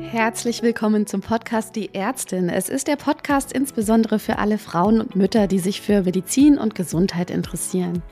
Herzlich 0.00 0.62
willkommen 0.62 1.06
zum 1.06 1.20
Podcast 1.20 1.76
Die 1.76 1.94
Ärztin. 1.94 2.48
Es 2.48 2.70
ist 2.70 2.88
der 2.88 2.96
Podcast 2.96 3.52
insbesondere 3.52 4.18
für 4.18 4.38
alle 4.38 4.56
Frauen 4.56 5.02
und 5.02 5.14
Mütter, 5.14 5.48
die 5.48 5.58
sich 5.58 5.82
für 5.82 6.04
Medizin 6.04 6.56
und 6.56 6.74
Gesundheit 6.74 7.30
interessieren. 7.30 8.02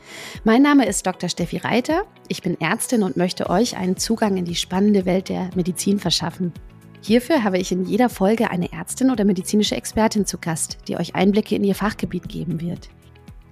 Mein 0.44 0.60
Name 0.60 0.84
ist 0.84 1.06
Dr. 1.06 1.30
Steffi 1.30 1.56
Reiter. 1.56 2.02
Ich 2.28 2.42
bin 2.42 2.60
Ärztin 2.60 3.02
und 3.02 3.16
möchte 3.16 3.48
euch 3.48 3.78
einen 3.78 3.96
Zugang 3.96 4.36
in 4.36 4.44
die 4.44 4.54
spannende 4.54 5.06
Welt 5.06 5.30
der 5.30 5.48
Medizin 5.54 5.98
verschaffen. 5.98 6.52
Hierfür 7.00 7.44
habe 7.44 7.56
ich 7.56 7.72
in 7.72 7.86
jeder 7.86 8.10
Folge 8.10 8.50
eine 8.50 8.70
Ärztin 8.72 9.10
oder 9.10 9.24
medizinische 9.24 9.76
Expertin 9.76 10.26
zu 10.26 10.36
Gast, 10.36 10.76
die 10.86 10.98
euch 10.98 11.14
Einblicke 11.14 11.54
in 11.54 11.64
ihr 11.64 11.74
Fachgebiet 11.74 12.28
geben 12.28 12.60
wird. 12.60 12.90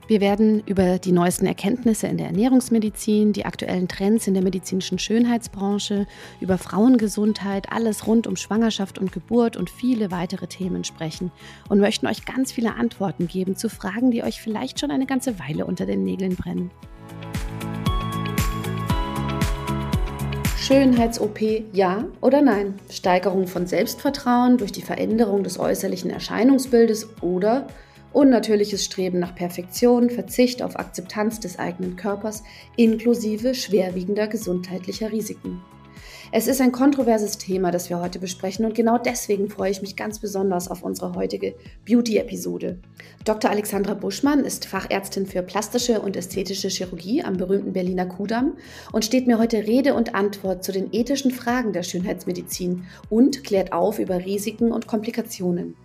Wir 0.09 0.21
werden 0.21 0.64
über 0.66 0.98
die 0.98 1.12
neuesten 1.12 1.46
Erkenntnisse 1.46 2.09
in 2.09 2.18
der 2.18 2.27
Ernährungsmedizin, 2.27 3.32
die 3.32 3.45
aktuellen 3.45 3.86
Trends 3.86 4.27
in 4.27 4.35
der 4.35 4.43
medizinischen 4.43 4.99
Schönheitsbranche, 4.99 6.08
über 6.40 6.58
Frauengesundheit, 6.58 7.71
alles 7.71 8.08
rund 8.08 8.27
um 8.27 8.35
Schwangerschaft 8.35 8.99
und 8.99 9.13
Geburt 9.13 9.57
und 9.57 9.71
viele 9.71 10.11
weitere 10.11 10.49
Themen 10.49 10.82
sprechen 10.82 11.30
und 11.68 11.79
möchten 11.79 12.08
euch 12.08 12.25
ganz 12.25 12.50
viele 12.50 12.75
Antworten 12.75 13.29
geben 13.29 13.54
zu 13.54 13.68
Fragen, 13.68 14.11
die 14.11 14.25
euch 14.25 14.41
vielleicht 14.41 14.80
schon 14.80 14.91
eine 14.91 15.07
ganze 15.07 15.39
Weile 15.39 15.67
unter 15.67 15.86
den 15.86 16.03
Nägeln 16.03 16.35
brennen. 16.35 16.72
Schönheits-OP 20.58 21.41
ja 21.72 22.05
oder 22.21 22.43
nein? 22.43 22.75
Steigerung 22.91 23.46
von 23.46 23.69
Selbstvertrauen 23.69 24.58
durch 24.58 24.72
die 24.72 24.82
Veränderung 24.82 25.44
des 25.44 25.61
äußerlichen 25.61 26.11
Erscheinungsbildes 26.11 27.21
oder 27.21 27.69
unnatürliches 28.12 28.84
Streben 28.84 29.18
nach 29.18 29.34
Perfektion, 29.34 30.11
Verzicht 30.11 30.62
auf 30.62 30.79
Akzeptanz 30.79 31.40
des 31.40 31.58
eigenen 31.58 31.96
Körpers 31.96 32.42
inklusive 32.77 33.55
schwerwiegender 33.55 34.27
gesundheitlicher 34.28 35.12
Risiken. 35.12 35.60
Es 36.34 36.46
ist 36.46 36.62
ein 36.62 36.72
kontroverses 36.72 37.36
Thema, 37.36 37.70
das 37.70 37.91
wir 37.91 38.00
heute 38.00 38.19
besprechen 38.19 38.64
und 38.64 38.74
genau 38.74 38.96
deswegen 38.96 39.50
freue 39.50 39.70
ich 39.70 39.82
mich 39.82 39.96
ganz 39.96 40.19
besonders 40.19 40.66
auf 40.66 40.82
unsere 40.82 41.14
heutige 41.14 41.54
Beauty-Episode. 41.86 42.78
Dr. 43.27 43.50
Alexandra 43.50 43.92
Buschmann 43.92 44.41
ist 44.41 44.64
Fachärztin 44.64 45.26
für 45.26 45.42
plastische 45.42 46.00
und 46.00 46.16
ästhetische 46.16 46.69
Chirurgie 46.69 47.22
am 47.22 47.36
berühmten 47.36 47.74
Berliner 47.74 48.06
Kudamm 48.06 48.54
und 48.92 49.04
steht 49.04 49.26
mir 49.26 49.38
heute 49.38 49.58
Rede 49.66 49.92
und 49.92 50.14
Antwort 50.14 50.64
zu 50.64 50.72
den 50.72 50.88
ethischen 50.92 51.32
Fragen 51.32 51.74
der 51.74 51.82
Schönheitsmedizin 51.82 52.84
und 53.10 53.44
klärt 53.44 53.74
auf 53.74 53.98
über 53.98 54.24
Risiken 54.24 54.72
und 54.72 54.86
Komplikationen. 54.86 55.76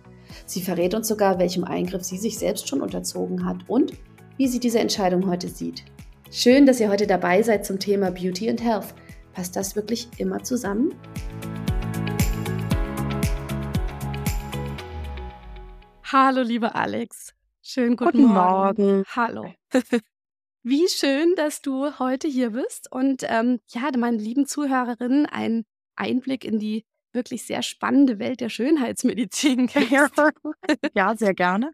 Sie 0.46 0.62
verrät 0.62 0.94
uns 0.94 1.08
sogar, 1.08 1.38
welchem 1.38 1.64
Eingriff 1.64 2.02
sie 2.02 2.18
sich 2.18 2.38
selbst 2.38 2.68
schon 2.68 2.80
unterzogen 2.80 3.44
hat 3.44 3.58
und 3.68 3.92
wie 4.36 4.48
sie 4.48 4.60
diese 4.60 4.78
Entscheidung 4.78 5.28
heute 5.28 5.48
sieht. 5.48 5.84
Schön, 6.30 6.66
dass 6.66 6.80
ihr 6.80 6.88
heute 6.88 7.06
dabei 7.06 7.42
seid 7.42 7.64
zum 7.64 7.78
Thema 7.78 8.10
Beauty 8.10 8.50
and 8.50 8.62
Health. 8.62 8.94
Passt 9.32 9.56
das 9.56 9.76
wirklich 9.76 10.08
immer 10.18 10.42
zusammen? 10.42 10.94
Hallo, 16.04 16.42
liebe 16.42 16.74
Alex. 16.74 17.34
Schönen 17.62 17.96
guten, 17.96 18.22
guten 18.22 18.32
Morgen. 18.32 18.86
Morgen. 18.86 19.04
Hallo. 19.14 19.52
Wie 20.62 20.88
schön, 20.88 21.34
dass 21.36 21.62
du 21.62 21.98
heute 21.98 22.28
hier 22.28 22.50
bist 22.50 22.90
und 22.90 23.24
ähm, 23.28 23.60
ja, 23.68 23.90
meinen 23.96 24.18
lieben 24.18 24.46
Zuhörerinnen 24.46 25.26
einen 25.26 25.64
Einblick 25.96 26.44
in 26.44 26.58
die 26.58 26.84
wirklich 27.18 27.44
sehr 27.44 27.62
spannende 27.62 28.18
Welt 28.18 28.40
der 28.40 28.48
Schönheitsmedizin 28.48 29.66
kennst. 29.66 30.22
Ja, 30.94 31.16
sehr 31.16 31.34
gerne. 31.34 31.72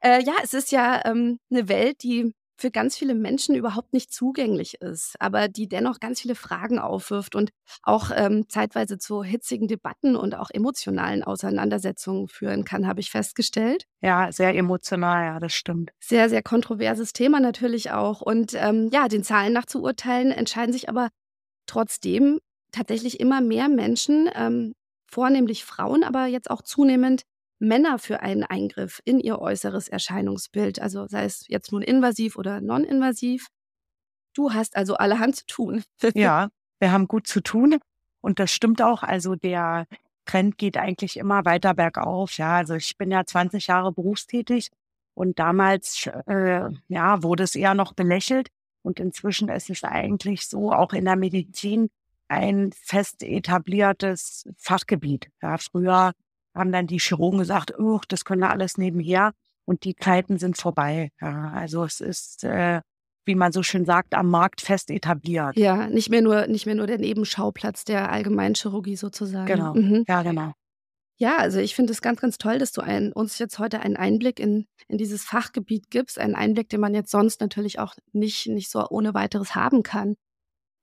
Äh, 0.00 0.22
ja, 0.24 0.32
es 0.42 0.54
ist 0.54 0.72
ja 0.72 1.02
ähm, 1.04 1.38
eine 1.50 1.68
Welt, 1.68 2.02
die 2.02 2.32
für 2.56 2.70
ganz 2.70 2.96
viele 2.96 3.14
Menschen 3.14 3.54
überhaupt 3.54 3.92
nicht 3.92 4.12
zugänglich 4.12 4.80
ist, 4.80 5.16
aber 5.18 5.48
die 5.48 5.68
dennoch 5.68 5.98
ganz 5.98 6.20
viele 6.20 6.36
Fragen 6.36 6.78
aufwirft 6.78 7.34
und 7.34 7.50
auch 7.82 8.10
ähm, 8.14 8.48
zeitweise 8.48 8.98
zu 8.98 9.24
hitzigen 9.24 9.66
Debatten 9.66 10.14
und 10.14 10.36
auch 10.36 10.48
emotionalen 10.50 11.24
Auseinandersetzungen 11.24 12.28
führen 12.28 12.64
kann, 12.64 12.86
habe 12.86 13.00
ich 13.00 13.10
festgestellt. 13.10 13.86
Ja, 14.00 14.30
sehr 14.30 14.54
emotional, 14.54 15.24
ja, 15.24 15.40
das 15.40 15.52
stimmt. 15.52 15.90
Sehr, 15.98 16.28
sehr 16.28 16.42
kontroverses 16.42 17.12
Thema 17.12 17.40
natürlich 17.40 17.90
auch. 17.90 18.20
Und 18.20 18.54
ähm, 18.54 18.90
ja, 18.92 19.08
den 19.08 19.24
Zahlen 19.24 19.52
nach 19.52 19.66
zu 19.66 19.82
urteilen, 19.82 20.30
entscheiden 20.30 20.72
sich 20.72 20.88
aber 20.88 21.08
trotzdem 21.66 22.38
tatsächlich 22.72 23.20
immer 23.20 23.40
mehr 23.40 23.68
Menschen, 23.68 24.28
ähm, 24.34 24.74
vornehmlich 25.06 25.64
Frauen, 25.64 26.04
aber 26.04 26.26
jetzt 26.26 26.50
auch 26.50 26.62
zunehmend 26.62 27.22
Männer 27.58 27.98
für 27.98 28.20
einen 28.20 28.42
Eingriff 28.42 29.00
in 29.04 29.20
ihr 29.20 29.38
äußeres 29.38 29.88
Erscheinungsbild, 29.88 30.80
also 30.80 31.06
sei 31.06 31.24
es 31.24 31.46
jetzt 31.46 31.70
nun 31.70 31.82
invasiv 31.82 32.36
oder 32.36 32.60
non-invasiv. 32.60 33.46
Du 34.34 34.52
hast 34.52 34.76
also 34.76 34.96
allerhand 34.96 35.36
zu 35.36 35.46
tun. 35.46 35.84
ja, 36.14 36.48
wir 36.80 36.90
haben 36.90 37.06
gut 37.06 37.26
zu 37.26 37.40
tun 37.40 37.78
und 38.20 38.40
das 38.40 38.50
stimmt 38.50 38.82
auch. 38.82 39.02
Also 39.04 39.36
der 39.36 39.86
Trend 40.24 40.58
geht 40.58 40.76
eigentlich 40.76 41.16
immer 41.18 41.44
weiter 41.44 41.74
bergauf. 41.74 42.36
Ja, 42.36 42.56
also 42.56 42.74
ich 42.74 42.96
bin 42.96 43.10
ja 43.10 43.24
20 43.24 43.66
Jahre 43.68 43.92
berufstätig 43.92 44.70
und 45.14 45.38
damals 45.38 46.08
äh, 46.26 46.68
ja 46.88 47.22
wurde 47.22 47.44
es 47.44 47.54
eher 47.54 47.74
noch 47.74 47.92
belächelt 47.92 48.48
und 48.82 48.98
inzwischen 48.98 49.48
ist 49.48 49.70
es 49.70 49.84
eigentlich 49.84 50.48
so 50.48 50.72
auch 50.72 50.94
in 50.94 51.04
der 51.04 51.16
Medizin 51.16 51.90
ein 52.28 52.72
fest 52.72 53.22
etabliertes 53.22 54.44
Fachgebiet. 54.58 55.28
Ja, 55.42 55.58
früher 55.58 56.12
haben 56.54 56.72
dann 56.72 56.86
die 56.86 56.98
Chirurgen 56.98 57.38
gesagt, 57.38 57.78
oh, 57.78 58.00
das 58.08 58.24
können 58.24 58.40
wir 58.40 58.50
alles 58.50 58.78
nebenher 58.78 59.32
und 59.64 59.84
die 59.84 59.96
Zeiten 59.96 60.38
sind 60.38 60.56
vorbei. 60.56 61.10
Ja, 61.20 61.50
also 61.54 61.84
es 61.84 62.00
ist, 62.00 62.44
äh, 62.44 62.80
wie 63.24 63.34
man 63.34 63.52
so 63.52 63.62
schön 63.62 63.84
sagt, 63.84 64.14
am 64.14 64.28
Markt 64.28 64.60
fest 64.60 64.90
etabliert. 64.90 65.56
Ja, 65.56 65.88
nicht 65.88 66.10
mehr 66.10 66.22
nur, 66.22 66.46
nicht 66.46 66.66
mehr 66.66 66.74
nur 66.74 66.86
der 66.86 66.98
Nebenschauplatz 66.98 67.84
der 67.84 68.10
Allgemeinchirurgie 68.10 68.96
sozusagen. 68.96 69.46
Genau. 69.46 69.74
Mhm. 69.74 70.04
Ja, 70.08 70.22
genau. 70.22 70.52
Ja, 71.18 71.36
also 71.36 71.60
ich 71.60 71.76
finde 71.76 71.92
es 71.92 72.02
ganz, 72.02 72.20
ganz 72.20 72.36
toll, 72.36 72.58
dass 72.58 72.72
du 72.72 72.80
ein, 72.80 73.12
uns 73.12 73.38
jetzt 73.38 73.60
heute 73.60 73.80
einen 73.80 73.96
Einblick 73.96 74.40
in, 74.40 74.66
in 74.88 74.98
dieses 74.98 75.22
Fachgebiet 75.22 75.88
gibst, 75.88 76.18
einen 76.18 76.34
Einblick, 76.34 76.68
den 76.68 76.80
man 76.80 76.94
jetzt 76.94 77.12
sonst 77.12 77.40
natürlich 77.40 77.78
auch 77.78 77.94
nicht, 78.12 78.48
nicht 78.48 78.70
so 78.70 78.84
ohne 78.88 79.14
weiteres 79.14 79.54
haben 79.54 79.84
kann. 79.84 80.16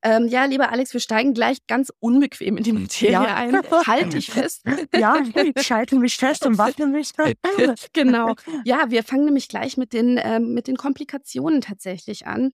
Ähm, 0.02 0.28
ja, 0.28 0.46
lieber 0.46 0.72
Alex, 0.72 0.94
wir 0.94 1.02
steigen 1.02 1.34
gleich 1.34 1.66
ganz 1.68 1.92
unbequem 2.00 2.56
in 2.58 2.64
die 2.64 2.72
Materie 2.72 3.12
ja. 3.12 3.36
ein. 3.36 3.62
Halt 3.86 4.14
dich 4.14 4.28
fest. 4.32 4.64
Ja, 4.96 5.22
ich 5.56 5.72
halte 5.72 5.98
mich 5.98 6.16
fest 6.16 6.46
und 6.46 6.58
warte 6.58 6.88
mich. 6.88 7.12
genau. 7.94 8.36
Ja, 8.64 8.90
wir 8.90 9.04
fangen 9.04 9.26
nämlich 9.26 9.50
gleich 9.50 9.76
mit 9.76 9.92
den, 9.92 10.20
ähm, 10.22 10.54
mit 10.54 10.68
den 10.68 10.78
Komplikationen 10.78 11.62
tatsächlich 11.62 12.28
an. 12.28 12.52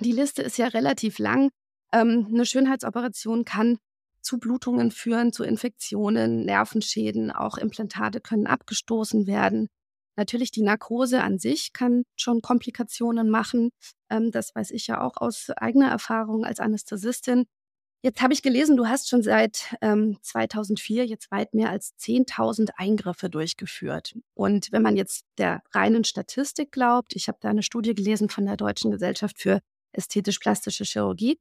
Die 0.00 0.12
Liste 0.12 0.42
ist 0.42 0.58
ja 0.58 0.66
relativ 0.66 1.18
lang. 1.18 1.50
Ähm, 1.92 2.28
eine 2.32 2.44
Schönheitsoperation 2.44 3.44
kann 3.44 3.78
zu 4.20 4.38
Blutungen 4.38 4.90
führen, 4.90 5.32
zu 5.32 5.44
Infektionen, 5.44 6.44
Nervenschäden, 6.44 7.30
auch 7.30 7.56
Implantate 7.58 8.20
können 8.20 8.46
abgestoßen 8.46 9.26
werden. 9.26 9.68
Natürlich 10.16 10.50
die 10.50 10.62
Narkose 10.62 11.22
an 11.22 11.38
sich 11.38 11.72
kann 11.72 12.04
schon 12.16 12.42
Komplikationen 12.42 13.30
machen. 13.30 13.70
Ähm, 14.10 14.30
das 14.30 14.54
weiß 14.54 14.70
ich 14.72 14.86
ja 14.86 15.00
auch 15.00 15.16
aus 15.16 15.50
eigener 15.56 15.88
Erfahrung 15.90 16.44
als 16.44 16.60
Anästhesistin. 16.60 17.46
Jetzt 18.04 18.20
habe 18.20 18.32
ich 18.32 18.42
gelesen, 18.42 18.76
du 18.76 18.88
hast 18.88 19.08
schon 19.08 19.22
seit 19.22 19.76
ähm, 19.80 20.18
2004 20.22 21.06
jetzt 21.06 21.30
weit 21.30 21.54
mehr 21.54 21.70
als 21.70 21.94
10.000 22.00 22.70
Eingriffe 22.76 23.30
durchgeführt. 23.30 24.16
Und 24.34 24.72
wenn 24.72 24.82
man 24.82 24.96
jetzt 24.96 25.24
der 25.38 25.62
reinen 25.72 26.02
Statistik 26.02 26.72
glaubt, 26.72 27.14
ich 27.14 27.28
habe 27.28 27.38
da 27.40 27.50
eine 27.50 27.62
Studie 27.62 27.94
gelesen 27.94 28.28
von 28.28 28.44
der 28.44 28.56
Deutschen 28.56 28.90
Gesellschaft 28.90 29.38
für 29.38 29.60
ästhetisch-plastische 29.92 30.82
Chirurgie, 30.82 31.38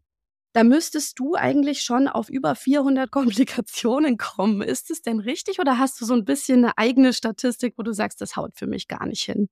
da 0.53 0.63
müsstest 0.63 1.17
du 1.19 1.35
eigentlich 1.35 1.81
schon 1.81 2.07
auf 2.07 2.29
über 2.29 2.55
400 2.55 3.09
Komplikationen 3.11 4.17
kommen. 4.17 4.61
Ist 4.61 4.91
es 4.91 5.01
denn 5.01 5.19
richtig 5.19 5.59
oder 5.59 5.77
hast 5.77 5.99
du 6.01 6.05
so 6.05 6.13
ein 6.13 6.25
bisschen 6.25 6.65
eine 6.65 6.77
eigene 6.77 7.13
Statistik, 7.13 7.75
wo 7.77 7.83
du 7.83 7.93
sagst, 7.93 8.21
das 8.21 8.35
haut 8.35 8.51
für 8.55 8.67
mich 8.67 8.87
gar 8.87 9.05
nicht 9.05 9.23
hin? 9.23 9.47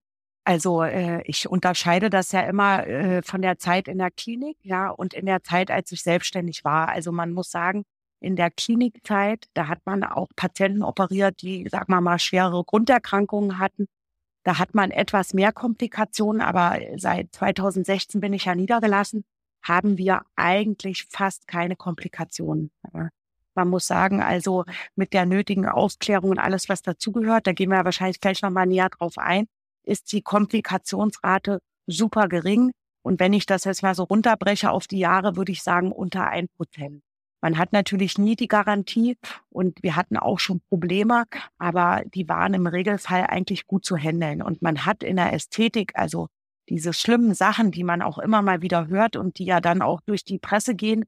Also 0.45 0.83
äh, 0.83 1.21
ich 1.25 1.47
unterscheide 1.47 2.09
das 2.09 2.31
ja 2.31 2.41
immer 2.41 2.85
äh, 2.87 3.21
von 3.21 3.41
der 3.41 3.59
Zeit 3.59 3.87
in 3.87 3.99
der 3.99 4.09
Klinik, 4.11 4.57
ja, 4.63 4.89
und 4.89 5.13
in 5.13 5.25
der 5.25 5.43
Zeit, 5.43 5.69
als 5.69 5.91
ich 5.91 6.01
selbstständig 6.01 6.63
war. 6.63 6.89
Also 6.89 7.11
man 7.11 7.31
muss 7.33 7.51
sagen, 7.51 7.83
in 8.19 8.35
der 8.35 8.49
Klinikzeit, 8.51 9.45
da 9.53 9.67
hat 9.67 9.79
man 9.85 10.03
auch 10.03 10.27
Patienten 10.35 10.83
operiert, 10.83 11.41
die, 11.41 11.67
sag 11.71 11.87
mal 11.87 12.01
mal, 12.01 12.19
schwere 12.19 12.63
Grunderkrankungen 12.65 13.59
hatten. 13.59 13.85
Da 14.43 14.57
hat 14.59 14.73
man 14.73 14.91
etwas 14.91 15.33
mehr 15.33 15.51
Komplikationen, 15.53 16.41
aber 16.41 16.79
seit 16.97 17.33
2016 17.33 18.19
bin 18.19 18.33
ich 18.33 18.45
ja 18.45 18.55
niedergelassen 18.55 19.23
haben 19.61 19.97
wir 19.97 20.21
eigentlich 20.35 21.05
fast 21.09 21.47
keine 21.47 21.75
Komplikationen. 21.75 22.71
Man 23.55 23.67
muss 23.67 23.87
sagen, 23.87 24.21
also 24.21 24.65
mit 24.95 25.13
der 25.13 25.25
nötigen 25.25 25.67
Aufklärung 25.67 26.31
und 26.31 26.39
alles, 26.39 26.69
was 26.69 26.81
dazugehört, 26.81 27.47
da 27.47 27.53
gehen 27.53 27.69
wir 27.69 27.83
wahrscheinlich 27.83 28.21
gleich 28.21 28.41
nochmal 28.41 28.67
näher 28.67 28.89
drauf 28.89 29.17
ein, 29.17 29.47
ist 29.83 30.11
die 30.11 30.21
Komplikationsrate 30.21 31.59
super 31.87 32.27
gering. 32.27 32.71
Und 33.01 33.19
wenn 33.19 33.33
ich 33.33 33.45
das 33.45 33.63
jetzt 33.63 33.81
mal 33.81 33.95
so 33.95 34.03
runterbreche 34.03 34.71
auf 34.71 34.87
die 34.87 34.99
Jahre, 34.99 35.35
würde 35.35 35.51
ich 35.51 35.63
sagen 35.63 35.91
unter 35.91 36.27
ein 36.27 36.47
Prozent. 36.55 37.01
Man 37.41 37.57
hat 37.57 37.71
natürlich 37.71 38.17
nie 38.17 38.35
die 38.35 38.49
Garantie 38.49 39.17
und 39.49 39.81
wir 39.81 39.95
hatten 39.95 40.17
auch 40.17 40.39
schon 40.39 40.61
Probleme, 40.69 41.23
aber 41.57 42.03
die 42.13 42.27
waren 42.27 42.53
im 42.53 42.67
Regelfall 42.67 43.25
eigentlich 43.27 43.65
gut 43.65 43.85
zu 43.85 43.95
handeln. 43.95 44.41
Und 44.41 44.61
man 44.61 44.85
hat 44.85 45.03
in 45.03 45.15
der 45.15 45.31
Ästhetik, 45.31 45.93
also 45.95 46.27
diese 46.69 46.93
schlimmen 46.93 47.33
Sachen, 47.33 47.71
die 47.71 47.83
man 47.83 48.01
auch 48.01 48.19
immer 48.19 48.41
mal 48.41 48.61
wieder 48.61 48.87
hört 48.87 49.15
und 49.15 49.39
die 49.39 49.45
ja 49.45 49.59
dann 49.59 49.81
auch 49.81 50.01
durch 50.01 50.23
die 50.23 50.39
Presse 50.39 50.75
gehen, 50.75 51.05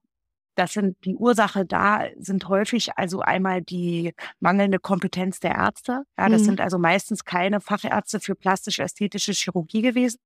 das 0.55 0.73
sind 0.73 0.97
die 1.05 1.15
Ursache 1.15 1.65
da 1.65 2.07
sind 2.17 2.49
häufig 2.49 2.97
also 2.97 3.21
einmal 3.21 3.61
die 3.61 4.13
mangelnde 4.39 4.79
Kompetenz 4.79 5.39
der 5.39 5.51
Ärzte. 5.51 6.03
Ja, 6.17 6.27
das 6.29 6.41
mhm. 6.41 6.45
sind 6.45 6.61
also 6.61 6.77
meistens 6.77 7.23
keine 7.23 7.61
Fachärzte 7.61 8.19
für 8.19 8.35
plastisch-ästhetische 8.35 9.31
Chirurgie 9.31 9.81
gewesen. 9.81 10.19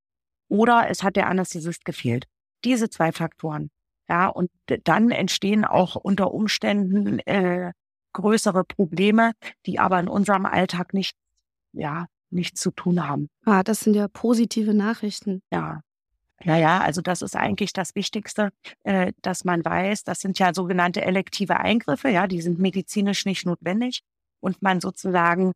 Oder 0.47 0.89
es 0.89 1.03
hat 1.03 1.15
der 1.15 1.27
Anästhesist 1.27 1.85
gefehlt. 1.85 2.25
Diese 2.63 2.89
zwei 2.89 3.11
Faktoren. 3.11 3.69
Ja, 4.07 4.27
und 4.27 4.51
dann 4.83 5.11
entstehen 5.11 5.65
auch 5.65 5.95
unter 5.95 6.31
Umständen 6.31 7.19
äh, 7.19 7.71
größere 8.13 8.63
Probleme, 8.63 9.33
die 9.65 9.79
aber 9.79 9.99
in 9.99 10.07
unserem 10.07 10.45
Alltag 10.45 10.93
nicht, 10.93 11.15
ja, 11.73 12.05
nichts 12.29 12.59
zu 12.61 12.71
tun 12.71 13.07
haben. 13.07 13.29
Ah, 13.45 13.63
das 13.63 13.81
sind 13.81 13.95
ja 13.95 14.07
positive 14.07 14.73
Nachrichten. 14.73 15.41
Ja. 15.51 15.81
Ja, 16.43 16.57
ja, 16.57 16.79
also 16.79 17.01
das 17.01 17.21
ist 17.21 17.35
eigentlich 17.35 17.71
das 17.71 17.95
Wichtigste, 17.95 18.49
äh, 18.83 19.13
dass 19.21 19.45
man 19.45 19.63
weiß, 19.63 20.03
das 20.03 20.19
sind 20.19 20.37
ja 20.37 20.53
sogenannte 20.53 21.01
elektive 21.01 21.57
Eingriffe, 21.57 22.09
ja, 22.09 22.27
die 22.27 22.41
sind 22.41 22.59
medizinisch 22.59 23.25
nicht 23.25 23.45
notwendig 23.45 24.01
und 24.41 24.61
man 24.61 24.81
sozusagen 24.81 25.53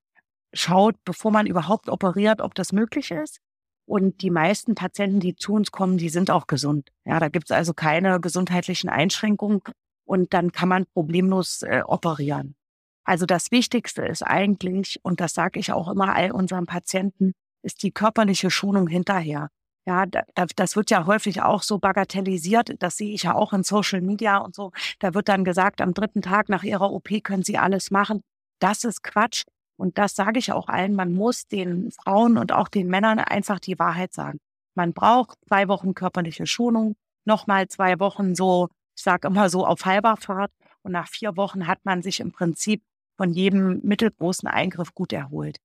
schaut, 0.53 0.95
bevor 1.03 1.31
man 1.31 1.47
überhaupt 1.47 1.89
operiert, 1.89 2.41
ob 2.41 2.55
das 2.55 2.71
möglich 2.71 3.11
ist. 3.11 3.39
Und 3.85 4.21
die 4.21 4.29
meisten 4.29 4.75
Patienten, 4.75 5.19
die 5.19 5.35
zu 5.35 5.53
uns 5.53 5.71
kommen, 5.71 5.97
die 5.97 6.09
sind 6.09 6.31
auch 6.31 6.47
gesund. 6.47 6.89
Ja, 7.05 7.19
da 7.19 7.27
gibt 7.27 7.49
es 7.49 7.51
also 7.51 7.73
keine 7.73 8.19
gesundheitlichen 8.19 8.89
Einschränkungen 8.89 9.61
und 10.05 10.33
dann 10.33 10.51
kann 10.51 10.69
man 10.69 10.85
problemlos 10.85 11.63
äh, 11.63 11.81
operieren. 11.85 12.55
Also 13.03 13.25
das 13.25 13.51
Wichtigste 13.51 14.03
ist 14.03 14.21
eigentlich, 14.23 14.99
und 15.03 15.19
das 15.19 15.33
sage 15.33 15.59
ich 15.59 15.71
auch 15.71 15.87
immer 15.87 16.13
all 16.15 16.31
unseren 16.31 16.65
Patienten, 16.65 17.33
ist 17.63 17.83
die 17.83 17.91
körperliche 17.91 18.51
Schonung 18.51 18.87
hinterher. 18.87 19.49
Ja, 19.85 20.05
das 20.05 20.75
wird 20.75 20.91
ja 20.91 21.07
häufig 21.07 21.41
auch 21.41 21.63
so 21.63 21.79
bagatellisiert. 21.79 22.75
Das 22.79 22.97
sehe 22.97 23.13
ich 23.13 23.23
ja 23.23 23.33
auch 23.33 23.53
in 23.53 23.63
Social 23.63 24.01
Media 24.01 24.37
und 24.37 24.53
so. 24.53 24.71
Da 24.99 25.15
wird 25.15 25.29
dann 25.29 25.43
gesagt, 25.43 25.81
am 25.81 25.95
dritten 25.95 26.21
Tag 26.21 26.47
nach 26.47 26.63
ihrer 26.63 26.91
OP 26.91 27.09
können 27.23 27.43
sie 27.43 27.57
alles 27.57 27.89
machen. 27.89 28.21
Das 28.59 28.83
ist 28.83 29.01
Quatsch. 29.01 29.45
Und 29.77 29.97
das 29.97 30.13
sage 30.15 30.37
ich 30.37 30.51
auch 30.51 30.67
allen. 30.67 30.93
Man 30.93 31.13
muss 31.13 31.47
den 31.47 31.89
Frauen 31.91 32.37
und 32.37 32.51
auch 32.51 32.67
den 32.67 32.87
Männern 32.87 33.17
einfach 33.17 33.59
die 33.59 33.79
Wahrheit 33.79 34.13
sagen. 34.13 34.39
Man 34.75 34.93
braucht 34.93 35.37
zwei 35.47 35.67
Wochen 35.67 35.95
körperliche 35.95 36.45
Schonung, 36.45 36.95
nochmal 37.25 37.67
zwei 37.67 37.99
Wochen 37.99 38.35
so, 38.35 38.67
ich 38.95 39.03
sage 39.03 39.27
immer 39.27 39.49
so 39.49 39.65
auf 39.65 39.85
halber 39.85 40.17
Fahrt. 40.17 40.51
Und 40.83 40.91
nach 40.91 41.07
vier 41.07 41.35
Wochen 41.35 41.65
hat 41.65 41.79
man 41.83 42.01
sich 42.01 42.19
im 42.19 42.31
Prinzip 42.31 42.83
von 43.19 43.33
jedem 43.33 43.81
mittelgroßen 43.83 44.47
Eingriff 44.47 44.95
gut 44.95 45.11
erholt. 45.11 45.57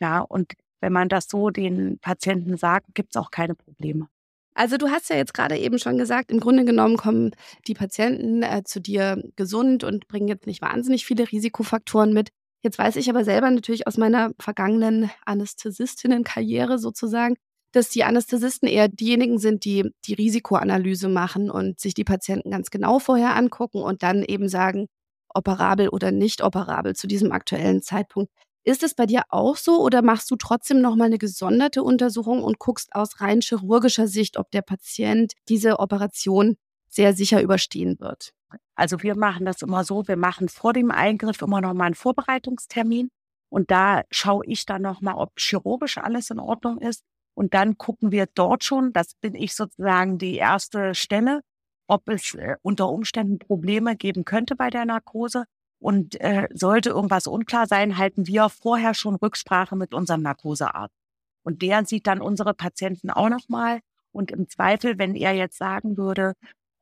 Ja, 0.00 0.22
und 0.22 0.54
wenn 0.80 0.92
man 0.92 1.08
das 1.08 1.28
so 1.30 1.50
den 1.50 2.00
Patienten 2.00 2.56
sagt, 2.56 2.96
gibt 2.96 3.14
es 3.14 3.20
auch 3.20 3.30
keine 3.30 3.54
Probleme. 3.54 4.08
Also 4.54 4.76
du 4.76 4.88
hast 4.88 5.08
ja 5.08 5.14
jetzt 5.14 5.32
gerade 5.32 5.56
eben 5.56 5.78
schon 5.78 5.98
gesagt, 5.98 6.32
im 6.32 6.40
Grunde 6.40 6.64
genommen 6.64 6.96
kommen 6.96 7.30
die 7.68 7.74
Patienten 7.74 8.42
äh, 8.42 8.64
zu 8.64 8.80
dir 8.80 9.22
gesund 9.36 9.84
und 9.84 10.08
bringen 10.08 10.26
jetzt 10.26 10.48
nicht 10.48 10.60
wahnsinnig 10.60 11.06
viele 11.06 11.30
Risikofaktoren 11.30 12.12
mit. 12.12 12.30
Jetzt 12.64 12.78
weiß 12.78 12.96
ich 12.96 13.08
aber 13.08 13.24
selber 13.24 13.52
natürlich 13.52 13.86
aus 13.86 13.98
meiner 13.98 14.32
vergangenen 14.40 15.08
Anästhesistinnenkarriere 15.24 16.80
sozusagen, 16.80 17.36
dass 17.70 17.90
die 17.90 18.02
Anästhesisten 18.02 18.68
eher 18.68 18.88
diejenigen 18.88 19.38
sind, 19.38 19.64
die 19.64 19.92
die 20.06 20.14
Risikoanalyse 20.14 21.08
machen 21.08 21.50
und 21.52 21.78
sich 21.78 21.94
die 21.94 22.04
Patienten 22.04 22.50
ganz 22.50 22.70
genau 22.70 22.98
vorher 22.98 23.36
angucken 23.36 23.78
und 23.78 24.02
dann 24.02 24.24
eben 24.24 24.48
sagen, 24.48 24.88
operabel 25.34 25.88
oder 25.88 26.10
nicht 26.10 26.42
operabel 26.42 26.94
zu 26.94 27.06
diesem 27.06 27.32
aktuellen 27.32 27.82
Zeitpunkt. 27.82 28.30
Ist 28.64 28.82
es 28.82 28.94
bei 28.94 29.06
dir 29.06 29.22
auch 29.28 29.56
so 29.56 29.80
oder 29.80 30.02
machst 30.02 30.30
du 30.30 30.36
trotzdem 30.36 30.80
nochmal 30.80 31.06
eine 31.06 31.18
gesonderte 31.18 31.82
Untersuchung 31.84 32.42
und 32.42 32.58
guckst 32.58 32.94
aus 32.94 33.20
rein 33.20 33.40
chirurgischer 33.40 34.08
Sicht, 34.08 34.36
ob 34.38 34.50
der 34.50 34.62
Patient 34.62 35.34
diese 35.48 35.78
Operation 35.78 36.56
sehr 36.88 37.12
sicher 37.14 37.40
überstehen 37.42 38.00
wird? 38.00 38.32
Also 38.74 39.02
wir 39.02 39.16
machen 39.16 39.46
das 39.46 39.62
immer 39.62 39.84
so, 39.84 40.08
wir 40.08 40.16
machen 40.16 40.48
vor 40.48 40.72
dem 40.72 40.90
Eingriff 40.90 41.42
immer 41.42 41.60
nochmal 41.60 41.86
einen 41.86 41.94
Vorbereitungstermin 41.94 43.08
und 43.48 43.70
da 43.70 44.02
schaue 44.10 44.44
ich 44.46 44.66
dann 44.66 44.82
nochmal, 44.82 45.14
ob 45.14 45.38
chirurgisch 45.38 45.98
alles 45.98 46.30
in 46.30 46.40
Ordnung 46.40 46.78
ist. 46.78 47.02
Und 47.34 47.54
dann 47.54 47.78
gucken 47.78 48.12
wir 48.12 48.26
dort 48.34 48.64
schon, 48.64 48.92
das 48.92 49.14
bin 49.20 49.34
ich 49.34 49.54
sozusagen 49.54 50.18
die 50.18 50.36
erste 50.36 50.94
Stelle, 50.94 51.42
ob 51.86 52.08
es 52.08 52.34
äh, 52.34 52.56
unter 52.62 52.88
Umständen 52.88 53.38
Probleme 53.38 53.96
geben 53.96 54.24
könnte 54.24 54.56
bei 54.56 54.70
der 54.70 54.84
Narkose. 54.84 55.44
Und 55.78 56.18
äh, 56.20 56.48
sollte 56.54 56.90
irgendwas 56.90 57.26
unklar 57.26 57.66
sein, 57.66 57.98
halten 57.98 58.26
wir 58.26 58.48
vorher 58.48 58.94
schon 58.94 59.14
Rücksprache 59.16 59.76
mit 59.76 59.92
unserem 59.92 60.22
Narkosearzt. 60.22 60.94
Und 61.42 61.62
der 61.62 61.84
sieht 61.84 62.06
dann 62.06 62.20
unsere 62.22 62.54
Patienten 62.54 63.10
auch 63.10 63.28
nochmal. 63.28 63.80
Und 64.10 64.30
im 64.30 64.48
Zweifel, 64.48 64.98
wenn 64.98 65.14
er 65.14 65.34
jetzt 65.34 65.58
sagen 65.58 65.96
würde, 65.96 66.32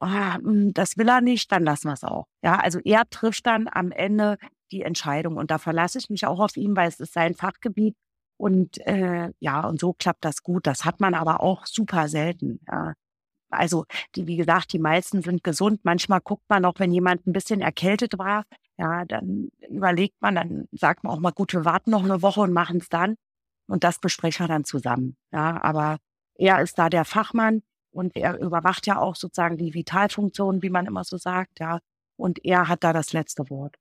hm, 0.02 0.72
das 0.74 0.96
will 0.96 1.08
er 1.08 1.20
nicht, 1.20 1.50
dann 1.52 1.64
lassen 1.64 1.88
wir 1.88 1.94
es 1.94 2.04
auch. 2.04 2.26
Ja, 2.42 2.56
also 2.56 2.78
er 2.84 3.08
trifft 3.10 3.46
dann 3.46 3.68
am 3.70 3.90
Ende 3.90 4.38
die 4.70 4.82
Entscheidung. 4.82 5.36
Und 5.36 5.50
da 5.50 5.58
verlasse 5.58 5.98
ich 5.98 6.10
mich 6.10 6.26
auch 6.26 6.40
auf 6.40 6.56
ihn, 6.56 6.76
weil 6.76 6.88
es 6.88 7.00
ist 7.00 7.12
sein 7.12 7.34
Fachgebiet. 7.34 7.96
Und 8.36 8.78
äh, 8.86 9.30
ja, 9.40 9.66
und 9.66 9.80
so 9.80 9.92
klappt 9.92 10.24
das 10.24 10.42
gut. 10.42 10.66
Das 10.66 10.84
hat 10.84 11.00
man 11.00 11.14
aber 11.14 11.40
auch 11.40 11.66
super 11.66 12.08
selten. 12.08 12.60
Ja. 12.68 12.94
Also, 13.54 13.84
die, 14.14 14.26
wie 14.26 14.36
gesagt, 14.36 14.72
die 14.72 14.78
meisten 14.78 15.22
sind 15.22 15.44
gesund. 15.44 15.80
Manchmal 15.84 16.20
guckt 16.20 16.44
man 16.48 16.64
auch, 16.64 16.74
wenn 16.78 16.92
jemand 16.92 17.26
ein 17.26 17.32
bisschen 17.32 17.60
erkältet 17.60 18.18
war, 18.18 18.44
ja, 18.78 19.04
dann 19.04 19.50
überlegt 19.68 20.20
man, 20.20 20.34
dann 20.34 20.68
sagt 20.72 21.04
man 21.04 21.12
auch 21.12 21.20
mal, 21.20 21.32
gut, 21.32 21.52
wir 21.52 21.64
warten 21.64 21.90
noch 21.90 22.04
eine 22.04 22.22
Woche 22.22 22.40
und 22.40 22.52
machen 22.52 22.78
es 22.78 22.88
dann. 22.88 23.16
Und 23.66 23.84
das 23.84 23.98
besprechen 23.98 24.44
wir 24.44 24.48
dann 24.48 24.64
zusammen. 24.64 25.16
Ja, 25.32 25.62
aber 25.62 25.98
er 26.36 26.60
ist 26.60 26.78
da 26.78 26.90
der 26.90 27.04
Fachmann 27.04 27.62
und 27.92 28.16
er 28.16 28.38
überwacht 28.38 28.86
ja 28.86 28.98
auch 28.98 29.16
sozusagen 29.16 29.56
die 29.56 29.74
Vitalfunktion, 29.74 30.62
wie 30.62 30.70
man 30.70 30.86
immer 30.86 31.04
so 31.04 31.16
sagt, 31.16 31.60
ja. 31.60 31.78
Und 32.16 32.44
er 32.44 32.68
hat 32.68 32.84
da 32.84 32.92
das 32.92 33.12
letzte 33.12 33.48
Wort. 33.50 33.76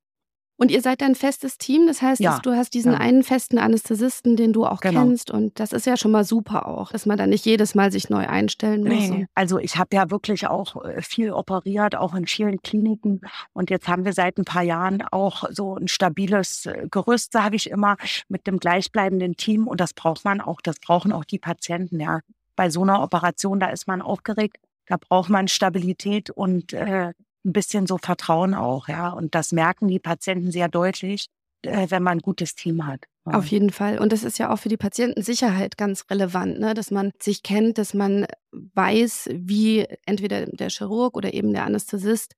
Und 0.64 0.72
ihr 0.72 0.82
seid 0.82 1.04
ein 1.04 1.14
festes 1.14 1.58
Team, 1.58 1.88
das 1.88 2.02
heißt, 2.02 2.22
ja, 2.22 2.40
du 2.42 2.56
hast 2.56 2.74
diesen 2.74 2.94
ja. 2.94 2.98
einen 2.98 3.24
festen 3.24 3.58
Anästhesisten, 3.58 4.38
den 4.38 4.54
du 4.54 4.66
auch 4.66 4.80
genau. 4.80 5.02
kennst. 5.02 5.30
Und 5.30 5.60
das 5.60 5.74
ist 5.74 5.86
ja 5.86 5.98
schon 5.98 6.12
mal 6.12 6.24
super 6.24 6.70
auch, 6.70 6.94
dass 6.94 7.06
man 7.06 7.18
da 7.18 7.28
nicht 7.28 7.46
jedes 7.46 7.76
Mal 7.76 7.92
sich 7.92 8.10
neu 8.10 8.26
einstellen 8.26 8.86
muss. 8.86 9.10
Nee, 9.10 9.28
also 9.36 9.60
ich 9.60 9.76
habe 9.76 9.94
ja 9.94 10.10
wirklich 10.10 10.48
auch 10.48 10.86
äh, 10.86 11.02
viel 11.02 11.34
operiert, 11.34 11.98
auch 11.98 12.16
in 12.16 12.28
vielen 12.28 12.62
Kliniken. 12.62 13.20
Und 13.52 13.72
jetzt 13.72 13.90
haben 13.90 14.06
wir 14.06 14.14
seit 14.14 14.38
ein 14.38 14.46
paar 14.46 14.64
Jahren 14.64 15.02
auch 15.02 15.44
so 15.52 15.76
ein 15.76 15.90
stabiles 15.90 16.66
äh, 16.66 16.88
Gerüst, 16.90 17.34
sage 17.34 17.58
ich 17.58 17.70
immer, 17.70 17.98
mit 18.30 18.48
dem 18.48 18.58
gleichbleibenden 18.58 19.36
Team. 19.36 19.68
Und 19.68 19.82
das 19.82 19.94
braucht 19.94 20.24
man 20.24 20.40
auch, 20.40 20.62
das 20.62 20.80
brauchen 20.80 21.12
auch 21.12 21.26
die 21.26 21.40
Patienten, 21.40 22.00
ja. 22.00 22.22
Bei 22.56 22.70
so 22.70 22.84
einer 22.84 23.04
Operation, 23.04 23.60
da 23.60 23.68
ist 23.68 23.86
man 23.86 24.02
aufgeregt, 24.02 24.60
da 24.86 24.96
braucht 24.96 25.30
man 25.30 25.50
Stabilität 25.50 26.30
und 26.30 26.72
äh, 26.72 27.12
ein 27.46 27.54
bisschen 27.54 27.88
so 27.88 27.98
Vertrauen 27.98 28.54
auch, 28.54 28.88
ja. 28.88 29.10
Und 29.10 29.36
das 29.36 29.52
merken 29.52 29.88
die 29.88 30.00
Patienten 30.00 30.52
sehr 30.52 30.68
deutlich, 30.70 31.28
äh, 31.64 31.88
wenn 31.90 32.04
man 32.04 32.18
ein 32.18 32.22
gutes 32.22 32.56
Team 32.56 32.86
hat. 32.86 33.06
Auf 33.26 33.48
jeden 33.48 33.70
Fall. 33.70 34.00
Und 34.00 34.12
das 34.12 34.24
ist 34.24 34.38
ja 34.38 34.52
auch 34.52 34.58
für 34.58 34.68
die 34.68 34.78
Patientensicherheit 34.78 35.78
ganz 35.78 36.04
relevant, 36.10 36.60
ne? 36.60 36.74
dass 36.74 36.92
man 36.92 37.12
sich 37.22 37.42
kennt, 37.42 37.78
dass 37.78 37.94
man 37.94 38.26
weiß, 38.52 39.30
wie 39.34 39.86
entweder 40.06 40.46
der 40.46 40.70
Chirurg 40.70 41.16
oder 41.16 41.34
eben 41.34 41.54
der 41.54 41.64
Anästhesist 41.64 42.34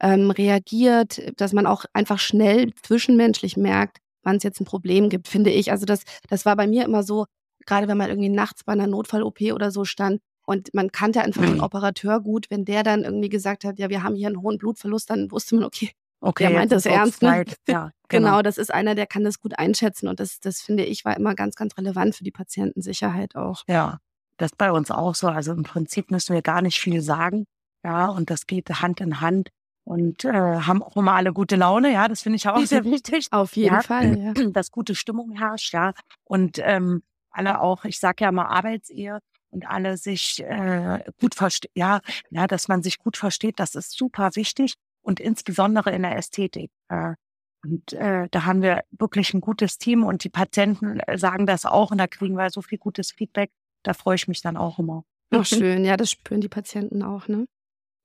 ähm, 0.00 0.30
reagiert, 0.30 1.20
dass 1.38 1.52
man 1.52 1.66
auch 1.66 1.84
einfach 1.92 2.18
schnell 2.18 2.72
zwischenmenschlich 2.82 3.58
merkt, 3.58 3.98
wann 4.22 4.36
es 4.36 4.42
jetzt 4.42 4.60
ein 4.60 4.64
Problem 4.64 5.10
gibt, 5.10 5.28
finde 5.28 5.50
ich. 5.50 5.70
Also 5.70 5.84
das, 5.84 6.04
das 6.30 6.46
war 6.46 6.56
bei 6.56 6.66
mir 6.66 6.84
immer 6.86 7.02
so, 7.02 7.26
gerade 7.66 7.86
wenn 7.86 7.98
man 7.98 8.08
irgendwie 8.08 8.30
nachts 8.30 8.64
bei 8.64 8.72
einer 8.72 8.86
Notfall-OP 8.86 9.42
oder 9.52 9.70
so 9.70 9.84
stand, 9.84 10.20
und 10.50 10.74
man 10.74 10.90
kannte 10.90 11.22
einfach 11.22 11.42
den 11.42 11.58
mhm. 11.58 11.62
Operateur 11.62 12.20
gut. 12.20 12.50
Wenn 12.50 12.64
der 12.64 12.82
dann 12.82 13.04
irgendwie 13.04 13.28
gesagt 13.28 13.62
hat, 13.64 13.78
ja, 13.78 13.88
wir 13.88 14.02
haben 14.02 14.16
hier 14.16 14.26
einen 14.26 14.42
hohen 14.42 14.58
Blutverlust, 14.58 15.08
dann 15.08 15.30
wusste 15.30 15.54
man, 15.54 15.62
okay, 15.62 15.92
okay 16.20 16.48
der 16.48 16.58
meint 16.58 16.72
das 16.72 16.86
ernst. 16.86 17.22
Ne? 17.22 17.44
Ja, 17.68 17.92
genau. 18.08 18.30
genau, 18.30 18.42
das 18.42 18.58
ist 18.58 18.74
einer, 18.74 18.96
der 18.96 19.06
kann 19.06 19.22
das 19.22 19.38
gut 19.38 19.56
einschätzen. 19.60 20.08
Und 20.08 20.18
das, 20.18 20.40
das 20.40 20.60
finde 20.60 20.84
ich, 20.84 21.04
war 21.04 21.16
immer 21.16 21.36
ganz, 21.36 21.54
ganz 21.54 21.78
relevant 21.78 22.16
für 22.16 22.24
die 22.24 22.32
Patientensicherheit 22.32 23.36
auch. 23.36 23.62
Ja, 23.68 23.98
das 24.38 24.50
ist 24.50 24.58
bei 24.58 24.72
uns 24.72 24.90
auch 24.90 25.14
so. 25.14 25.28
Also 25.28 25.52
im 25.52 25.62
Prinzip 25.62 26.10
müssen 26.10 26.34
wir 26.34 26.42
gar 26.42 26.62
nicht 26.62 26.80
viel 26.80 27.00
sagen. 27.00 27.46
Ja, 27.84 28.08
und 28.08 28.28
das 28.28 28.48
geht 28.48 28.68
Hand 28.68 29.00
in 29.00 29.20
Hand 29.20 29.50
und 29.84 30.24
äh, 30.24 30.32
haben 30.32 30.82
auch 30.82 30.96
immer 30.96 31.12
alle 31.12 31.32
gute 31.32 31.54
Laune, 31.54 31.92
ja, 31.92 32.08
das 32.08 32.22
finde 32.22 32.36
ich 32.36 32.48
auch 32.48 32.64
sehr 32.66 32.84
wichtig. 32.84 33.28
Auf 33.30 33.54
jeden 33.54 33.76
ja, 33.76 33.82
Fall, 33.82 34.18
ja. 34.18 34.32
Dass 34.52 34.72
gute 34.72 34.96
Stimmung 34.96 35.30
herrscht, 35.30 35.72
ja. 35.74 35.92
Und 36.24 36.58
ähm, 36.60 37.02
alle 37.30 37.60
auch, 37.60 37.84
ich 37.84 38.00
sage 38.00 38.24
ja 38.24 38.32
mal 38.32 38.46
Arbeitsehe, 38.46 39.20
und 39.50 39.66
alle 39.66 39.96
sich 39.96 40.42
äh, 40.42 41.04
gut 41.20 41.34
verstehen, 41.34 41.72
ja, 41.74 42.00
ja, 42.30 42.46
dass 42.46 42.68
man 42.68 42.82
sich 42.82 42.98
gut 42.98 43.16
versteht, 43.16 43.58
das 43.60 43.74
ist 43.74 43.96
super 43.96 44.30
wichtig 44.34 44.74
und 45.02 45.20
insbesondere 45.20 45.90
in 45.90 46.02
der 46.02 46.16
Ästhetik. 46.16 46.70
Äh, 46.88 47.14
und 47.62 47.92
äh, 47.92 48.28
da 48.30 48.44
haben 48.46 48.62
wir 48.62 48.82
wirklich 48.90 49.34
ein 49.34 49.40
gutes 49.40 49.76
Team 49.76 50.04
und 50.04 50.24
die 50.24 50.30
Patienten 50.30 51.00
äh, 51.00 51.18
sagen 51.18 51.46
das 51.46 51.66
auch 51.66 51.90
und 51.90 51.98
da 51.98 52.06
kriegen 52.06 52.36
wir 52.36 52.50
so 52.50 52.62
viel 52.62 52.78
gutes 52.78 53.12
Feedback. 53.12 53.50
Da 53.82 53.92
freue 53.92 54.14
ich 54.14 54.28
mich 54.28 54.40
dann 54.40 54.56
auch 54.56 54.78
immer. 54.78 55.04
Ach, 55.30 55.44
schön, 55.44 55.84
ja, 55.84 55.96
das 55.96 56.10
spüren 56.10 56.40
die 56.40 56.48
Patienten 56.48 57.02
auch, 57.02 57.28
ne? 57.28 57.46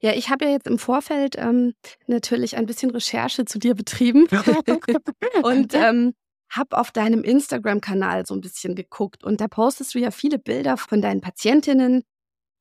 Ja, 0.02 0.12
ich 0.14 0.30
habe 0.30 0.46
ja 0.46 0.52
jetzt 0.52 0.68
im 0.68 0.78
Vorfeld 0.78 1.38
ähm, 1.38 1.74
natürlich 2.06 2.58
ein 2.58 2.66
bisschen 2.66 2.92
Recherche 2.92 3.46
zu 3.46 3.60
dir 3.60 3.76
betrieben. 3.76 4.28
und 5.44 5.74
ähm, 5.74 6.14
habe 6.50 6.78
auf 6.78 6.92
deinem 6.92 7.24
Instagram-Kanal 7.24 8.26
so 8.26 8.34
ein 8.34 8.42
bisschen 8.42 8.76
geguckt 8.76 9.24
und 9.24 9.42
da 9.42 9.48
postest 9.48 9.94
du 9.96 10.00
ja 10.00 10.12
viele 10.12 10.40
Bilder 10.40 10.78
von 10.78 11.02
deinen 11.02 11.22
Patientinnen. 11.22 12.04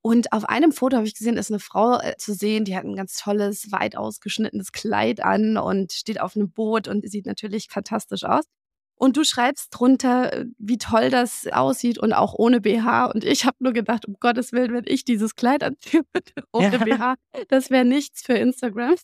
Und 0.03 0.33
auf 0.33 0.45
einem 0.45 0.73
Foto 0.73 0.97
habe 0.97 1.07
ich 1.07 1.15
gesehen, 1.15 1.39
ist 1.39 1.51
eine 1.51 1.61
Frau 1.61 1.99
äh, 1.99 2.17
zu 2.19 2.35
sehen, 2.35 2.67
die 2.67 2.77
hat 2.77 2.85
ein 2.85 2.95
ganz 2.95 3.17
tolles, 3.17 3.73
weit 3.73 3.97
ausgeschnittenes 3.97 4.73
Kleid 4.73 5.25
an 5.25 5.57
und 5.57 5.93
steht 5.93 6.21
auf 6.21 6.37
einem 6.37 6.51
Boot 6.51 6.89
und 6.89 7.09
sieht 7.09 7.25
natürlich 7.25 7.69
fantastisch 7.71 8.25
aus. 8.25 8.45
Und 8.97 9.17
du 9.17 9.25
schreibst 9.25 9.69
drunter, 9.71 10.33
äh, 10.33 10.45
wie 10.59 10.79
toll 10.79 11.11
das 11.11 11.47
aussieht 11.51 11.99
und 11.99 12.13
auch 12.13 12.35
ohne 12.35 12.61
BH. 12.61 13.07
Und 13.07 13.25
ich 13.25 13.47
habe 13.47 13.57
nur 13.61 13.73
gedacht, 13.73 14.07
um 14.07 14.17
Gottes 14.21 14.53
Willen, 14.53 14.75
wenn 14.75 14.85
ich 14.87 15.05
dieses 15.05 15.37
Kleid 15.37 15.63
anziehe 15.63 16.03
ohne 16.53 16.77
ja. 16.77 16.85
BH, 16.85 17.15
das 17.49 17.71
wäre 17.71 17.85
nichts 17.87 18.23
für 18.23 18.35
Instagram. 18.35 18.97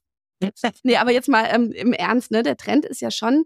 nee, 0.84 0.96
aber 0.96 1.12
jetzt 1.12 1.28
mal 1.28 1.46
ähm, 1.50 1.72
im 1.72 1.92
Ernst, 1.92 2.30
ne? 2.30 2.42
Der 2.42 2.56
Trend 2.56 2.84
ist 2.84 3.00
ja 3.00 3.10
schon 3.10 3.44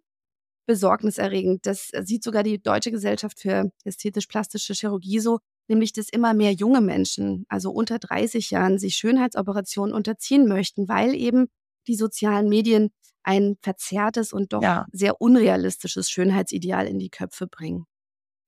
besorgniserregend. 0.66 1.66
Das 1.66 1.90
sieht 2.02 2.22
sogar 2.22 2.42
die 2.42 2.60
Deutsche 2.60 2.90
Gesellschaft 2.90 3.40
für 3.40 3.70
ästhetisch-plastische 3.84 4.74
Chirurgie 4.74 5.20
so, 5.20 5.38
nämlich 5.68 5.92
dass 5.92 6.08
immer 6.08 6.34
mehr 6.34 6.52
junge 6.52 6.80
Menschen, 6.80 7.44
also 7.48 7.70
unter 7.70 7.98
30 7.98 8.50
Jahren, 8.50 8.78
sich 8.78 8.96
Schönheitsoperationen 8.96 9.94
unterziehen 9.94 10.46
möchten, 10.48 10.88
weil 10.88 11.14
eben 11.14 11.46
die 11.86 11.96
sozialen 11.96 12.48
Medien 12.48 12.90
ein 13.22 13.56
verzerrtes 13.62 14.32
und 14.32 14.52
doch 14.52 14.62
ja. 14.62 14.86
sehr 14.92 15.20
unrealistisches 15.20 16.10
Schönheitsideal 16.10 16.86
in 16.86 16.98
die 16.98 17.10
Köpfe 17.10 17.46
bringen. 17.46 17.86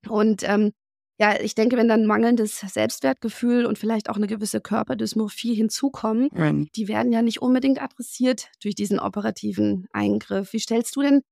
Und 0.08 0.42
ähm, 0.48 0.72
ja, 1.18 1.40
ich 1.40 1.54
denke, 1.54 1.78
wenn 1.78 1.88
dann 1.88 2.04
mangelndes 2.04 2.60
Selbstwertgefühl 2.60 3.64
und 3.64 3.78
vielleicht 3.78 4.10
auch 4.10 4.16
eine 4.16 4.26
gewisse 4.26 4.60
Körperdysmorphie 4.60 5.54
hinzukommen, 5.54 6.28
mhm. 6.30 6.68
die 6.76 6.88
werden 6.88 7.10
ja 7.10 7.22
nicht 7.22 7.40
unbedingt 7.40 7.80
adressiert 7.80 8.50
durch 8.62 8.74
diesen 8.74 9.00
operativen 9.00 9.86
Eingriff. 9.92 10.52
Wie 10.52 10.60
stellst 10.60 10.94
du 10.94 11.00
denn 11.00 11.22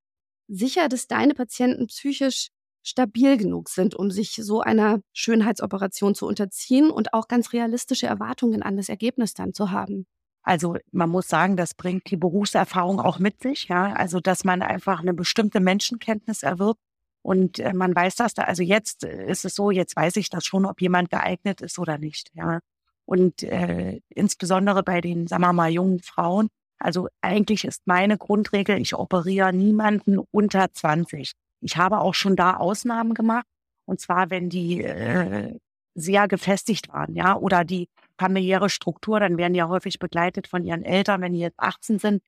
sicher, 0.49 0.89
dass 0.89 1.07
deine 1.07 1.35
Patienten 1.35 1.87
psychisch 1.87 2.49
stabil 2.83 3.37
genug 3.37 3.71
sind, 3.71 3.95
um 3.95 4.11
sich 4.11 4.35
so 4.35 4.61
einer 4.61 5.01
Schönheitsoperation 5.13 6.15
zu 6.15 6.27
unterziehen 6.27 6.91
und 6.91 7.15
auch 7.15 7.29
ganz 7.29 7.53
realistische 7.53 8.07
Erwartungen 8.07 8.63
an 8.63 8.77
das 8.77 8.89
Ergebnis 8.89 9.35
dann 9.35 9.55
zu 9.55 9.71
haben? 9.71 10.07
Also 10.43 10.77
man 10.93 11.09
muss 11.09 11.27
sagen, 11.27 11.57
das 11.57 11.73
bringt 11.73 12.11
die 12.11 12.19
Berufserfahrung 12.19 13.01
auch 13.01 13.19
mit 13.19 13.41
sich, 13.41 13.69
ja. 13.69 13.95
Also 13.95 14.21
dass 14.21 14.45
man 14.45 14.61
einfach 14.61 15.01
eine 15.01 15.15
bestimmte 15.15 15.61
Menschenkenntnis 15.61 16.43
erwirbt 16.43 16.81
und 17.23 17.59
äh, 17.59 17.73
man 17.73 17.97
weiß 17.97 18.17
das 18.17 18.35
da. 18.35 18.43
Also 18.43 18.63
jetzt 18.63 19.05
äh, 19.05 19.27
ist 19.27 19.47
es 19.47 19.55
so, 19.55 19.71
jetzt 19.71 19.97
weiß 19.97 20.17
ich 20.17 20.29
das 20.29 20.45
schon, 20.45 20.67
ob 20.67 20.83
jemand 20.83 21.09
geeignet 21.09 21.63
ist 21.63 21.79
oder 21.79 21.97
nicht, 21.97 22.31
ja. 22.35 22.61
Und 23.07 23.43
äh, 23.43 24.01
insbesondere 24.11 24.83
bei 24.83 25.01
den, 25.01 25.27
sagen 25.27 25.43
wir 25.43 25.53
mal, 25.53 25.71
jungen 25.71 26.01
Frauen. 26.01 26.49
Also 26.79 27.09
eigentlich 27.21 27.65
ist 27.65 27.83
meine 27.87 28.19
Grundregel, 28.19 28.81
ich 28.81 28.95
operiere 28.95 29.53
niemanden 29.53 30.19
unter 30.19 30.73
20. 30.73 31.33
Ich 31.61 31.77
habe 31.77 32.01
auch 32.01 32.15
schon 32.15 32.37
da 32.37 32.57
Ausnahmen 32.57 33.15
gemacht. 33.15 33.47
Und 33.87 34.01
zwar, 34.01 34.31
wenn 34.31 34.49
die 34.49 34.83
äh, 34.83 35.59
sehr 35.95 36.29
gefestigt 36.29 36.89
waren, 36.89 37.15
ja, 37.15 37.37
oder 37.37 37.65
die 37.65 37.89
familiäre 38.19 38.69
Struktur, 38.69 39.21
dann 39.21 39.37
werden 39.39 39.53
die 39.53 39.59
ja 39.59 39.69
häufig 39.69 39.99
begleitet 39.99 40.47
von 40.47 40.65
ihren 40.65 40.85
Eltern, 40.85 41.21
wenn 41.21 41.33
die 41.33 41.41
jetzt 41.41 41.59
18 41.59 41.99
sind. 41.99 42.23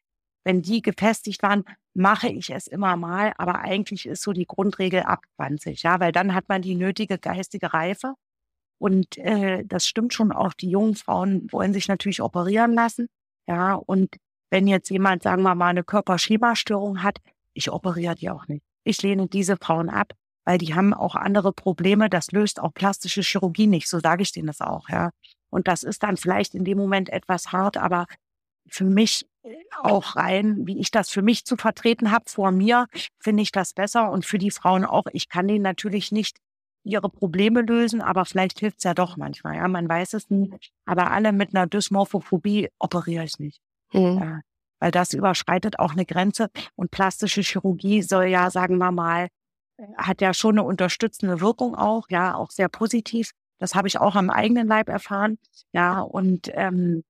Wenn 0.45 0.63
die 0.63 0.81
gefestigt 0.81 1.43
waren, 1.43 1.65
mache 1.95 2.29
ich 2.29 2.51
es 2.51 2.69
immer 2.69 2.97
mal, 2.97 3.33
aber 3.37 3.61
eigentlich 3.61 4.07
ist 4.07 4.23
so 4.23 4.33
die 4.33 4.47
Grundregel 4.47 5.03
ab 5.03 5.25
20, 5.37 5.83
ja, 5.83 5.99
weil 5.99 6.13
dann 6.13 6.35
hat 6.35 6.49
man 6.49 6.63
die 6.63 6.77
nötige 6.77 7.19
geistige 7.19 7.73
Reife. 7.73 8.15
Und 8.79 9.19
äh, 9.19 9.65
das 9.65 9.87
stimmt 9.87 10.15
schon 10.15 10.33
auch, 10.33 10.53
die 10.55 10.71
jungen 10.71 10.95
Frauen 10.95 11.51
wollen 11.51 11.73
sich 11.73 11.89
natürlich 11.89 12.23
operieren 12.23 12.75
lassen, 12.75 13.09
ja, 13.49 13.75
und 13.75 14.17
wenn 14.51 14.67
jetzt 14.67 14.91
jemand, 14.91 15.23
sagen 15.23 15.43
wir 15.43 15.55
mal, 15.55 15.69
eine 15.69 15.85
Körperschemastörung 15.85 17.03
hat, 17.03 17.19
ich 17.53 17.71
operiere 17.71 18.15
die 18.15 18.31
auch 18.31 18.47
nicht. 18.49 18.65
Ich 18.85 19.03
lehne 19.03 19.27
diese 19.27 19.57
Frauen 19.57 19.91
ab, 19.91 20.13
weil 20.45 20.59
die 20.59 20.75
haben 20.75 20.95
auch 20.95 21.17
andere 21.17 21.53
Probleme. 21.53 22.09
Das 22.09 22.31
löst 22.31 22.61
auch 22.61 22.73
plastische 22.73 23.23
Chirurgie 23.23 23.67
nicht. 23.67 23.89
So 23.89 23.99
sage 23.99 24.23
ich 24.23 24.33
denen 24.33 24.47
das 24.47 24.61
auch, 24.61 24.89
ja. 24.89 25.11
Und 25.51 25.69
das 25.69 25.83
ist 25.83 26.03
dann 26.03 26.17
vielleicht 26.17 26.55
in 26.55 26.65
dem 26.65 26.79
Moment 26.79 27.09
etwas 27.09 27.53
hart, 27.53 27.77
aber 27.77 28.07
für 28.69 28.85
mich 28.85 29.27
auch 29.81 30.17
rein, 30.17 30.67
wie 30.67 30.79
ich 30.79 30.91
das 30.91 31.11
für 31.11 31.23
mich 31.23 31.45
zu 31.45 31.57
vertreten 31.57 32.11
habe 32.11 32.25
vor 32.29 32.51
mir, 32.51 32.87
finde 33.21 33.43
ich 33.43 33.53
das 33.53 33.73
besser 33.73 34.11
und 34.11 34.25
für 34.25 34.39
die 34.39 34.51
Frauen 34.51 34.85
auch. 34.85 35.07
Ich 35.13 35.29
kann 35.29 35.49
denen 35.49 35.63
natürlich 35.63 36.13
nicht 36.13 36.39
ihre 36.83 37.09
Probleme 37.09 37.63
lösen, 37.63 38.01
aber 38.01 38.25
vielleicht 38.25 38.61
hilft 38.61 38.79
es 38.79 38.85
ja 38.85 38.95
doch 38.95 39.17
manchmal. 39.17 39.57
Ja, 39.57 39.69
man 39.69 39.89
weiß 39.89 40.15
es 40.15 40.31
nicht. 40.31 40.73
Aber 40.85 41.11
alle 41.11 41.33
mit 41.33 41.55
einer 41.55 41.67
Dysmorphophobie 41.67 42.69
operiere 42.79 43.25
ich 43.25 43.39
nicht. 43.39 43.61
Mhm. 43.93 44.19
Ja, 44.19 44.41
weil 44.81 44.91
das 44.91 45.13
überschreitet 45.13 45.79
auch 45.79 45.93
eine 45.93 46.07
Grenze. 46.07 46.49
Und 46.75 46.91
plastische 46.91 47.43
Chirurgie 47.43 48.03
soll 48.03 48.27
ja, 48.27 48.51
sagen 48.51 48.79
wir 48.79 48.93
mal, 48.93 49.29
hat 49.97 50.21
ja 50.21 50.33
schon 50.35 50.59
eine 50.59 50.67
unterstützende 50.67 51.41
Wirkung 51.41 51.75
auch, 51.75 52.07
ja, 52.09 52.35
auch 52.35 52.51
sehr 52.51 52.69
positiv. 52.69 53.33
Das 53.59 53.75
habe 53.75 53.89
ich 53.89 53.99
auch 53.99 54.17
am 54.17 54.31
eigenen 54.31 54.67
Leib 54.67 54.89
erfahren, 54.89 55.39
ja, 55.73 56.01
und 56.01 56.51
ähm, 56.55 57.05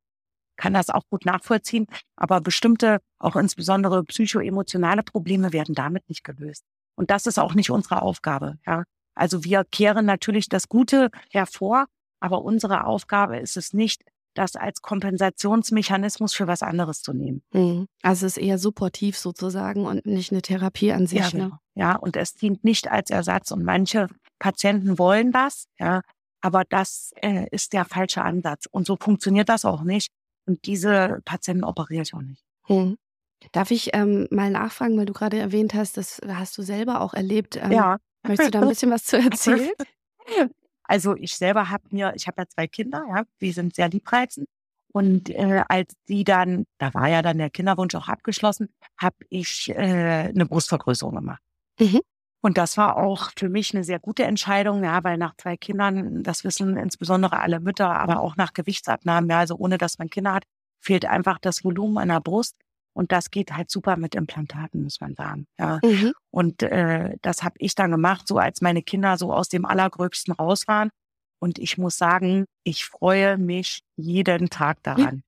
kann 0.57 0.75
das 0.75 0.91
auch 0.91 1.03
gut 1.11 1.27
nachvollziehen. 1.27 1.87
Aber 2.17 2.41
bestimmte, 2.41 2.99
auch 3.19 3.37
insbesondere 3.37 4.05
psychoemotionale 4.05 5.03
Probleme 5.03 5.53
werden 5.53 5.75
damit 5.75 6.09
nicht 6.09 6.25
gelöst. 6.25 6.65
Und 6.97 7.11
das 7.11 7.27
ist 7.27 7.39
auch 7.39 7.55
nicht 7.55 7.71
unsere 7.71 8.03
Aufgabe, 8.03 8.59
ja. 8.67 8.85
Also 9.15 9.45
wir 9.45 9.65
kehren 9.65 10.05
natürlich 10.05 10.49
das 10.49 10.69
Gute 10.69 11.11
hervor, 11.31 11.87
aber 12.21 12.43
unsere 12.43 12.85
Aufgabe 12.85 13.39
ist 13.39 13.57
es 13.57 13.73
nicht, 13.73 14.03
das 14.39 14.57
als 14.57 14.83
Kompensationsmechanismus 14.83 16.35
für 16.35 16.47
was 16.47 16.63
anderes 16.63 17.03
zu 17.03 17.13
nehmen. 17.13 17.43
Mhm. 17.53 17.87
Also 18.03 18.27
es 18.27 18.37
ist 18.37 18.43
eher 18.43 18.59
supportiv 18.59 19.19
sozusagen 19.19 19.87
und 19.87 20.07
nicht 20.07 20.33
eine 20.33 20.43
Therapie 20.43 20.93
an 20.93 21.07
sich. 21.07 21.19
Ja, 21.19 21.39
ne? 21.39 21.45
Genau. 21.45 21.57
ja, 21.75 21.97
und 21.97 22.17
es 22.17 22.35
dient 22.35 22.65
nicht 22.65 22.91
als 22.91 23.11
Ersatz. 23.11 23.51
Und 23.51 23.65
manche 23.65 24.09
Patienten 24.39 24.99
wollen 24.99 25.33
das, 25.33 25.67
ja, 25.79 26.03
aber 26.41 26.65
das 26.69 27.13
äh, 27.23 27.47
ist 27.51 27.73
der 27.73 27.85
falsche 27.85 28.23
Ansatz. 28.23 28.67
Und 28.71 28.87
so 28.87 28.97
funktioniert 28.97 29.49
das 29.49 29.65
auch 29.65 29.83
nicht. 29.83 30.13
Und 30.47 30.65
diese 30.67 31.21
Patienten 31.25 31.65
operiere 31.65 32.03
ich 32.03 32.15
auch 32.15 32.23
nicht. 32.23 32.45
Mhm. 32.69 32.99
Darf 33.53 33.71
ich 33.71 33.91
ähm, 33.95 34.29
mal 34.31 34.51
nachfragen, 34.51 34.97
weil 34.97 35.07
du 35.07 35.13
gerade 35.13 35.39
erwähnt 35.39 35.75
hast, 35.75 35.97
das 35.97 36.21
hast 36.27 36.57
du 36.57 36.63
selber 36.63 37.01
auch 37.01 37.15
erlebt. 37.15 37.57
Ähm, 37.57 37.73
ja. 37.73 37.99
Möchtest 38.23 38.49
du 38.49 38.59
da 38.59 38.63
ein 38.63 38.69
bisschen 38.69 38.91
was 38.91 39.05
zu 39.05 39.19
erzählen? 39.19 39.71
Also 40.89 41.17
ich 41.17 41.37
selber 41.37 41.71
habe 41.71 41.85
mir, 41.91 42.13
ich 42.15 42.27
habe 42.27 42.43
ja 42.43 42.49
zwei 42.49 42.67
Kinder, 42.67 43.05
ja, 43.09 43.25
die 43.41 43.53
sind 43.53 43.75
sehr 43.75 43.89
liebreizend. 43.89 44.49
Und 44.93 45.29
äh, 45.31 45.63
als 45.69 45.95
die 46.09 46.25
dann, 46.25 46.65
da 46.79 46.95
war 46.95 47.09
ja 47.09 47.21
dann 47.21 47.39
der 47.39 47.51
Kinderwunsch 47.51 47.95
auch 47.95 48.09
abgeschlossen, 48.09 48.71
habe 48.97 49.17
ich 49.29 49.69
äh, 49.69 49.75
eine 49.75 50.47
Brustvergrößerung 50.47 51.15
gemacht. 51.15 51.43
Mhm. 51.79 52.01
Und 52.41 52.59
das 52.59 52.77
war 52.77 52.97
auch 52.97 53.31
für 53.37 53.49
mich 53.49 53.75
eine 53.75 53.85
sehr 53.85 53.99
gute 53.99 54.25
Entscheidung, 54.25 54.85
ja, 54.85 55.03
weil 55.05 55.19
nach 55.19 55.35
zwei 55.37 55.57
Kindern, 55.57 56.23
das 56.23 56.45
wissen 56.45 56.77
insbesondere 56.77 57.41
alle 57.41 57.61
Mütter, 57.61 57.91
aber 57.91 58.21
auch 58.21 58.37
nach 58.37 58.53
Gewichtsabnahmen, 58.53 59.29
ja, 59.29 59.41
also 59.41 59.57
ohne 59.57 59.79
dass 59.79 59.99
man 59.99 60.09
Kinder 60.09 60.33
hat, 60.33 60.45
fehlt 60.81 61.05
einfach 61.07 61.39
das 61.41 61.65
Volumen 61.65 61.99
an 61.99 62.09
der 62.09 62.21
Brust. 62.21 62.57
Und 62.97 63.13
das 63.13 63.31
geht 63.31 63.53
halt 63.53 63.71
super 63.71 63.99
mit 63.99 64.15
Implantaten, 64.15 64.83
muss 64.83 65.03
man 65.03 65.15
sagen. 65.15 65.47
Ja. 65.59 65.81
Mhm. 65.85 66.15
Und 66.31 66.63
äh, 66.63 67.19
das 67.21 67.43
habe 67.43 67.57
ich 67.59 67.75
dann 67.75 67.91
gemacht, 67.91 68.27
so 68.27 68.39
als 68.39 68.63
meine 68.63 68.83
Kinder 68.83 69.19
so 69.19 69.35
aus 69.35 69.51
dem 69.51 69.67
Allergröbsten 69.67 70.33
raus 70.33 70.67
waren. 70.67 70.89
Und 71.39 71.59
ich 71.59 71.77
muss 71.77 71.99
sagen, 71.99 72.47
ich 72.65 72.87
freue 72.87 73.37
mich 73.37 73.83
jeden 73.97 74.49
Tag 74.49 74.79
daran. 74.83 75.23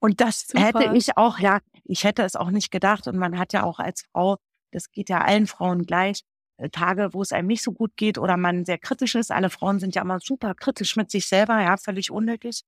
Und 0.00 0.20
das 0.20 0.48
super. 0.48 0.64
hätte 0.64 0.96
ich 0.96 1.16
auch, 1.16 1.38
ja, 1.38 1.60
ich 1.84 2.02
hätte 2.02 2.24
es 2.24 2.34
auch 2.34 2.50
nicht 2.50 2.72
gedacht. 2.72 3.06
Und 3.06 3.18
man 3.18 3.38
hat 3.38 3.52
ja 3.52 3.62
auch 3.62 3.78
als 3.78 4.02
Frau, 4.10 4.38
das 4.72 4.90
geht 4.90 5.08
ja 5.08 5.20
allen 5.20 5.46
Frauen 5.46 5.86
gleich, 5.86 6.22
äh, 6.56 6.70
Tage, 6.70 7.10
wo 7.12 7.22
es 7.22 7.30
einem 7.30 7.46
nicht 7.46 7.62
so 7.62 7.70
gut 7.70 7.92
geht 7.96 8.18
oder 8.18 8.36
man 8.36 8.64
sehr 8.64 8.78
kritisch 8.78 9.14
ist. 9.14 9.30
Alle 9.30 9.50
Frauen 9.50 9.78
sind 9.78 9.94
ja 9.94 10.02
immer 10.02 10.18
super 10.18 10.56
kritisch 10.56 10.96
mit 10.96 11.12
sich 11.12 11.28
selber, 11.28 11.60
ja, 11.62 11.76
völlig 11.76 12.10
unnötig. 12.10 12.62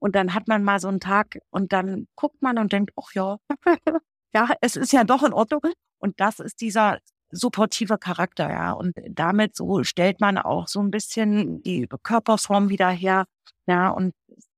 Und 0.00 0.14
dann 0.14 0.34
hat 0.34 0.48
man 0.48 0.64
mal 0.64 0.80
so 0.80 0.88
einen 0.88 1.00
Tag 1.00 1.38
und 1.50 1.72
dann 1.72 2.06
guckt 2.16 2.42
man 2.42 2.58
und 2.58 2.72
denkt, 2.72 2.92
ach 2.96 3.12
ja, 3.14 3.38
ja, 4.34 4.50
es 4.60 4.76
ist 4.76 4.92
ja 4.92 5.04
doch 5.04 5.22
in 5.22 5.32
Ordnung. 5.32 5.62
Und 5.98 6.20
das 6.20 6.40
ist 6.40 6.60
dieser 6.60 6.98
supportive 7.30 7.98
Charakter, 7.98 8.50
ja. 8.50 8.72
Und 8.72 8.94
damit 9.08 9.56
so 9.56 9.84
stellt 9.84 10.20
man 10.20 10.38
auch 10.38 10.68
so 10.68 10.80
ein 10.80 10.90
bisschen 10.90 11.62
die 11.62 11.88
Körperform 12.02 12.68
wieder 12.68 12.90
her, 12.90 13.24
ja. 13.66 13.90
Und 13.90 14.12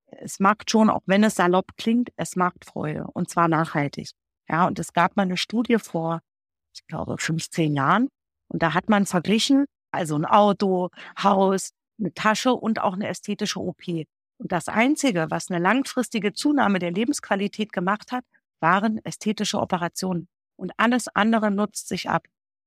es 0.09 0.39
macht 0.39 0.71
schon, 0.71 0.89
auch 0.89 1.01
wenn 1.05 1.23
es 1.23 1.35
salopp 1.35 1.71
klingt, 1.77 2.09
es 2.15 2.35
macht 2.35 2.65
Freude 2.65 3.05
und 3.13 3.29
zwar 3.29 3.47
nachhaltig. 3.47 4.11
Ja, 4.49 4.67
und 4.67 4.79
es 4.79 4.93
gab 4.93 5.17
mal 5.17 5.23
eine 5.23 5.37
Studie 5.37 5.77
vor, 5.77 6.21
ich 6.73 6.85
glaube, 6.87 7.17
15 7.17 7.75
Jahren. 7.75 8.09
Und 8.49 8.63
da 8.63 8.73
hat 8.73 8.89
man 8.89 9.05
verglichen, 9.05 9.65
also 9.91 10.15
ein 10.15 10.25
Auto, 10.25 10.89
Haus, 11.21 11.71
eine 11.99 12.13
Tasche 12.13 12.53
und 12.53 12.81
auch 12.81 12.93
eine 12.93 13.07
ästhetische 13.07 13.59
OP. 13.59 13.83
Und 14.37 14.51
das 14.51 14.67
Einzige, 14.67 15.27
was 15.29 15.49
eine 15.49 15.59
langfristige 15.61 16.33
Zunahme 16.33 16.79
der 16.79 16.91
Lebensqualität 16.91 17.73
gemacht 17.73 18.11
hat, 18.11 18.23
waren 18.59 19.03
ästhetische 19.03 19.59
Operationen. 19.59 20.27
Und 20.55 20.71
alles 20.77 21.07
andere 21.07 21.51
nutzt 21.51 21.87
sich 21.87 22.09
ab. 22.09 22.23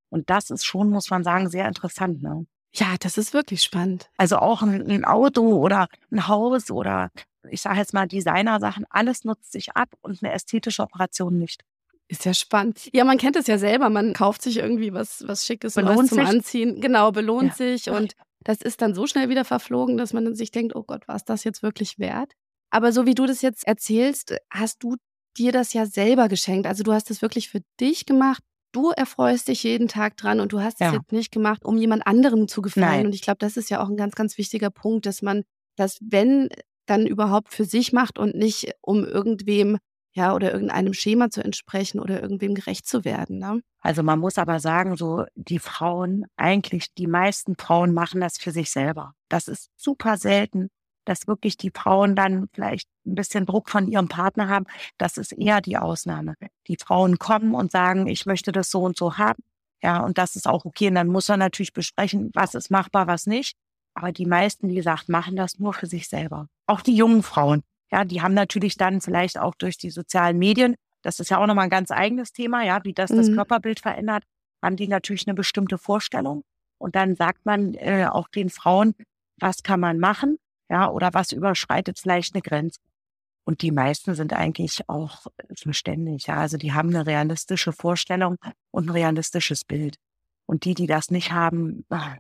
Und 0.09 0.31
das 0.31 0.51
ist 0.51 0.65
schon, 0.65 0.91
muss 0.91 1.11
man 1.11 1.23
sagen, 1.25 1.49
sehr 1.49 1.67
interessant. 1.67 2.23
Ne? 2.23 2.47
Ja, 2.73 2.97
das 3.01 3.19
ist 3.19 3.33
wirklich 3.35 3.63
spannend. 3.63 4.11
Also 4.17 4.39
auch 4.39 4.63
ein, 4.63 5.05
Auto 5.05 5.57
oder 5.57 5.89
ein 6.11 6.29
Haus 6.29 6.71
oder 6.71 7.11
ich 7.49 7.63
sage 7.63 7.79
jetzt 7.79 7.95
mal 7.95 8.07
Designersachen, 8.07 8.85
alles 8.91 9.25
nutzt 9.25 9.51
sich 9.53 9.75
ab 9.75 9.89
und 10.03 10.23
eine 10.23 10.33
ästhetische 10.33 10.83
Operation 10.83 11.39
nicht. 11.39 11.63
Ist 12.09 12.25
ja 12.25 12.35
spannend. 12.35 12.91
Ja, 12.93 13.05
man 13.05 13.19
kennt 13.19 13.37
es 13.37 13.47
ja 13.47 13.57
selber. 13.57 13.89
Man 13.89 14.13
kauft 14.13 14.43
sich 14.43 14.57
irgendwie 14.57 14.93
was, 14.93 15.27
was 15.29 15.47
Schickes 15.47 15.75
belohnt 15.75 16.09
zum 16.09 16.19
sich. 16.19 16.27
Anziehen. 16.27 16.81
Genau, 16.81 17.13
belohnt 17.13 17.51
Ja. 17.51 17.55
sich. 17.55 17.89
Und 17.89 18.15
das 18.45 18.61
ist 18.63 18.81
dann 18.83 18.95
so 18.95 19.07
schnell 19.07 19.29
wieder 19.29 19.45
verflogen, 19.45 19.97
dass 19.97 20.13
man 20.13 20.35
sich 20.35 20.51
denkt, 20.51 20.75
oh 20.75 20.83
Gott, 20.83 21.07
war 21.09 21.17
es 21.17 21.25
das 21.25 21.45
jetzt 21.45 21.63
wirklich 21.63 21.99
wert? 21.99 22.33
Aber 22.71 22.93
so 22.93 23.07
wie 23.07 23.15
du 23.15 23.27
das 23.27 23.43
jetzt 23.43 23.67
erzählst, 23.67 24.35
hast 24.51 24.83
du 24.83 24.97
dir 25.37 25.53
das 25.53 25.73
ja 25.73 25.87
selber 25.87 26.29
geschenkt. 26.29 26.67
Also 26.67 26.83
du 26.83 26.93
hast 26.93 27.11
es 27.11 27.23
wirklich 27.23 27.49
für 27.49 27.61
dich 27.81 28.07
gemacht. 28.07 28.43
Du 28.73 28.91
erfreust 28.91 29.49
dich 29.49 29.65
jeden 29.65 29.89
Tag 29.89 30.17
dran 30.17 30.41
und 30.41 30.53
du 30.53 30.61
hast 30.61 30.75
es 30.81 30.87
Ja. 30.87 30.93
jetzt 30.95 31.13
nicht 31.13 31.33
gemacht, 31.33 31.65
um 31.65 31.77
jemand 31.77 32.07
anderem 32.07 32.47
zu 32.49 32.63
gefallen. 32.63 32.87
Nein. 32.87 33.07
Und 33.07 33.15
ich 33.15 33.23
glaube, 33.23 33.39
das 33.39 33.57
ist 33.57 33.69
ja 33.71 33.83
auch 33.83 33.89
ein 33.89 33.97
ganz, 33.97 34.15
ganz 34.15 34.39
wichtiger 34.39 34.71
Punkt, 34.71 35.07
dass 35.07 35.23
man 35.23 35.43
das, 35.77 35.99
wenn, 36.01 36.49
dann 36.87 37.07
überhaupt 37.07 37.53
für 37.53 37.65
sich 37.65 37.93
macht 37.93 38.19
und 38.19 38.35
nicht 38.35 38.73
um 38.81 39.05
irgendwem 39.05 39.79
ja, 40.13 40.35
oder 40.35 40.53
irgendeinem 40.53 40.93
Schema 40.93 41.31
zu 41.31 41.43
entsprechen 41.43 42.01
oder 42.01 42.21
irgendwem 42.21 42.55
gerecht 42.55 42.87
zu 42.87 43.05
werden. 43.05 43.39
Ne? 43.39 43.63
Also 43.81 44.03
man 44.03 44.19
muss 44.19 44.39
aber 44.39 44.59
sagen, 44.59 44.97
so 44.97 45.25
die 45.35 45.59
Frauen, 45.59 46.27
eigentlich 46.37 46.93
die 46.95 47.07
meisten 47.07 47.57
Frauen 47.57 47.95
machen 47.95 48.21
das 48.21 48.39
für 48.39 48.51
sich 48.51 48.71
selber. 48.71 49.15
Das 49.29 49.47
ist 49.47 49.71
super 49.77 50.17
selten, 50.17 50.69
dass 51.05 51.27
wirklich 51.27 51.57
die 51.57 51.71
Frauen 51.71 52.15
dann 52.15 52.49
vielleicht 52.53 52.89
ein 53.07 53.15
bisschen 53.15 53.47
Druck 53.47 53.71
von 53.71 53.89
ihrem 53.89 54.09
Partner 54.09 54.49
haben. 54.49 54.67
Das 54.99 55.17
ist 55.17 55.33
eher 55.33 55.61
die 55.61 55.77
Ausnahme. 55.77 56.35
Die 56.67 56.77
Frauen 56.77 57.19
kommen 57.19 57.55
und 57.55 57.71
sagen, 57.71 58.07
ich 58.07 58.27
möchte 58.27 58.53
das 58.53 58.71
so 58.71 58.83
und 58.83 58.97
so 58.97 59.17
haben. 59.17 59.43
Ja, 59.83 60.05
und 60.05 60.19
das 60.19 60.37
ist 60.37 60.47
auch 60.47 60.65
okay. 60.65 60.89
Und 60.89 60.97
dann 60.97 61.09
muss 61.09 61.29
man 61.29 61.39
natürlich 61.39 61.73
besprechen, 61.73 62.31
was 62.35 62.55
ist 62.55 62.71
machbar, 62.71 63.07
was 63.07 63.27
nicht. 63.27 63.57
Aber 63.95 64.13
die 64.13 64.27
meisten, 64.27 64.69
wie 64.69 64.75
gesagt, 64.75 65.09
machen 65.09 65.37
das 65.37 65.59
nur 65.59 65.73
für 65.73 65.87
sich 65.87 66.09
selber. 66.09 66.47
Auch 66.67 66.81
die 66.81 66.95
jungen 66.95 67.23
Frauen. 67.23 67.63
Ja, 67.93 68.05
die 68.05 68.23
haben 68.23 68.35
natürlich 68.35 68.77
dann 68.77 69.01
vielleicht 69.01 69.39
auch 69.39 69.55
durch 69.55 69.77
die 69.77 69.91
sozialen 69.91 70.39
Medien, 70.39 70.77
das 71.03 71.19
ist 71.19 71.31
ja 71.31 71.39
auch 71.39 71.47
nochmal 71.47 71.65
ein 71.65 71.71
ganz 71.71 71.91
eigenes 71.91 72.33
Thema, 72.33 72.63
ja, 72.63 72.85
wie 72.85 72.93
das 72.93 73.11
das 73.11 73.29
Mhm. 73.29 73.35
Körperbild 73.37 73.81
verändert, 73.81 74.25
haben 74.63 74.77
die 74.77 74.89
natürlich 74.89 75.27
eine 75.27 75.35
bestimmte 75.35 75.79
Vorstellung. 75.79 76.43
Und 76.79 76.95
dann 76.95 77.17
sagt 77.17 77.45
man 77.47 77.75
äh, 77.75 78.07
auch 78.11 78.29
den 78.29 78.51
Frauen, 78.51 78.95
was 79.39 79.63
kann 79.63 79.81
man 79.81 79.99
machen, 79.99 80.39
ja, 80.69 80.91
oder 80.91 81.15
was 81.15 81.33
überschreitet 81.33 81.99
vielleicht 81.99 82.35
eine 82.35 82.43
Grenze. 82.43 82.81
Und 83.45 83.63
die 83.63 83.73
meisten 83.73 84.15
sind 84.15 84.33
eigentlich 84.35 84.89
auch 84.89 85.27
verständlich, 85.55 86.27
ja, 86.27 86.37
also 86.37 86.57
die 86.59 86.73
haben 86.73 86.91
eine 86.91 87.07
realistische 87.07 87.73
Vorstellung 87.73 88.37
und 88.71 88.87
ein 88.87 88.91
realistisches 88.91 89.65
Bild. 89.65 89.97
Und 90.47 90.65
die, 90.65 90.75
die 90.75 90.87
das 90.87 91.11
nicht 91.11 91.33
haben, 91.33 91.85
ah, 91.91 92.17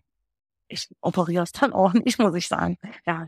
ich 0.68 0.88
operiere 1.00 1.42
es 1.44 1.52
dann 1.52 1.72
auch 1.72 1.92
nicht, 1.94 2.18
muss 2.18 2.34
ich 2.34 2.48
sagen. 2.48 2.78
Ja, 3.06 3.26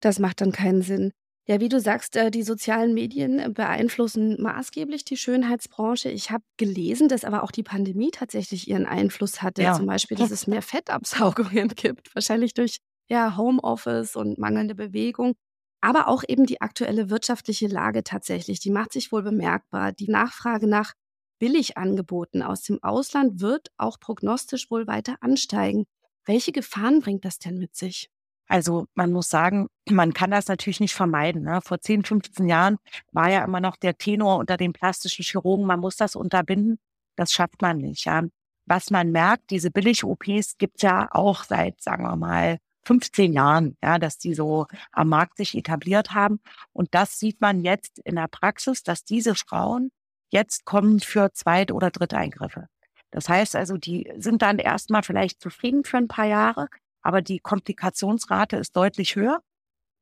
Das 0.00 0.18
macht 0.18 0.40
dann 0.40 0.52
keinen 0.52 0.82
Sinn. 0.82 1.12
Ja, 1.46 1.60
wie 1.60 1.68
du 1.68 1.78
sagst, 1.78 2.16
äh, 2.16 2.30
die 2.30 2.42
sozialen 2.42 2.94
Medien 2.94 3.38
äh, 3.38 3.50
beeinflussen 3.50 4.40
maßgeblich 4.40 5.04
die 5.04 5.18
Schönheitsbranche. 5.18 6.08
Ich 6.08 6.30
habe 6.30 6.42
gelesen, 6.56 7.08
dass 7.08 7.24
aber 7.24 7.42
auch 7.42 7.50
die 7.50 7.62
Pandemie 7.62 8.10
tatsächlich 8.10 8.66
ihren 8.68 8.86
Einfluss 8.86 9.42
hatte. 9.42 9.62
Ja. 9.62 9.74
Zum 9.74 9.86
Beispiel, 9.86 10.16
dass 10.16 10.30
es 10.30 10.46
mehr 10.46 10.62
Fettabsaugungen 10.62 11.68
gibt, 11.76 12.14
wahrscheinlich 12.14 12.54
durch 12.54 12.78
ja, 13.08 13.36
Homeoffice 13.36 14.16
und 14.16 14.38
mangelnde 14.38 14.74
Bewegung. 14.74 15.34
Aber 15.82 16.08
auch 16.08 16.24
eben 16.26 16.46
die 16.46 16.62
aktuelle 16.62 17.10
wirtschaftliche 17.10 17.66
Lage 17.66 18.02
tatsächlich, 18.04 18.58
die 18.60 18.70
macht 18.70 18.94
sich 18.94 19.12
wohl 19.12 19.22
bemerkbar. 19.22 19.92
Die 19.92 20.08
Nachfrage 20.08 20.66
nach 20.66 20.94
Billigangeboten 21.38 22.42
aus 22.42 22.62
dem 22.62 22.82
Ausland 22.82 23.42
wird 23.42 23.68
auch 23.76 24.00
prognostisch 24.00 24.70
wohl 24.70 24.86
weiter 24.86 25.16
ansteigen. 25.20 25.84
Welche 26.24 26.52
Gefahren 26.52 27.00
bringt 27.00 27.26
das 27.26 27.38
denn 27.38 27.58
mit 27.58 27.76
sich? 27.76 28.08
Also 28.46 28.86
man 28.94 29.12
muss 29.12 29.28
sagen, 29.28 29.68
man 29.88 30.12
kann 30.12 30.30
das 30.30 30.48
natürlich 30.48 30.80
nicht 30.80 30.94
vermeiden. 30.94 31.42
Ne? 31.42 31.60
Vor 31.62 31.80
10, 31.80 32.04
15 32.04 32.48
Jahren 32.48 32.78
war 33.12 33.30
ja 33.30 33.44
immer 33.44 33.60
noch 33.60 33.76
der 33.76 33.96
Tenor 33.96 34.38
unter 34.38 34.56
den 34.56 34.72
plastischen 34.72 35.24
Chirurgen, 35.24 35.66
man 35.66 35.80
muss 35.80 35.96
das 35.96 36.16
unterbinden. 36.16 36.78
Das 37.16 37.32
schafft 37.32 37.62
man 37.62 37.78
nicht. 37.78 38.04
Ja? 38.04 38.22
Was 38.66 38.90
man 38.90 39.12
merkt, 39.12 39.50
diese 39.50 39.70
Billig-OPs 39.70 40.58
gibt's 40.58 40.82
ja 40.82 41.08
auch 41.10 41.44
seit, 41.44 41.80
sagen 41.82 42.04
wir 42.04 42.16
mal, 42.16 42.58
15 42.86 43.32
Jahren, 43.32 43.76
ja, 43.82 43.98
dass 43.98 44.18
die 44.18 44.34
so 44.34 44.66
am 44.92 45.08
Markt 45.08 45.38
sich 45.38 45.54
etabliert 45.56 46.12
haben. 46.12 46.40
Und 46.72 46.94
das 46.94 47.18
sieht 47.18 47.40
man 47.40 47.60
jetzt 47.60 47.98
in 48.00 48.16
der 48.16 48.28
Praxis, 48.28 48.82
dass 48.82 49.04
diese 49.04 49.34
Frauen 49.34 49.90
jetzt 50.30 50.64
kommen 50.64 51.00
für 51.00 51.32
Zweit- 51.32 51.72
oder 51.72 51.90
Dritteingriffe. 51.90 52.66
Das 53.10 53.28
heißt 53.28 53.56
also, 53.56 53.76
die 53.76 54.12
sind 54.16 54.42
dann 54.42 54.58
erstmal 54.58 55.02
vielleicht 55.02 55.40
zufrieden 55.40 55.84
für 55.84 55.98
ein 55.98 56.08
paar 56.08 56.26
Jahre, 56.26 56.68
aber 57.04 57.22
die 57.22 57.38
Komplikationsrate 57.38 58.56
ist 58.56 58.74
deutlich 58.74 59.14
höher 59.14 59.40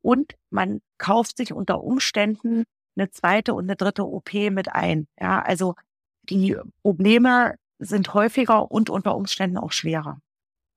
und 0.03 0.35
man 0.51 0.81
kauft 0.99 1.37
sich 1.37 1.53
unter 1.53 1.83
Umständen 1.83 2.65
eine 2.97 3.11
zweite 3.11 3.55
und 3.55 3.65
eine 3.65 3.77
dritte 3.77 4.07
OP 4.07 4.33
mit 4.33 4.73
ein. 4.73 5.07
Ja, 5.21 5.43
also 5.43 5.75
die 6.23 6.57
Probleme 6.83 7.57
sind 7.79 8.15
häufiger 8.15 8.71
und 8.71 8.89
unter 8.89 9.17
Umständen 9.17 9.59
auch 9.59 9.73
schwerer. 9.73 10.21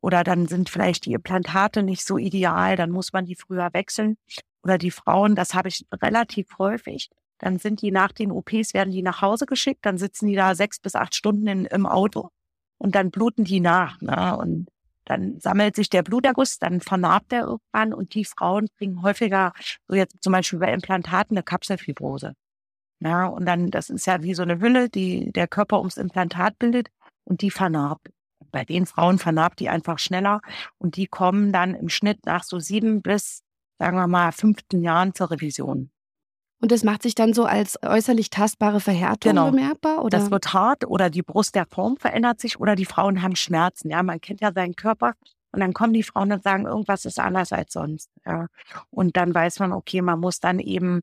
Oder 0.01 0.23
dann 0.23 0.47
sind 0.47 0.69
vielleicht 0.69 1.05
die 1.05 1.13
Implantate 1.13 1.83
nicht 1.83 2.05
so 2.05 2.17
ideal, 2.17 2.75
dann 2.75 2.91
muss 2.91 3.13
man 3.13 3.25
die 3.25 3.35
früher 3.35 3.73
wechseln. 3.73 4.17
Oder 4.63 4.77
die 4.77 4.91
Frauen, 4.91 5.35
das 5.35 5.53
habe 5.53 5.67
ich 5.67 5.85
relativ 5.91 6.57
häufig, 6.57 7.09
dann 7.38 7.59
sind 7.59 7.81
die 7.81 7.91
nach 7.91 8.11
den 8.11 8.31
OPs, 8.31 8.73
werden 8.73 8.91
die 8.91 9.03
nach 9.03 9.21
Hause 9.21 9.45
geschickt, 9.45 9.85
dann 9.85 9.97
sitzen 9.97 10.27
die 10.27 10.35
da 10.35 10.55
sechs 10.55 10.79
bis 10.79 10.95
acht 10.95 11.13
Stunden 11.13 11.47
in, 11.47 11.65
im 11.65 11.85
Auto 11.85 12.29
und 12.77 12.95
dann 12.95 13.11
bluten 13.11 13.43
die 13.43 13.59
nach. 13.59 14.01
Ne? 14.01 14.38
Und 14.38 14.69
dann 15.05 15.39
sammelt 15.39 15.75
sich 15.75 15.89
der 15.89 16.03
Bluterguss, 16.03 16.59
dann 16.59 16.81
vernarbt 16.81 17.31
er 17.33 17.43
irgendwann 17.43 17.93
und 17.93 18.13
die 18.13 18.25
Frauen 18.25 18.67
kriegen 18.77 19.01
häufiger, 19.01 19.53
so 19.87 19.95
jetzt 19.95 20.21
zum 20.21 20.33
Beispiel 20.33 20.59
bei 20.59 20.73
Implantaten, 20.73 21.37
eine 21.37 21.43
Kapselfibrose. 21.43 22.33
Ja, 22.99 23.27
und 23.27 23.45
dann, 23.45 23.71
das 23.71 23.89
ist 23.89 24.07
ja 24.07 24.23
wie 24.23 24.33
so 24.33 24.43
eine 24.43 24.59
Hülle, 24.59 24.89
die 24.89 25.31
der 25.31 25.47
Körper 25.47 25.79
ums 25.79 25.97
Implantat 25.97 26.57
bildet 26.59 26.89
und 27.23 27.41
die 27.41 27.51
vernarbt. 27.51 28.09
Bei 28.51 28.63
den 28.63 28.85
Frauen 28.85 29.19
vernarbt 29.19 29.59
die 29.59 29.69
einfach 29.69 29.99
schneller 29.99 30.41
und 30.77 30.95
die 30.95 31.07
kommen 31.07 31.51
dann 31.51 31.75
im 31.75 31.89
Schnitt 31.89 32.25
nach 32.25 32.43
so 32.43 32.59
sieben 32.59 33.01
bis, 33.01 33.43
sagen 33.79 33.97
wir 33.97 34.07
mal, 34.07 34.31
15 34.31 34.81
Jahren 34.81 35.13
zur 35.13 35.31
Revision. 35.31 35.91
Und 36.65 36.71
das 36.71 36.84
macht 36.84 37.04
sich 37.04 37.13
dann 37.13 37.32
so 37.32 37.45
als 37.45 37.78
äußerlich 37.84 38.32
tastbare 38.32 38.80
Verhärtung 38.80 39.34
Genau. 39.34 39.51
bemerkbar? 39.51 40.04
Oder? 40.04 40.17
Das 40.17 40.32
wird 40.32 40.51
hart 40.51 40.88
oder 40.88 41.12
die 41.12 41.21
Brust 41.21 41.54
der 41.54 41.67
Form 41.67 41.95
verändert 41.97 42.39
sich 42.39 42.60
oder 42.60 42.75
die 42.75 42.86
Frauen 42.86 43.21
haben 43.21 43.36
Schmerzen. 43.36 43.91
Ja, 43.91 44.01
man 44.01 44.19
kennt 44.19 44.41
ja 44.41 44.51
seinen 44.51 44.75
Körper 44.75 45.13
und 45.51 45.60
dann 45.60 45.73
kommen 45.73 45.93
die 45.93 46.01
Frauen 46.01 46.32
und 46.32 46.41
sagen, 46.41 46.65
irgendwas 46.65 47.06
ist 47.06 47.19
anders 47.19 47.51
als 47.54 47.71
sonst. 47.71 48.10
Ja, 48.25 48.47
und 48.89 49.15
dann 49.15 49.36
weiß 49.36 49.60
man, 49.60 49.73
okay, 49.73 50.01
man 50.01 50.19
muss 50.19 50.39
dann 50.39 50.58
eben 50.58 51.01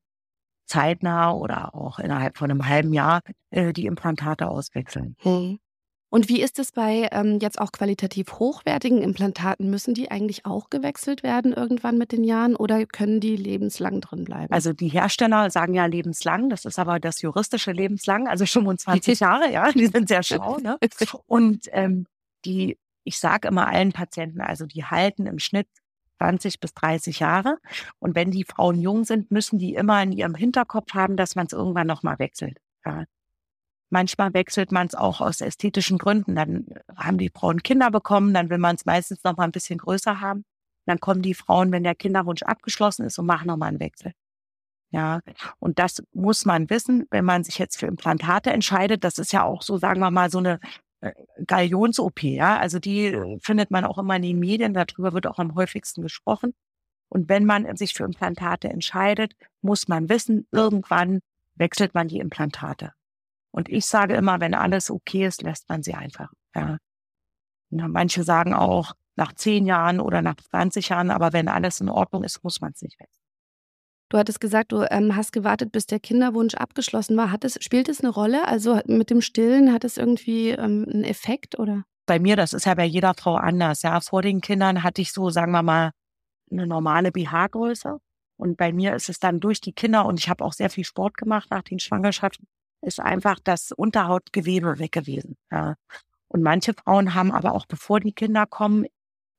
zeitnah 0.66 1.30
oder 1.30 1.76
auch 1.76 2.00
innerhalb 2.00 2.38
von 2.38 2.50
einem 2.50 2.66
halben 2.66 2.92
Jahr 2.92 3.20
äh, 3.50 3.72
die 3.72 3.86
Implantate 3.86 4.48
auswechseln. 4.48 5.14
Hm. 5.20 5.60
Und 6.12 6.28
wie 6.28 6.42
ist 6.42 6.58
es 6.58 6.72
bei 6.72 7.08
ähm, 7.10 7.38
jetzt 7.40 7.58
auch 7.58 7.72
qualitativ 7.72 8.34
hochwertigen 8.34 9.00
Implantaten? 9.00 9.70
Müssen 9.70 9.94
die 9.94 10.10
eigentlich 10.10 10.44
auch 10.44 10.68
gewechselt 10.68 11.22
werden 11.22 11.54
irgendwann 11.54 11.96
mit 11.96 12.12
den 12.12 12.22
Jahren 12.22 12.54
oder 12.54 12.84
können 12.84 13.18
die 13.18 13.34
lebenslang 13.34 14.02
drin 14.02 14.24
bleiben? 14.24 14.52
Also 14.52 14.74
die 14.74 14.88
Hersteller 14.88 15.48
sagen 15.48 15.72
ja 15.72 15.86
lebenslang, 15.86 16.50
das 16.50 16.66
ist 16.66 16.78
aber 16.78 17.00
das 17.00 17.22
juristische 17.22 17.72
lebenslang, 17.72 18.28
also 18.28 18.44
25 18.44 19.20
Jahre, 19.20 19.50
ja, 19.50 19.72
die 19.72 19.86
sind 19.86 20.06
sehr 20.06 20.22
schlau. 20.22 20.58
Ne? 20.58 20.76
Und 21.26 21.68
ähm, 21.72 22.06
die, 22.44 22.76
ich 23.04 23.18
sage 23.18 23.48
immer 23.48 23.68
allen 23.68 23.92
Patienten, 23.92 24.42
also 24.42 24.66
die 24.66 24.84
halten 24.84 25.26
im 25.26 25.38
Schnitt 25.38 25.68
20 26.18 26.60
bis 26.60 26.74
30 26.74 27.20
Jahre. 27.20 27.56
Und 28.00 28.14
wenn 28.14 28.30
die 28.30 28.44
Frauen 28.44 28.82
jung 28.82 29.04
sind, 29.04 29.30
müssen 29.30 29.58
die 29.58 29.72
immer 29.72 30.02
in 30.02 30.12
ihrem 30.12 30.34
Hinterkopf 30.34 30.92
haben, 30.92 31.16
dass 31.16 31.36
man 31.36 31.46
es 31.46 31.54
irgendwann 31.54 31.86
nochmal 31.86 32.18
wechselt. 32.18 32.58
Ja. 32.84 33.04
Manchmal 33.92 34.32
wechselt 34.32 34.72
man 34.72 34.86
es 34.86 34.94
auch 34.94 35.20
aus 35.20 35.42
ästhetischen 35.42 35.98
Gründen. 35.98 36.34
Dann 36.34 36.66
haben 36.96 37.18
die 37.18 37.28
Frauen 37.28 37.62
Kinder 37.62 37.90
bekommen, 37.90 38.32
dann 38.32 38.48
will 38.48 38.56
man 38.56 38.76
es 38.76 38.86
meistens 38.86 39.22
noch 39.22 39.36
mal 39.36 39.44
ein 39.44 39.52
bisschen 39.52 39.78
größer 39.78 40.18
haben. 40.18 40.46
Dann 40.86 40.98
kommen 40.98 41.20
die 41.20 41.34
Frauen, 41.34 41.72
wenn 41.72 41.84
der 41.84 41.94
Kinderwunsch 41.94 42.42
abgeschlossen 42.42 43.04
ist, 43.04 43.18
und 43.18 43.26
machen 43.26 43.48
noch 43.48 43.58
mal 43.58 43.66
einen 43.66 43.80
Wechsel. 43.80 44.12
Ja, 44.92 45.20
und 45.58 45.78
das 45.78 46.02
muss 46.14 46.46
man 46.46 46.70
wissen, 46.70 47.06
wenn 47.10 47.26
man 47.26 47.44
sich 47.44 47.58
jetzt 47.58 47.78
für 47.78 47.86
Implantate 47.86 48.50
entscheidet. 48.50 49.04
Das 49.04 49.18
ist 49.18 49.30
ja 49.30 49.44
auch 49.44 49.60
so, 49.60 49.76
sagen 49.76 50.00
wir 50.00 50.10
mal, 50.10 50.30
so 50.30 50.38
eine 50.38 50.58
äh, 51.02 51.12
Galions-OP, 51.46 52.22
ja. 52.22 52.58
Also 52.58 52.78
die 52.78 53.08
äh, 53.08 53.38
findet 53.42 53.70
man 53.70 53.84
auch 53.84 53.98
immer 53.98 54.16
in 54.16 54.22
den 54.22 54.38
Medien, 54.38 54.72
darüber 54.72 55.12
wird 55.12 55.26
auch 55.26 55.38
am 55.38 55.54
häufigsten 55.54 56.00
gesprochen. 56.00 56.54
Und 57.10 57.28
wenn 57.28 57.44
man 57.44 57.76
sich 57.76 57.92
für 57.92 58.04
Implantate 58.04 58.70
entscheidet, 58.70 59.34
muss 59.60 59.86
man 59.86 60.08
wissen, 60.08 60.46
irgendwann 60.50 61.20
wechselt 61.56 61.92
man 61.92 62.08
die 62.08 62.20
Implantate. 62.20 62.94
Und 63.52 63.68
ich 63.68 63.86
sage 63.86 64.14
immer, 64.14 64.40
wenn 64.40 64.54
alles 64.54 64.90
okay 64.90 65.26
ist, 65.26 65.42
lässt 65.42 65.68
man 65.68 65.82
sie 65.82 65.94
einfach. 65.94 66.30
Ja. 66.54 66.78
Manche 67.70 68.24
sagen 68.24 68.54
auch 68.54 68.92
nach 69.16 69.32
zehn 69.34 69.66
Jahren 69.66 70.00
oder 70.00 70.22
nach 70.22 70.36
20 70.36 70.88
Jahren, 70.88 71.10
aber 71.10 71.32
wenn 71.32 71.48
alles 71.48 71.80
in 71.80 71.88
Ordnung 71.88 72.24
ist, 72.24 72.42
muss 72.42 72.60
man 72.60 72.72
es 72.72 72.82
nicht 72.82 72.98
wechseln. 72.98 73.22
Du 74.10 74.18
hattest 74.18 74.40
gesagt, 74.40 74.72
du 74.72 74.84
ähm, 74.90 75.16
hast 75.16 75.32
gewartet, 75.32 75.72
bis 75.72 75.86
der 75.86 75.98
Kinderwunsch 75.98 76.54
abgeschlossen 76.54 77.16
war. 77.16 77.30
Hat 77.30 77.44
es, 77.44 77.56
spielt 77.62 77.88
es 77.88 78.00
eine 78.00 78.10
Rolle? 78.10 78.46
Also 78.46 78.78
mit 78.86 79.08
dem 79.08 79.22
Stillen 79.22 79.72
hat 79.72 79.84
es 79.84 79.96
irgendwie 79.96 80.50
ähm, 80.50 80.86
einen 80.86 81.04
Effekt 81.04 81.58
oder? 81.58 81.84
Bei 82.04 82.18
mir, 82.18 82.36
das 82.36 82.52
ist 82.52 82.66
ja 82.66 82.74
bei 82.74 82.84
jeder 82.84 83.14
Frau 83.14 83.36
anders. 83.36 83.80
Ja, 83.80 84.00
vor 84.00 84.20
den 84.20 84.42
Kindern 84.42 84.82
hatte 84.82 85.00
ich 85.00 85.12
so, 85.12 85.30
sagen 85.30 85.52
wir 85.52 85.62
mal, 85.62 85.92
eine 86.50 86.66
normale 86.66 87.10
BH-Größe. 87.10 87.98
Und 88.36 88.56
bei 88.56 88.72
mir 88.72 88.94
ist 88.94 89.08
es 89.08 89.18
dann 89.18 89.40
durch 89.40 89.60
die 89.60 89.72
Kinder 89.72 90.04
und 90.04 90.18
ich 90.18 90.28
habe 90.28 90.44
auch 90.44 90.52
sehr 90.52 90.68
viel 90.68 90.84
Sport 90.84 91.16
gemacht 91.16 91.50
nach 91.50 91.62
den 91.62 91.78
Schwangerschaften, 91.78 92.46
ist 92.82 93.00
einfach 93.00 93.38
das 93.42 93.72
Unterhautgewebe 93.72 94.78
weg 94.78 94.92
gewesen. 94.92 95.36
Ja. 95.50 95.76
Und 96.28 96.42
manche 96.42 96.74
Frauen 96.74 97.14
haben 97.14 97.32
aber 97.32 97.52
auch 97.52 97.66
bevor 97.66 98.00
die 98.00 98.12
Kinder 98.12 98.46
kommen, 98.46 98.86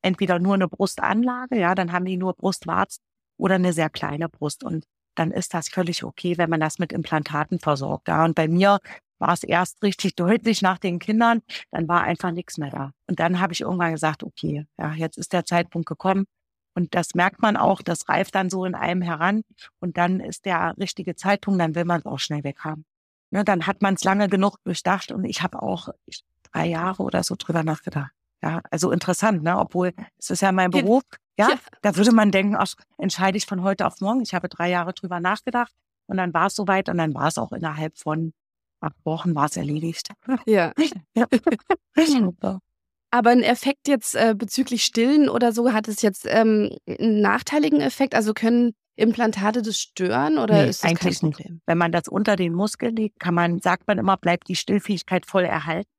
entweder 0.01 0.39
nur 0.39 0.53
eine 0.53 0.67
Brustanlage, 0.67 1.59
ja, 1.59 1.75
dann 1.75 1.91
haben 1.91 2.05
die 2.05 2.17
nur 2.17 2.33
Brustwarzen 2.33 3.03
oder 3.37 3.55
eine 3.55 3.73
sehr 3.73 3.89
kleine 3.89 4.29
Brust. 4.29 4.63
Und 4.63 4.85
dann 5.15 5.31
ist 5.31 5.53
das 5.53 5.69
völlig 5.69 6.03
okay, 6.03 6.37
wenn 6.37 6.49
man 6.49 6.59
das 6.59 6.79
mit 6.79 6.91
Implantaten 6.91 7.59
versorgt. 7.59 8.07
Ja. 8.07 8.25
Und 8.25 8.35
bei 8.35 8.47
mir 8.47 8.79
war 9.19 9.33
es 9.33 9.43
erst 9.43 9.81
richtig 9.83 10.15
deutlich 10.15 10.61
nach 10.61 10.77
den 10.77 10.99
Kindern, 10.99 11.41
dann 11.71 11.87
war 11.87 12.03
einfach 12.03 12.31
nichts 12.31 12.57
mehr 12.57 12.69
da. 12.69 12.91
Und 13.07 13.19
dann 13.19 13.39
habe 13.39 13.53
ich 13.53 13.61
irgendwann 13.61 13.93
gesagt, 13.93 14.23
okay, 14.23 14.65
ja, 14.77 14.93
jetzt 14.93 15.17
ist 15.17 15.33
der 15.33 15.45
Zeitpunkt 15.45 15.87
gekommen. 15.87 16.25
Und 16.75 16.95
das 16.95 17.13
merkt 17.13 17.41
man 17.41 17.55
auch, 17.55 17.81
das 17.81 18.09
reift 18.09 18.35
dann 18.35 18.49
so 18.49 18.65
in 18.65 18.75
einem 18.75 19.01
heran. 19.01 19.43
Und 19.79 19.97
dann 19.97 20.19
ist 20.19 20.45
der 20.45 20.75
richtige 20.79 21.15
Zeitpunkt, 21.15 21.61
dann 21.61 21.75
will 21.75 21.85
man 21.85 21.99
es 21.99 22.05
auch 22.05 22.19
schnell 22.19 22.43
weg 22.43 22.59
haben. 22.61 22.85
Ja, 23.33 23.43
dann 23.43 23.65
hat 23.65 23.81
man 23.81 23.95
es 23.95 24.03
lange 24.03 24.29
genug 24.29 24.57
durchdacht 24.63 25.11
und 25.11 25.25
ich 25.25 25.41
habe 25.41 25.63
auch 25.63 25.89
drei 26.51 26.67
Jahre 26.67 27.01
oder 27.01 27.23
so 27.23 27.35
drüber 27.35 27.63
nachgedacht. 27.63 28.11
Ja, 28.43 28.61
also 28.69 28.91
interessant, 28.91 29.41
ne? 29.41 29.57
Obwohl 29.57 29.93
es 30.19 30.29
ist 30.29 30.41
ja 30.41 30.51
mein 30.51 30.69
Beruf. 30.69 31.01
Ja, 31.39 31.49
ja, 31.49 31.55
da 31.81 31.95
würde 31.95 32.11
man 32.11 32.29
denken, 32.29 32.55
ach, 32.55 32.75
entscheide 32.99 33.37
ich 33.37 33.47
von 33.47 33.63
heute 33.63 33.87
auf 33.87 33.99
morgen. 34.01 34.21
Ich 34.21 34.35
habe 34.35 34.49
drei 34.49 34.69
Jahre 34.69 34.93
drüber 34.93 35.19
nachgedacht 35.19 35.73
und 36.05 36.17
dann 36.17 36.31
war 36.35 36.45
es 36.45 36.55
soweit 36.55 36.89
und 36.89 36.99
dann 36.99 37.15
war 37.15 37.27
es 37.27 37.39
auch 37.39 37.51
innerhalb 37.53 37.97
von 37.97 38.33
acht 38.81 39.03
Wochen 39.03 39.33
war 39.33 39.45
es 39.45 39.57
erledigt. 39.57 40.09
Ja. 40.45 40.71
ja. 41.15 41.25
Aber 43.09 43.29
ein 43.29 43.41
Effekt 43.41 43.87
jetzt 43.87 44.15
äh, 44.15 44.35
bezüglich 44.37 44.83
Stillen 44.83 45.29
oder 45.29 45.53
so, 45.53 45.71
hat 45.73 45.87
es 45.87 46.03
jetzt 46.03 46.25
ähm, 46.27 46.75
einen 46.87 47.21
nachteiligen 47.21 47.81
Effekt? 47.81 48.13
Also 48.13 48.33
können 48.33 48.73
Implantate 48.95 49.61
das 49.61 49.79
stören 49.79 50.37
oder 50.37 50.63
nee, 50.63 50.69
ist 50.69 50.83
das 50.83 50.89
eigentlich 50.89 51.19
kein 51.19 51.31
Problem? 51.31 51.53
Nicht. 51.55 51.63
Wenn 51.65 51.77
man 51.77 51.91
das 51.91 52.07
unter 52.07 52.35
den 52.35 52.53
Muskel 52.53 52.91
legt, 52.91 53.19
kann 53.19 53.33
man, 53.33 53.59
sagt 53.59 53.87
man 53.87 53.97
immer, 53.97 54.17
bleibt 54.17 54.47
die 54.49 54.55
Stillfähigkeit 54.55 55.25
voll 55.25 55.45
erhalten. 55.45 55.89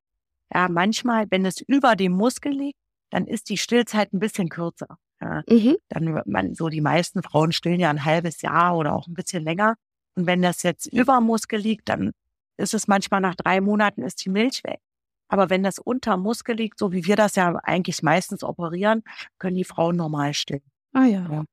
Ja, 0.53 0.69
manchmal, 0.69 1.27
wenn 1.31 1.45
es 1.45 1.61
über 1.61 1.97
dem 1.97 2.13
Muskel 2.13 2.53
liegt, 2.53 2.79
dann 3.11 3.27
ist 3.27 3.49
die 3.49 3.57
Stillzeit 3.57 4.13
ein 4.13 4.21
bisschen 4.21 4.49
kürzer. 4.49 4.99
Ja, 5.21 5.43
mhm. 5.49 5.77
Dann 5.89 6.23
man 6.27 6.55
so 6.55 6.69
die 6.69 6.81
meisten 6.81 7.23
Frauen 7.23 7.53
stillen 7.53 7.81
ja 7.81 7.91
ein 7.91 8.05
halbes 8.05 8.43
Jahr 8.43 8.77
oder 8.77 8.95
auch 8.95 9.07
ein 9.07 9.15
bisschen 9.15 9.43
länger. 9.43 9.77
Und 10.15 10.27
wenn 10.27 10.43
das 10.43 10.63
jetzt 10.63 10.87
über 10.87 11.21
Muskel 11.21 11.59
liegt, 11.59 11.89
dann 11.89 12.13
ist 12.57 12.75
es 12.75 12.87
manchmal 12.87 13.21
nach 13.21 13.35
drei 13.35 13.61
Monaten 13.61 14.03
ist 14.03 14.25
die 14.25 14.31
Milch 14.31 14.63
weg. 14.65 14.81
Aber 15.29 15.51
wenn 15.51 15.63
das 15.63 15.79
unter 15.79 16.17
Muskel 16.17 16.57
liegt, 16.57 16.79
so 16.79 16.93
wie 16.93 17.07
wir 17.07 17.17
das 17.17 17.35
ja 17.35 17.57
eigentlich 17.65 18.03
meistens 18.03 18.45
operieren, 18.45 19.03
können 19.39 19.57
die 19.57 19.65
Frauen 19.65 19.97
normal 19.97 20.35
stillen. 20.35 20.63
Ah 20.93 21.07
ja. 21.07 21.27
ja. 21.29 21.45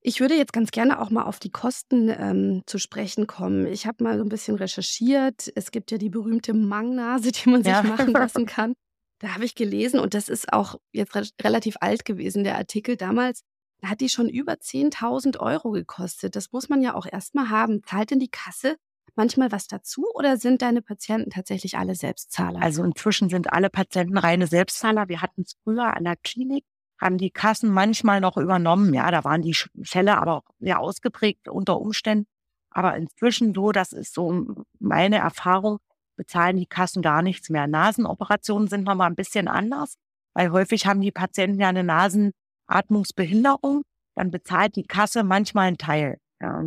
Ich 0.00 0.20
würde 0.20 0.36
jetzt 0.36 0.52
ganz 0.52 0.70
gerne 0.70 1.00
auch 1.00 1.10
mal 1.10 1.24
auf 1.24 1.38
die 1.38 1.50
Kosten 1.50 2.08
ähm, 2.08 2.62
zu 2.66 2.78
sprechen 2.78 3.26
kommen. 3.26 3.66
Ich 3.66 3.86
habe 3.86 4.04
mal 4.04 4.16
so 4.16 4.24
ein 4.24 4.28
bisschen 4.28 4.56
recherchiert. 4.56 5.50
Es 5.56 5.70
gibt 5.70 5.90
ja 5.90 5.98
die 5.98 6.08
berühmte 6.08 6.54
Mangnase, 6.54 7.32
die 7.32 7.48
man 7.48 7.64
sich 7.64 7.72
ja. 7.72 7.82
machen 7.82 8.12
lassen 8.12 8.46
kann. 8.46 8.74
Da 9.20 9.34
habe 9.34 9.44
ich 9.44 9.56
gelesen, 9.56 9.98
und 9.98 10.14
das 10.14 10.28
ist 10.28 10.52
auch 10.52 10.76
jetzt 10.92 11.16
re 11.16 11.26
relativ 11.42 11.76
alt 11.80 12.04
gewesen, 12.04 12.44
der 12.44 12.56
Artikel 12.56 12.96
damals, 12.96 13.42
da 13.80 13.88
hat 13.88 14.00
die 14.00 14.08
schon 14.08 14.28
über 14.28 14.54
10.000 14.54 15.38
Euro 15.40 15.70
gekostet. 15.70 16.36
Das 16.36 16.52
muss 16.52 16.68
man 16.68 16.82
ja 16.82 16.94
auch 16.94 17.06
erstmal 17.06 17.50
haben. 17.50 17.82
Zahlt 17.84 18.10
denn 18.10 18.20
die 18.20 18.30
Kasse 18.30 18.76
manchmal 19.14 19.50
was 19.52 19.66
dazu 19.66 20.06
oder 20.14 20.36
sind 20.36 20.62
deine 20.62 20.82
Patienten 20.82 21.30
tatsächlich 21.30 21.76
alle 21.76 21.94
Selbstzahler? 21.94 22.60
Also 22.62 22.84
inzwischen 22.84 23.28
sind 23.28 23.52
alle 23.52 23.70
Patienten 23.70 24.16
reine 24.16 24.46
Selbstzahler. 24.46 25.08
Wir 25.08 25.20
hatten 25.20 25.42
es 25.42 25.56
früher 25.64 25.96
an 25.96 26.04
der 26.04 26.16
Klinik, 26.16 26.64
haben 27.00 27.18
die 27.18 27.30
Kassen 27.30 27.70
manchmal 27.70 28.20
noch 28.20 28.36
übernommen. 28.36 28.92
Ja, 28.92 29.10
da 29.10 29.24
waren 29.24 29.42
die 29.42 29.56
Fälle 29.82 30.18
aber 30.18 30.34
auch 30.34 30.44
sehr 30.58 30.80
ausgeprägt 30.80 31.48
unter 31.48 31.80
Umständen. 31.80 32.26
Aber 32.70 32.96
inzwischen 32.96 33.54
so, 33.54 33.72
das 33.72 33.92
ist 33.92 34.14
so 34.14 34.64
meine 34.78 35.16
Erfahrung, 35.18 35.78
bezahlen 36.16 36.56
die 36.56 36.66
Kassen 36.66 37.02
gar 37.02 37.22
nichts 37.22 37.48
mehr. 37.48 37.66
Nasenoperationen 37.66 38.68
sind 38.68 38.84
nochmal 38.84 39.08
ein 39.08 39.16
bisschen 39.16 39.48
anders, 39.48 39.94
weil 40.34 40.50
häufig 40.50 40.86
haben 40.86 41.00
die 41.00 41.12
Patienten 41.12 41.60
ja 41.60 41.68
eine 41.68 41.84
Nasenatmungsbehinderung. 41.84 43.82
Dann 44.14 44.30
bezahlt 44.30 44.76
die 44.76 44.86
Kasse 44.86 45.22
manchmal 45.22 45.68
einen 45.68 45.78
Teil. 45.78 46.18
Ja. 46.40 46.64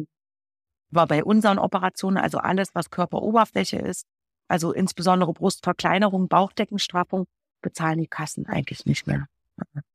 Aber 0.94 1.08
bei 1.08 1.24
unseren 1.24 1.60
Operationen, 1.60 2.18
also 2.18 2.38
alles, 2.38 2.74
was 2.74 2.90
Körperoberfläche 2.90 3.78
ist, 3.78 4.06
also 4.48 4.74
insbesondere 4.74 5.34
Brustverkleinerung, 5.34 6.28
Bauchdeckenstraffung, 6.28 7.28
bezahlen 7.62 8.00
die 8.00 8.08
Kassen 8.08 8.48
eigentlich 8.48 8.86
nicht 8.86 9.08
mehr. 9.08 9.28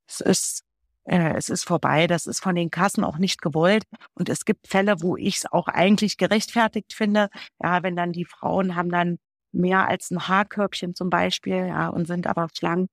Es 0.07 0.21
ist, 0.21 0.65
äh, 1.05 1.35
es 1.35 1.49
ist 1.49 1.65
vorbei. 1.65 2.07
Das 2.07 2.27
ist 2.27 2.41
von 2.41 2.55
den 2.55 2.71
Kassen 2.71 3.05
auch 3.05 3.19
nicht 3.19 3.43
gewollt. 3.43 3.85
Und 4.15 4.29
es 4.29 4.45
gibt 4.45 4.69
Fälle, 4.69 5.01
wo 5.01 5.17
ich 5.17 5.39
es 5.39 5.53
auch 5.53 5.69
eigentlich 5.69 6.17
gerechtfertigt 6.17 6.93
finde. 6.93 7.29
Ja, 7.63 7.83
wenn 7.83 7.97
dann 7.97 8.13
die 8.13 8.25
Frauen 8.25 8.77
haben 8.77 8.91
dann 8.91 9.19
mehr 9.53 9.89
als 9.89 10.11
ein 10.11 10.29
Haarkörbchen 10.29 10.95
zum 10.95 11.11
Beispiel, 11.11 11.67
ja, 11.69 11.89
und 11.89 12.07
sind 12.07 12.27
aber 12.27 12.49
schlank. 12.57 12.89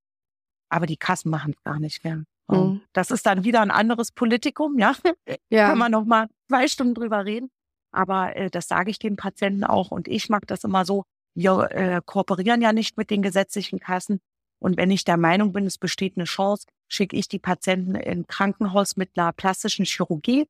Aber 0.70 0.86
die 0.86 0.98
Kassen 0.98 1.30
machen 1.30 1.54
es 1.56 1.64
gar 1.64 1.80
nicht 1.80 2.04
mehr. 2.04 2.24
Mhm. 2.48 2.82
Das 2.94 3.12
ist 3.12 3.26
dann 3.26 3.44
wieder 3.44 3.62
ein 3.62 3.72
anderes 3.72 4.12
Politikum, 4.12 4.80
ja. 4.80 4.94
ja. 5.50 5.70
Kann 5.70 5.78
man 5.78 5.92
noch 5.92 6.06
mal 6.06 6.28
zwei 6.48 6.68
Stunden 6.68 6.96
drüber 6.96 7.26
reden. 7.26 7.50
Aber 7.92 8.36
äh, 8.36 8.50
das 8.50 8.68
sage 8.68 8.90
ich 8.90 9.00
den 9.00 9.16
Patienten 9.16 9.64
auch. 9.64 9.92
Und 9.92 10.08
ich 10.08 10.30
mag 10.30 10.48
das 10.48 10.64
immer 10.64 10.86
so, 10.86 11.04
wir 11.36 11.70
äh, 11.72 12.02
kooperieren 12.06 12.62
ja 12.62 12.74
nicht 12.74 12.98
mit 12.98 13.10
den 13.10 13.22
gesetzlichen 13.22 13.80
Kassen. 13.80 14.20
Und 14.64 14.78
wenn 14.78 14.92
ich 14.92 15.04
der 15.04 15.18
Meinung 15.18 15.52
bin, 15.52 15.66
es 15.66 15.78
besteht 15.78 16.16
eine 16.16 16.24
Chance, 16.24 16.68
schicke 16.88 17.18
ich 17.18 17.28
die 17.28 17.38
Patienten 17.38 17.96
in 17.96 18.28
Krankenhaus 18.28 18.96
mit 18.96 19.10
einer 19.18 19.34
plastischen 19.34 19.84
Chirurgie. 19.84 20.48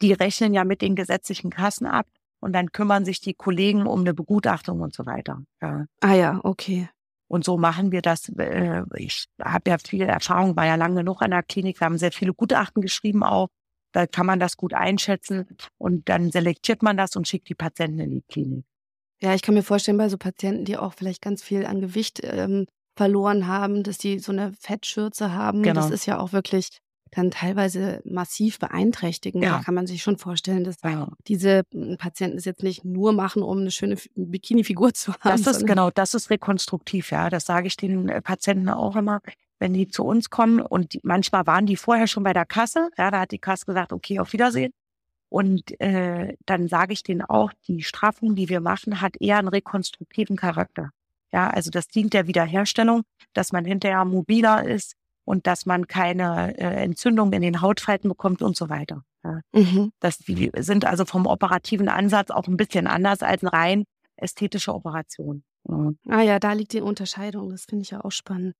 Die 0.00 0.14
rechnen 0.14 0.54
ja 0.54 0.64
mit 0.64 0.80
den 0.80 0.96
gesetzlichen 0.96 1.50
Kassen 1.50 1.86
ab 1.86 2.06
und 2.40 2.54
dann 2.54 2.72
kümmern 2.72 3.04
sich 3.04 3.20
die 3.20 3.34
Kollegen 3.34 3.86
um 3.86 4.00
eine 4.00 4.14
Begutachtung 4.14 4.80
und 4.80 4.94
so 4.94 5.04
weiter. 5.04 5.42
Ja. 5.60 5.84
Ah 6.00 6.14
ja, 6.14 6.40
okay. 6.42 6.88
Und 7.28 7.44
so 7.44 7.58
machen 7.58 7.92
wir 7.92 8.00
das. 8.00 8.30
Äh, 8.30 8.82
ich 8.96 9.26
habe 9.42 9.70
ja 9.70 9.76
viel 9.76 10.02
Erfahrung, 10.02 10.56
war 10.56 10.64
ja 10.64 10.76
lange 10.76 11.02
genug 11.02 11.20
an 11.20 11.32
der 11.32 11.42
Klinik. 11.42 11.78
Wir 11.80 11.84
haben 11.84 11.98
sehr 11.98 12.12
viele 12.12 12.32
Gutachten 12.32 12.80
geschrieben 12.80 13.22
auch. 13.22 13.48
Da 13.92 14.06
kann 14.06 14.24
man 14.24 14.40
das 14.40 14.56
gut 14.56 14.72
einschätzen 14.72 15.46
und 15.76 16.08
dann 16.08 16.30
selektiert 16.30 16.82
man 16.82 16.96
das 16.96 17.14
und 17.14 17.28
schickt 17.28 17.50
die 17.50 17.54
Patienten 17.54 18.00
in 18.00 18.10
die 18.10 18.22
Klinik. 18.22 18.64
Ja, 19.20 19.34
ich 19.34 19.42
kann 19.42 19.54
mir 19.54 19.62
vorstellen, 19.62 19.98
bei 19.98 20.08
so 20.08 20.16
Patienten, 20.16 20.64
die 20.64 20.78
auch 20.78 20.94
vielleicht 20.94 21.20
ganz 21.20 21.42
viel 21.42 21.66
an 21.66 21.82
Gewicht 21.82 22.20
ähm, 22.24 22.66
verloren 22.96 23.46
haben, 23.46 23.82
dass 23.82 23.98
die 23.98 24.18
so 24.18 24.32
eine 24.32 24.52
Fettschürze 24.58 25.32
haben. 25.32 25.62
Genau. 25.62 25.80
Das 25.80 25.90
ist 25.90 26.06
ja 26.06 26.18
auch 26.18 26.32
wirklich 26.32 26.78
dann 27.10 27.30
teilweise 27.30 28.00
massiv 28.04 28.58
beeinträchtigend. 28.58 29.44
Ja. 29.44 29.58
Da 29.58 29.62
kann 29.62 29.74
man 29.74 29.86
sich 29.86 30.02
schon 30.02 30.18
vorstellen, 30.18 30.64
dass 30.64 30.76
ja. 30.82 31.08
diese 31.28 31.62
hm, 31.72 31.96
Patienten 31.96 32.38
es 32.38 32.44
jetzt 32.44 32.62
nicht 32.62 32.84
nur 32.84 33.12
machen, 33.12 33.42
um 33.42 33.58
eine 33.58 33.70
schöne 33.70 33.96
Bikini-Figur 34.16 34.94
zu 34.94 35.12
haben. 35.20 35.42
Das 35.42 35.46
ist 35.46 35.66
genau, 35.66 35.90
das 35.90 36.14
ist 36.14 36.30
rekonstruktiv, 36.30 37.12
ja. 37.12 37.30
Das 37.30 37.46
sage 37.46 37.68
ich 37.68 37.76
den 37.76 38.08
äh, 38.08 38.20
Patienten 38.20 38.68
auch 38.68 38.96
immer 38.96 39.20
wenn 39.58 39.72
die 39.72 39.88
zu 39.88 40.04
uns 40.04 40.30
kommen 40.30 40.60
und 40.60 40.92
die, 40.92 41.00
manchmal 41.02 41.46
waren 41.46 41.64
die 41.64 41.76
vorher 41.76 42.06
schon 42.06 42.22
bei 42.22 42.32
der 42.32 42.44
Kasse, 42.44 42.90
ja, 42.98 43.10
da 43.10 43.20
hat 43.20 43.30
die 43.30 43.38
Kasse 43.38 43.64
gesagt, 43.64 43.92
okay, 43.92 44.18
auf 44.18 44.32
Wiedersehen. 44.32 44.72
Und 45.30 45.80
äh, 45.80 46.36
dann 46.46 46.68
sage 46.68 46.92
ich 46.92 47.02
denen 47.02 47.22
auch, 47.22 47.50
die 47.66 47.82
Straffung, 47.82 48.34
die 48.36 48.48
wir 48.48 48.60
machen, 48.60 49.00
hat 49.00 49.16
eher 49.20 49.38
einen 49.38 49.48
rekonstruktiven 49.48 50.36
Charakter. 50.36 50.90
Ja, 51.34 51.50
also 51.50 51.68
das 51.68 51.88
dient 51.88 52.12
der 52.12 52.28
Wiederherstellung, 52.28 53.02
dass 53.32 53.50
man 53.50 53.64
hinterher 53.64 54.04
mobiler 54.04 54.64
ist 54.64 54.94
und 55.24 55.48
dass 55.48 55.66
man 55.66 55.88
keine 55.88 56.56
äh, 56.56 56.84
Entzündung 56.84 57.32
in 57.32 57.42
den 57.42 57.60
Hautfalten 57.60 58.08
bekommt 58.08 58.40
und 58.40 58.56
so 58.56 58.68
weiter. 58.68 59.02
Ja. 59.24 59.40
Mhm. 59.52 59.90
Das 59.98 60.18
die 60.18 60.52
sind 60.58 60.84
also 60.84 61.04
vom 61.04 61.26
operativen 61.26 61.88
Ansatz 61.88 62.30
auch 62.30 62.46
ein 62.46 62.56
bisschen 62.56 62.86
anders 62.86 63.22
als 63.22 63.42
eine 63.42 63.52
rein 63.52 63.84
ästhetische 64.16 64.72
Operation. 64.72 65.42
Ja. 65.68 65.90
Ah 66.08 66.22
ja, 66.22 66.38
da 66.38 66.52
liegt 66.52 66.72
die 66.72 66.82
Unterscheidung. 66.82 67.50
Das 67.50 67.64
finde 67.64 67.82
ich 67.82 67.90
ja 67.90 68.04
auch 68.04 68.12
spannend. 68.12 68.54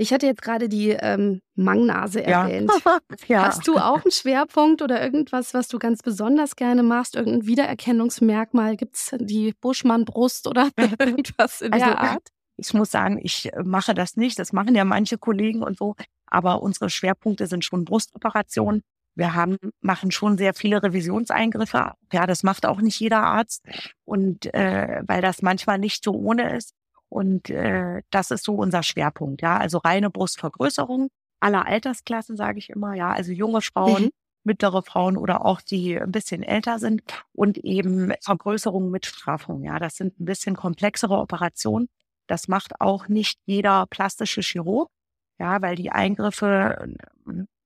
Ich 0.00 0.12
hatte 0.12 0.26
jetzt 0.26 0.42
gerade 0.42 0.68
die 0.68 0.90
ähm, 0.90 1.42
Mangnase 1.56 2.24
erwähnt. 2.24 2.70
Ja. 3.26 3.46
Hast 3.46 3.66
du 3.66 3.76
auch 3.76 4.04
einen 4.04 4.12
Schwerpunkt 4.12 4.80
oder 4.80 5.02
irgendwas, 5.02 5.52
was 5.52 5.68
du 5.68 5.78
ganz 5.78 6.02
besonders 6.02 6.56
gerne 6.56 6.82
machst? 6.82 7.16
Irgendein 7.16 7.46
Wiedererkennungsmerkmal? 7.46 8.76
Gibt 8.76 8.96
es 8.96 9.14
die 9.18 9.54
Buschmann-Brust 9.60 10.46
oder 10.46 10.70
irgendwas 10.98 11.60
in 11.60 11.72
also, 11.72 11.84
der 11.84 11.98
Art? 11.98 12.28
Ich 12.56 12.72
muss 12.74 12.90
sagen, 12.90 13.18
ich 13.22 13.52
äh, 13.52 13.62
mache 13.64 13.92
das 13.92 14.16
nicht. 14.16 14.38
Das 14.38 14.52
machen 14.52 14.74
ja 14.74 14.84
manche 14.84 15.18
Kollegen 15.18 15.62
und 15.62 15.76
so. 15.76 15.96
Aber 16.26 16.62
unsere 16.62 16.90
Schwerpunkte 16.90 17.46
sind 17.46 17.64
schon 17.64 17.84
Brustoperationen. 17.84 18.82
Wir 19.14 19.34
haben, 19.34 19.58
machen 19.80 20.10
schon 20.10 20.38
sehr 20.38 20.54
viele 20.54 20.82
Revisionseingriffe. 20.82 21.92
Ja, 22.12 22.26
das 22.26 22.44
macht 22.44 22.66
auch 22.66 22.80
nicht 22.80 23.00
jeder 23.00 23.24
Arzt. 23.24 23.64
Und 24.04 24.52
äh, 24.54 25.02
weil 25.06 25.22
das 25.22 25.42
manchmal 25.42 25.78
nicht 25.78 26.04
so 26.04 26.12
ohne 26.12 26.56
ist. 26.56 26.72
Und 27.08 27.50
äh, 27.50 28.02
das 28.10 28.30
ist 28.30 28.44
so 28.44 28.54
unser 28.54 28.82
Schwerpunkt, 28.82 29.42
ja. 29.42 29.56
Also 29.56 29.78
reine 29.78 30.10
Brustvergrößerung 30.10 31.08
aller 31.40 31.66
Altersklassen, 31.66 32.36
sage 32.36 32.58
ich 32.58 32.70
immer, 32.70 32.94
ja. 32.94 33.12
Also 33.12 33.32
junge 33.32 33.62
Frauen, 33.62 34.04
mhm. 34.04 34.10
mittlere 34.44 34.82
Frauen 34.82 35.16
oder 35.16 35.44
auch 35.44 35.60
die 35.60 35.98
ein 35.98 36.12
bisschen 36.12 36.42
älter 36.42 36.78
sind 36.78 37.02
und 37.32 37.58
eben 37.58 38.12
Vergrößerung 38.22 38.90
mit 38.90 39.06
Straffung, 39.06 39.62
ja. 39.64 39.78
Das 39.78 39.96
sind 39.96 40.20
ein 40.20 40.24
bisschen 40.24 40.56
komplexere 40.56 41.16
Operationen. 41.18 41.88
Das 42.26 42.48
macht 42.48 42.80
auch 42.80 43.08
nicht 43.08 43.40
jeder 43.46 43.86
plastische 43.86 44.42
Chirurg, 44.42 44.90
ja, 45.38 45.62
weil 45.62 45.76
die 45.76 45.90
Eingriffe 45.90 46.94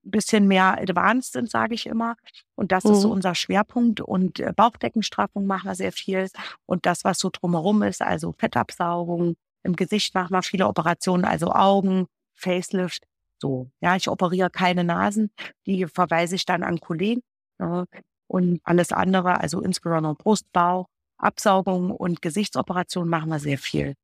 ein 0.04 0.10
bisschen 0.10 0.48
mehr 0.48 0.78
advanced 0.80 1.32
sind, 1.32 1.50
sage 1.50 1.74
ich 1.74 1.86
immer. 1.86 2.16
Und 2.54 2.72
das 2.72 2.84
mhm. 2.84 2.92
ist 2.92 3.00
so 3.02 3.08
mhm. 3.08 3.14
unser 3.14 3.34
Schwerpunkt. 3.34 4.00
Und 4.00 4.40
äh, 4.40 4.52
Bauchdeckenstraffung 4.54 5.46
machen 5.46 5.68
wir 5.68 5.74
sehr 5.74 5.92
viel. 5.92 6.28
Und 6.66 6.86
das, 6.86 7.04
was 7.04 7.18
so 7.18 7.30
drumherum 7.32 7.82
ist, 7.82 8.02
also 8.02 8.32
Fettabsaugung, 8.32 9.36
im 9.62 9.76
Gesicht 9.76 10.14
machen 10.14 10.32
wir 10.32 10.42
viele 10.42 10.66
Operationen, 10.66 11.24
also 11.24 11.52
Augen, 11.52 12.06
Facelift. 12.34 13.04
So, 13.38 13.70
ja, 13.80 13.96
ich 13.96 14.08
operiere 14.08 14.50
keine 14.50 14.84
Nasen, 14.84 15.30
die 15.66 15.86
verweise 15.86 16.36
ich 16.36 16.44
dann 16.44 16.62
an 16.62 16.80
Kollegen. 16.80 17.22
Ja, 17.58 17.84
und 18.28 18.60
alles 18.64 18.92
andere, 18.92 19.40
also 19.40 19.60
insbesondere 19.60 20.14
Brustbau, 20.14 20.86
Absaugung 21.18 21.90
und 21.90 22.22
Gesichtsoperationen 22.22 23.10
machen 23.10 23.30
wir 23.30 23.38
sehr 23.38 23.58
viel. 23.58 23.94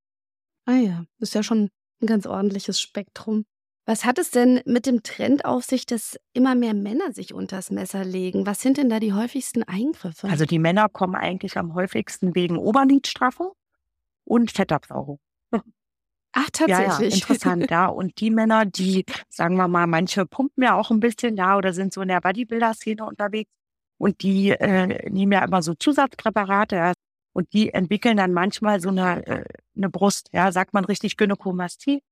Ah 0.66 0.76
ja, 0.76 1.04
das 1.18 1.30
ist 1.30 1.34
ja 1.34 1.42
schon 1.42 1.70
ein 2.02 2.06
ganz 2.06 2.26
ordentliches 2.26 2.80
Spektrum. 2.80 3.46
Was 3.88 4.04
hat 4.04 4.18
es 4.18 4.30
denn 4.30 4.60
mit 4.66 4.84
dem 4.84 5.02
Trend 5.02 5.46
auf 5.46 5.64
sich, 5.64 5.86
dass 5.86 6.20
immer 6.34 6.54
mehr 6.54 6.74
Männer 6.74 7.10
sich 7.14 7.32
unters 7.32 7.70
Messer 7.70 8.04
legen? 8.04 8.44
Was 8.44 8.60
sind 8.60 8.76
denn 8.76 8.90
da 8.90 9.00
die 9.00 9.14
häufigsten 9.14 9.62
Eingriffe? 9.62 10.28
Also 10.28 10.44
die 10.44 10.58
Männer 10.58 10.90
kommen 10.90 11.14
eigentlich 11.14 11.56
am 11.56 11.72
häufigsten 11.72 12.34
wegen 12.34 12.58
Oberlidstraffung 12.58 13.52
und 14.24 14.50
Fettabsaugung. 14.50 15.20
Ach, 16.32 16.50
tatsächlich. 16.52 16.86
Ja, 16.86 17.00
ja, 17.00 17.14
interessant, 17.14 17.70
ja. 17.70 17.86
Und 17.86 18.20
die 18.20 18.30
Männer, 18.30 18.66
die, 18.66 19.06
sagen 19.30 19.56
wir 19.56 19.68
mal, 19.68 19.86
manche 19.86 20.26
pumpen 20.26 20.64
ja 20.64 20.74
auch 20.74 20.90
ein 20.90 21.00
bisschen, 21.00 21.38
ja, 21.38 21.56
oder 21.56 21.72
sind 21.72 21.94
so 21.94 22.02
in 22.02 22.08
der 22.08 22.20
Bodybuilder-Szene 22.20 23.02
unterwegs 23.06 23.50
und 23.96 24.22
die 24.22 24.50
äh, 24.50 25.08
nehmen 25.08 25.32
ja 25.32 25.42
immer 25.42 25.62
so 25.62 25.72
Zusatzpräparate, 25.72 26.76
ja, 26.76 26.92
und 27.32 27.54
die 27.54 27.72
entwickeln 27.72 28.18
dann 28.18 28.34
manchmal 28.34 28.80
so 28.82 28.90
eine, 28.90 29.26
äh, 29.26 29.44
eine 29.74 29.88
Brust, 29.88 30.28
ja, 30.32 30.52
sagt 30.52 30.74
man 30.74 30.84
richtig 30.84 31.16
Gynäkomastie. 31.16 32.02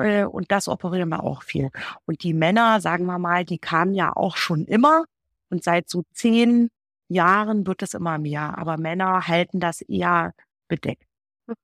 Äh, 0.00 0.24
und 0.24 0.50
das 0.50 0.68
operieren 0.68 1.08
wir 1.08 1.22
auch 1.24 1.42
viel. 1.42 1.70
Und 2.06 2.22
die 2.22 2.34
Männer, 2.34 2.80
sagen 2.80 3.06
wir 3.06 3.18
mal, 3.18 3.44
die 3.44 3.58
kamen 3.58 3.94
ja 3.94 4.14
auch 4.14 4.36
schon 4.36 4.64
immer. 4.64 5.04
Und 5.50 5.64
seit 5.64 5.88
so 5.88 6.04
zehn 6.12 6.70
Jahren 7.08 7.66
wird 7.66 7.82
es 7.82 7.94
immer 7.94 8.18
mehr. 8.18 8.56
Aber 8.56 8.76
Männer 8.76 9.26
halten 9.26 9.60
das 9.60 9.82
eher 9.82 10.32
bedeckt. 10.68 11.04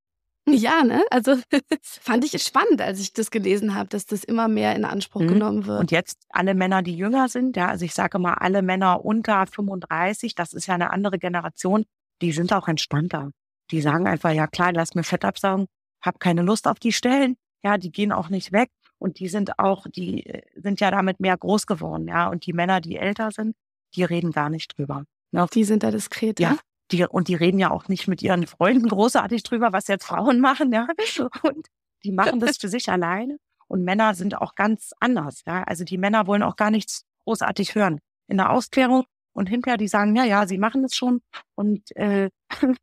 Ja, 0.48 0.84
ne? 0.84 1.02
Also 1.10 1.34
fand 1.82 2.24
ich 2.24 2.40
spannend, 2.40 2.80
als 2.80 3.00
ich 3.00 3.12
das 3.12 3.32
gelesen 3.32 3.74
habe, 3.74 3.88
dass 3.88 4.06
das 4.06 4.22
immer 4.22 4.46
mehr 4.46 4.76
in 4.76 4.84
Anspruch 4.84 5.22
mhm. 5.22 5.26
genommen 5.26 5.66
wird. 5.66 5.80
Und 5.80 5.90
jetzt 5.90 6.22
alle 6.28 6.54
Männer, 6.54 6.82
die 6.82 6.96
jünger 6.96 7.28
sind, 7.28 7.56
ja, 7.56 7.66
also 7.66 7.84
ich 7.84 7.94
sage 7.94 8.20
mal, 8.20 8.34
alle 8.34 8.62
Männer 8.62 9.04
unter 9.04 9.44
35, 9.44 10.36
das 10.36 10.52
ist 10.52 10.66
ja 10.66 10.74
eine 10.74 10.92
andere 10.92 11.18
Generation, 11.18 11.84
die 12.22 12.30
sind 12.30 12.52
auch 12.52 12.68
entspannter. 12.68 13.32
Die 13.72 13.80
sagen 13.80 14.06
einfach, 14.06 14.30
ja 14.30 14.46
klar, 14.46 14.72
lass 14.72 14.94
mir 14.94 15.02
Fett 15.02 15.24
absaugen, 15.24 15.66
hab 16.00 16.20
keine 16.20 16.42
Lust 16.42 16.68
auf 16.68 16.78
die 16.78 16.92
Stellen, 16.92 17.36
ja, 17.66 17.78
die 17.78 17.90
gehen 17.90 18.12
auch 18.12 18.28
nicht 18.28 18.52
weg 18.52 18.70
und 18.98 19.18
die 19.18 19.28
sind 19.28 19.58
auch, 19.58 19.86
die 19.88 20.24
äh, 20.26 20.42
sind 20.54 20.78
ja 20.80 20.92
damit 20.92 21.18
mehr 21.18 21.36
groß 21.36 21.66
geworden, 21.66 22.06
ja, 22.06 22.28
und 22.28 22.46
die 22.46 22.52
Männer, 22.52 22.80
die 22.80 22.96
älter 22.96 23.32
sind, 23.32 23.56
die 23.96 24.04
reden 24.04 24.30
gar 24.30 24.50
nicht 24.50 24.78
drüber. 24.78 25.04
Ne? 25.32 25.46
Die 25.52 25.64
sind 25.64 25.82
da 25.82 25.90
diskret, 25.90 26.38
ja. 26.38 26.56
Die, 26.92 27.04
und 27.04 27.26
die 27.26 27.34
reden 27.34 27.58
ja 27.58 27.72
auch 27.72 27.88
nicht 27.88 28.06
mit 28.06 28.22
ihren 28.22 28.46
Freunden 28.46 28.88
großartig 28.88 29.42
drüber, 29.42 29.72
was 29.72 29.88
jetzt 29.88 30.04
Frauen 30.04 30.38
machen, 30.38 30.72
ja. 30.72 30.86
Und 31.42 31.66
die 32.04 32.12
machen 32.12 32.38
das 32.38 32.58
für 32.58 32.68
sich 32.68 32.88
alleine. 32.88 33.38
Und 33.66 33.82
Männer 33.82 34.14
sind 34.14 34.36
auch 34.36 34.54
ganz 34.54 34.92
anders, 35.00 35.42
ja. 35.46 35.64
Also 35.64 35.82
die 35.82 35.98
Männer 35.98 36.28
wollen 36.28 36.44
auch 36.44 36.54
gar 36.54 36.70
nichts 36.70 37.02
großartig 37.24 37.74
hören. 37.74 37.98
In 38.28 38.36
der 38.36 38.52
Ausklärung 38.52 39.04
und 39.32 39.48
hinterher 39.48 39.78
die 39.78 39.88
sagen, 39.88 40.14
ja, 40.14 40.24
ja, 40.24 40.46
sie 40.46 40.58
machen 40.58 40.84
es 40.84 40.94
schon 40.94 41.22
und 41.56 41.94
äh, 41.96 42.30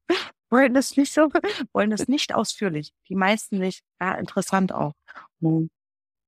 wollen 0.54 0.76
es 0.76 0.96
nicht 0.96 1.12
so, 1.12 1.30
wollen 1.74 1.92
es 1.92 2.08
nicht 2.08 2.34
ausführlich. 2.34 2.94
Die 3.10 3.16
meisten 3.16 3.58
nicht. 3.58 3.82
Ja, 4.00 4.14
interessant 4.14 4.72
auch. 4.72 4.94
Hm. 5.42 5.70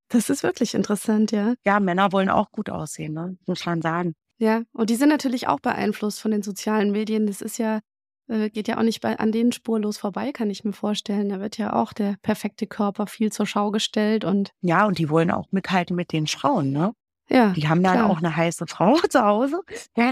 Das 0.10 0.30
ist 0.30 0.44
wirklich 0.44 0.74
interessant, 0.74 1.32
ja. 1.32 1.54
Ja, 1.66 1.80
Männer 1.80 2.12
wollen 2.12 2.30
auch 2.30 2.52
gut 2.52 2.70
aussehen, 2.70 3.14
ne? 3.14 3.38
muss 3.48 3.66
man 3.66 3.82
sagen. 3.82 4.14
Ja, 4.38 4.64
und 4.74 4.90
die 4.90 4.96
sind 4.96 5.10
natürlich 5.10 5.48
auch 5.48 5.60
beeinflusst 5.60 6.22
von 6.22 6.32
den 6.32 6.44
sozialen 6.44 6.92
Medien. 6.92 7.26
Das 7.26 7.42
ist 7.42 7.58
ja, 7.58 7.80
äh, 8.28 8.50
geht 8.50 8.68
ja 8.68 8.78
auch 8.78 8.84
nicht 8.84 9.02
bei, 9.02 9.18
an 9.18 9.32
denen 9.32 9.52
spurlos 9.52 9.98
vorbei, 9.98 10.32
kann 10.32 10.50
ich 10.50 10.64
mir 10.64 10.74
vorstellen. 10.74 11.30
Da 11.30 11.40
wird 11.40 11.58
ja 11.58 11.74
auch 11.74 11.94
der 11.94 12.18
perfekte 12.22 12.68
Körper 12.68 13.08
viel 13.08 13.32
zur 13.32 13.48
Schau 13.48 13.72
gestellt 13.72 14.26
und. 14.26 14.52
Ja, 14.62 14.86
und 14.86 14.98
die 14.98 15.10
wollen 15.10 15.32
auch 15.32 15.52
mithalten 15.52 15.96
mit 15.96 16.12
den 16.12 16.28
Frauen, 16.28 16.72
ne? 16.72 16.94
Ja. 17.30 17.52
Die 17.54 17.68
haben 17.68 17.82
dann 17.82 17.98
klar. 17.98 18.10
auch 18.10 18.18
eine 18.20 18.36
heiße 18.36 18.68
Frau 18.68 18.96
zu 19.10 19.24
Hause. 19.24 19.62
Ja, 19.98 20.12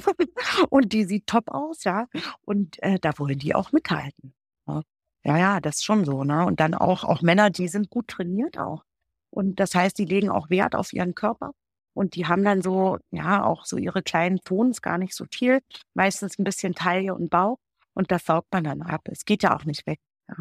und 0.69 0.93
die 0.93 1.06
sieht 1.06 1.28
top 1.28 1.49
aus, 1.49 1.84
ja. 1.84 2.08
Und 2.43 2.82
äh, 2.82 2.99
da 2.99 3.12
wollen 3.17 3.39
die 3.39 3.56
auch 3.56 3.71
mithalten. 3.71 4.34
Ja. 4.67 4.82
ja, 5.23 5.38
ja, 5.38 5.60
das 5.60 5.78
ist 5.78 5.86
schon 5.86 6.06
so, 6.06 6.23
ne? 6.23 6.45
Und 6.45 6.60
dann 6.60 6.73
auch, 6.73 7.04
auch 7.04 7.21
Männer, 7.21 7.49
die 7.49 7.67
sind 7.67 7.89
gut 7.89 8.08
trainiert 8.08 8.58
auch. 8.58 8.84
Und 9.30 9.60
das 9.60 9.76
heißt, 9.76 9.97
die 9.97 10.06
legen 10.06 10.30
auch 10.30 10.49
Wert 10.49 10.76
auf 10.76 10.93
ihren 10.93 11.15
Körper. 11.15 11.54
Und 11.93 12.15
die 12.15 12.26
haben 12.26 12.43
dann 12.43 12.62
so, 12.62 12.97
ja, 13.12 13.43
auch 13.43 13.65
so 13.65 13.78
ihre 13.78 14.02
kleinen 14.02 14.39
Tons, 14.39 14.82
gar 14.82 14.97
nicht 14.97 15.15
so 15.15 15.26
viel, 15.32 15.62
meistens 15.93 16.39
ein 16.39 16.43
bisschen 16.43 16.73
Taille 16.73 17.13
und 17.13 17.30
Bauch. 17.30 17.60
Und 17.93 18.12
das 18.12 18.26
saugt 18.26 18.52
man 18.52 18.63
dann 18.63 18.82
ab. 18.82 19.02
Es 19.06 19.26
geht 19.26 19.43
ja 19.43 19.56
auch 19.56 19.65
nicht 19.65 19.86
weg. 19.86 19.99
Ja. 20.28 20.36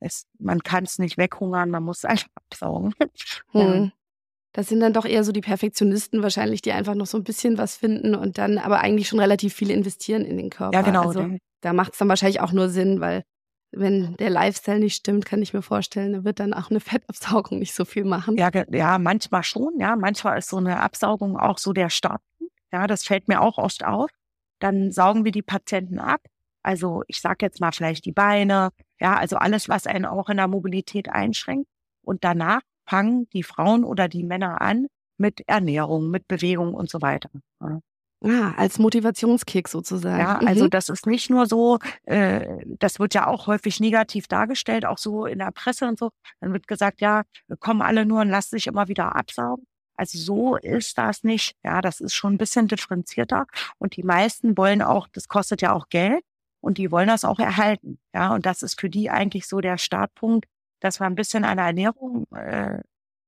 Es, 0.00 0.26
man 0.38 0.62
kann 0.62 0.84
es 0.84 0.98
nicht 0.98 1.18
weghungern, 1.18 1.70
man 1.70 1.82
muss 1.82 1.98
es 1.98 2.04
einfach 2.06 2.28
absaugen. 2.34 2.94
Hm. 3.52 3.92
Das 4.58 4.66
sind 4.66 4.80
dann 4.80 4.92
doch 4.92 5.04
eher 5.04 5.22
so 5.22 5.30
die 5.30 5.40
Perfektionisten 5.40 6.20
wahrscheinlich, 6.20 6.62
die 6.62 6.72
einfach 6.72 6.96
noch 6.96 7.06
so 7.06 7.16
ein 7.16 7.22
bisschen 7.22 7.58
was 7.58 7.76
finden 7.76 8.16
und 8.16 8.38
dann 8.38 8.58
aber 8.58 8.80
eigentlich 8.80 9.06
schon 9.06 9.20
relativ 9.20 9.54
viel 9.54 9.70
investieren 9.70 10.24
in 10.24 10.36
den 10.36 10.50
Körper. 10.50 10.76
Ja, 10.76 10.82
genau. 10.82 11.06
Also, 11.06 11.30
da 11.60 11.72
macht 11.72 11.92
es 11.92 12.00
dann 12.00 12.08
wahrscheinlich 12.08 12.40
auch 12.40 12.50
nur 12.50 12.68
Sinn, 12.68 13.00
weil 13.00 13.22
wenn 13.70 14.16
der 14.16 14.30
Lifestyle 14.30 14.80
nicht 14.80 14.96
stimmt, 14.96 15.26
kann 15.26 15.42
ich 15.42 15.54
mir 15.54 15.62
vorstellen, 15.62 16.24
wird 16.24 16.40
dann 16.40 16.54
auch 16.54 16.70
eine 16.70 16.80
Fettabsaugung 16.80 17.60
nicht 17.60 17.72
so 17.72 17.84
viel 17.84 18.04
machen. 18.04 18.36
Ja, 18.36 18.50
ja, 18.72 18.98
manchmal 18.98 19.44
schon. 19.44 19.78
Ja, 19.78 19.94
manchmal 19.94 20.38
ist 20.38 20.48
so 20.48 20.56
eine 20.56 20.80
Absaugung 20.80 21.38
auch 21.38 21.58
so 21.58 21.72
der 21.72 21.88
Start. 21.88 22.20
Ja, 22.72 22.88
das 22.88 23.04
fällt 23.04 23.28
mir 23.28 23.40
auch 23.40 23.58
oft 23.58 23.84
auf. 23.84 24.10
Dann 24.58 24.90
saugen 24.90 25.24
wir 25.24 25.30
die 25.30 25.42
Patienten 25.42 26.00
ab. 26.00 26.22
Also 26.64 27.04
ich 27.06 27.20
sage 27.20 27.46
jetzt 27.46 27.60
mal 27.60 27.70
vielleicht 27.70 28.04
die 28.06 28.12
Beine, 28.12 28.70
ja, 28.98 29.14
also 29.18 29.36
alles, 29.36 29.68
was 29.68 29.86
einen 29.86 30.04
auch 30.04 30.28
in 30.28 30.38
der 30.38 30.48
Mobilität 30.48 31.08
einschränkt. 31.08 31.68
Und 32.02 32.24
danach 32.24 32.62
fangen 32.88 33.28
die 33.30 33.42
Frauen 33.42 33.84
oder 33.84 34.08
die 34.08 34.24
Männer 34.24 34.60
an 34.60 34.86
mit 35.18 35.42
Ernährung, 35.46 36.10
mit 36.10 36.28
Bewegung 36.28 36.74
und 36.74 36.88
so 36.90 37.02
weiter. 37.02 37.30
Ja. 37.60 37.80
Ah, 38.24 38.52
als 38.56 38.80
Motivationskick 38.80 39.68
sozusagen. 39.68 40.18
Ja, 40.18 40.38
also 40.38 40.64
mhm. 40.64 40.70
das 40.70 40.88
ist 40.88 41.06
nicht 41.06 41.30
nur 41.30 41.46
so, 41.46 41.78
äh, 42.04 42.64
das 42.66 42.98
wird 42.98 43.14
ja 43.14 43.28
auch 43.28 43.46
häufig 43.46 43.78
negativ 43.78 44.26
dargestellt, 44.26 44.84
auch 44.84 44.98
so 44.98 45.24
in 45.26 45.38
der 45.38 45.52
Presse 45.52 45.86
und 45.86 46.00
so. 46.00 46.10
Dann 46.40 46.52
wird 46.52 46.66
gesagt, 46.66 47.00
ja, 47.00 47.22
kommen 47.60 47.80
alle 47.80 48.04
nur 48.04 48.22
und 48.22 48.28
lassen 48.28 48.56
sich 48.56 48.66
immer 48.66 48.88
wieder 48.88 49.14
absaugen. 49.14 49.64
Also 49.96 50.18
so 50.18 50.56
ist 50.56 50.98
das 50.98 51.22
nicht. 51.22 51.56
Ja, 51.64 51.80
das 51.80 52.00
ist 52.00 52.14
schon 52.14 52.34
ein 52.34 52.38
bisschen 52.38 52.66
differenzierter. 52.66 53.46
Und 53.78 53.96
die 53.96 54.02
meisten 54.02 54.56
wollen 54.56 54.82
auch, 54.82 55.06
das 55.12 55.28
kostet 55.28 55.62
ja 55.62 55.72
auch 55.72 55.88
Geld 55.88 56.22
und 56.60 56.78
die 56.78 56.90
wollen 56.90 57.08
das 57.08 57.24
auch 57.24 57.38
erhalten. 57.38 57.98
Ja, 58.12 58.34
und 58.34 58.46
das 58.46 58.62
ist 58.62 58.80
für 58.80 58.90
die 58.90 59.10
eigentlich 59.10 59.46
so 59.46 59.60
der 59.60 59.78
Startpunkt, 59.78 60.46
dass 60.80 61.00
man 61.00 61.12
ein 61.12 61.16
bisschen 61.16 61.44
an 61.44 61.56
der 61.56 61.66
Ernährung 61.66 62.26
äh, 62.32 62.80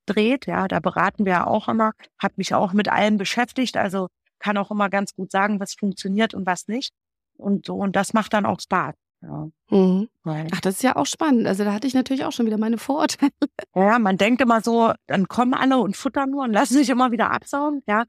dreht. 0.06 0.46
Ja, 0.46 0.68
da 0.68 0.80
beraten 0.80 1.24
wir 1.24 1.32
ja 1.32 1.46
auch 1.46 1.68
immer, 1.68 1.92
hat 2.18 2.38
mich 2.38 2.54
auch 2.54 2.72
mit 2.72 2.88
allem 2.88 3.16
beschäftigt. 3.16 3.76
Also 3.76 4.08
kann 4.38 4.56
auch 4.56 4.70
immer 4.70 4.88
ganz 4.88 5.14
gut 5.14 5.30
sagen, 5.30 5.60
was 5.60 5.74
funktioniert 5.74 6.34
und 6.34 6.46
was 6.46 6.68
nicht. 6.68 6.92
Und 7.36 7.66
so, 7.66 7.76
und 7.76 7.96
das 7.96 8.12
macht 8.12 8.32
dann 8.32 8.46
auch 8.46 8.60
Spaß. 8.60 8.94
Ja. 9.22 9.48
Mhm. 9.70 10.08
Ach, 10.24 10.60
das 10.60 10.76
ist 10.76 10.82
ja 10.82 10.96
auch 10.96 11.06
spannend. 11.06 11.46
Also 11.46 11.64
da 11.64 11.72
hatte 11.72 11.86
ich 11.86 11.94
natürlich 11.94 12.24
auch 12.24 12.32
schon 12.32 12.46
wieder 12.46 12.58
meine 12.58 12.78
Vorurteile. 12.78 13.32
Ja, 13.74 13.98
man 13.98 14.16
denkt 14.16 14.40
immer 14.40 14.62
so, 14.62 14.92
dann 15.06 15.28
kommen 15.28 15.54
alle 15.54 15.78
und 15.78 15.96
futtern 15.96 16.30
nur 16.30 16.44
und 16.44 16.52
lassen 16.52 16.74
sich 16.74 16.88
immer 16.88 17.12
wieder 17.12 17.30
absaugen. 17.30 17.82
Ja, 17.86 18.04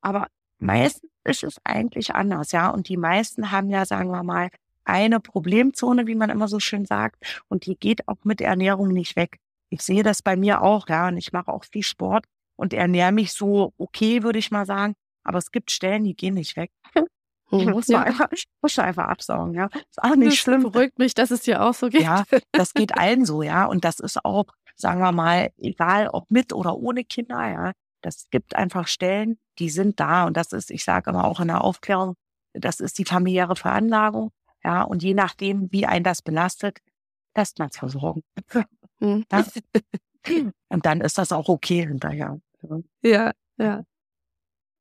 aber 0.00 0.26
meistens 0.58 1.10
ist 1.24 1.44
es 1.44 1.56
eigentlich 1.64 2.14
anders. 2.14 2.52
Ja, 2.52 2.70
und 2.70 2.88
die 2.88 2.96
meisten 2.96 3.50
haben 3.52 3.70
ja, 3.70 3.84
sagen 3.84 4.10
wir 4.10 4.22
mal, 4.22 4.50
eine 4.88 5.20
Problemzone, 5.20 6.06
wie 6.06 6.14
man 6.14 6.30
immer 6.30 6.48
so 6.48 6.60
schön 6.60 6.84
sagt, 6.84 7.22
und 7.48 7.66
die 7.66 7.76
geht 7.76 8.08
auch 8.08 8.24
mit 8.24 8.40
Ernährung 8.40 8.88
nicht 8.88 9.16
weg. 9.16 9.38
Ich 9.70 9.82
sehe 9.82 10.02
das 10.02 10.22
bei 10.22 10.36
mir 10.36 10.62
auch, 10.62 10.88
ja, 10.88 11.08
und 11.08 11.16
ich 11.18 11.32
mache 11.32 11.48
auch 11.48 11.64
viel 11.64 11.82
Sport 11.82 12.24
und 12.56 12.72
ernähre 12.72 13.12
mich 13.12 13.32
so 13.32 13.72
okay, 13.76 14.22
würde 14.22 14.38
ich 14.38 14.50
mal 14.50 14.66
sagen. 14.66 14.94
Aber 15.24 15.38
es 15.38 15.52
gibt 15.52 15.70
Stellen, 15.70 16.04
die 16.04 16.16
gehen 16.16 16.34
nicht 16.34 16.56
weg. 16.56 16.70
Ich 17.50 17.64
muss, 17.64 17.88
ja. 17.88 18.02
einfach, 18.02 18.28
muss 18.60 18.78
einfach 18.78 19.06
absaugen, 19.06 19.54
ja. 19.54 19.70
Ist 19.72 20.02
auch 20.02 20.16
nicht 20.16 20.32
das 20.32 20.36
schlimm. 20.36 20.64
beruhigt 20.64 20.98
mich, 20.98 21.14
dass 21.14 21.30
es 21.30 21.40
dir 21.40 21.62
auch 21.62 21.72
so 21.72 21.88
geht. 21.88 22.02
Ja, 22.02 22.24
das 22.52 22.74
geht 22.74 22.98
allen 22.98 23.24
so, 23.24 23.42
ja. 23.42 23.64
Und 23.64 23.86
das 23.86 24.00
ist 24.00 24.22
auch, 24.22 24.48
sagen 24.76 25.00
wir 25.00 25.12
mal, 25.12 25.50
egal 25.56 26.08
ob 26.08 26.30
mit 26.30 26.52
oder 26.52 26.76
ohne 26.76 27.04
Kinder, 27.04 27.48
ja. 27.48 27.72
Das 28.02 28.28
gibt 28.30 28.54
einfach 28.54 28.86
Stellen, 28.86 29.38
die 29.58 29.70
sind 29.70 29.98
da. 29.98 30.26
Und 30.26 30.36
das 30.36 30.52
ist, 30.52 30.70
ich 30.70 30.84
sage 30.84 31.08
immer 31.08 31.24
auch 31.24 31.40
in 31.40 31.48
der 31.48 31.64
Aufklärung, 31.64 32.16
das 32.52 32.80
ist 32.80 32.98
die 32.98 33.06
familiäre 33.06 33.56
Veranlagung. 33.56 34.30
Ja, 34.68 34.82
und 34.82 35.02
je 35.02 35.14
nachdem, 35.14 35.72
wie 35.72 35.86
ein 35.86 36.04
das 36.04 36.20
belastet, 36.20 36.80
lässt 37.34 37.58
man 37.58 37.70
es 37.70 37.78
versorgen. 37.78 38.22
Ja? 39.00 39.46
Und 40.68 40.84
dann 40.84 41.00
ist 41.00 41.16
das 41.16 41.30
auch 41.30 41.48
okay 41.48 41.86
hinterher. 41.86 42.40
Ja, 43.00 43.30
ja. 43.56 43.84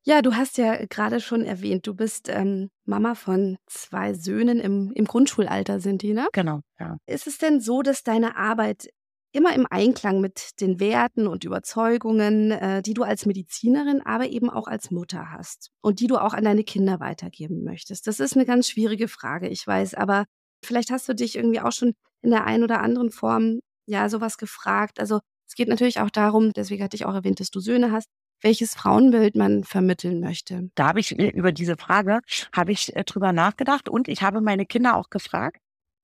Ja, 0.04 0.22
du 0.24 0.34
hast 0.36 0.58
ja 0.58 0.84
gerade 0.88 1.20
schon 1.20 1.46
erwähnt, 1.46 1.86
du 1.86 1.94
bist 1.94 2.28
ähm, 2.28 2.72
Mama 2.84 3.14
von 3.14 3.58
zwei 3.68 4.16
Söhnen 4.16 4.60
im, 4.60 4.92
im 4.94 5.06
Grundschulalter, 5.06 5.80
sind 5.80 6.02
die, 6.02 6.14
ne? 6.14 6.28
Genau, 6.34 6.62
ja. 6.80 6.98
Ist 7.06 7.28
es 7.28 7.38
denn 7.38 7.62
so, 7.62 7.84
dass 7.84 8.04
deine 8.04 8.36
Arbeit 8.36 8.90
immer 9.32 9.54
im 9.54 9.68
Einklang 9.70 10.22
mit 10.22 10.62
den 10.62 10.80
Werten 10.80 11.28
und 11.28 11.44
Überzeugungen, 11.44 12.52
äh, 12.52 12.82
die 12.82 12.94
du 12.94 13.04
als 13.04 13.26
Medizinerin, 13.26 14.02
aber 14.02 14.28
eben 14.28 14.50
auch 14.50 14.68
als 14.68 14.92
Mutter 14.92 15.32
hast 15.32 15.72
und 15.82 16.00
die 16.00 16.08
du 16.08 16.18
auch 16.18 16.34
an 16.34 16.44
deine 16.44 16.64
Kinder 16.64 17.00
weitergeben 17.00 17.64
möchtest? 17.64 18.08
Das 18.08 18.20
ist 18.20 18.36
eine 18.36 18.46
ganz 18.46 18.70
schwierige 18.70 19.08
Frage, 19.08 19.48
ich 19.48 19.66
weiß, 19.66 19.94
aber 19.94 20.26
vielleicht 20.64 20.92
hast 20.92 21.08
du 21.10 21.14
dich 21.14 21.36
irgendwie 21.36 21.62
auch 21.62 21.72
schon 21.72 21.94
in 22.22 22.32
der 22.32 22.46
einen 22.46 22.64
oder 22.64 22.82
anderen 22.82 23.12
Form 23.12 23.60
ja 23.86 24.10
sowas 24.10 24.38
gefragt. 24.38 25.00
Also 25.00 25.20
es 25.48 25.56
geht 25.56 25.70
natürlich 25.70 26.00
auch 26.00 26.10
darum, 26.10 26.52
deswegen 26.54 26.84
hatte 26.84 26.96
ich 26.96 27.06
auch 27.06 27.14
erwähnt, 27.14 27.40
dass 27.40 27.52
du 27.52 27.60
Söhne 27.60 27.92
hast, 27.92 28.08
welches 28.42 28.76
Frauenbild 28.76 29.36
man 29.36 29.64
vermitteln 29.64 30.20
möchte. 30.20 30.70
Da 30.76 30.88
habe 30.88 31.00
ich 31.00 31.18
äh, 31.18 31.30
über 31.30 31.52
diese 31.52 31.78
Frage 31.78 32.20
habe 32.54 32.72
ich 32.72 32.96
äh, 32.96 33.04
drüber 33.04 33.34
nachgedacht 33.34 33.90
und 33.90 34.08
ich 34.08 34.22
habe 34.22 34.42
meine 34.42 34.66
Kinder 34.66 34.96
auch 34.96 35.10
gefragt 35.10 35.58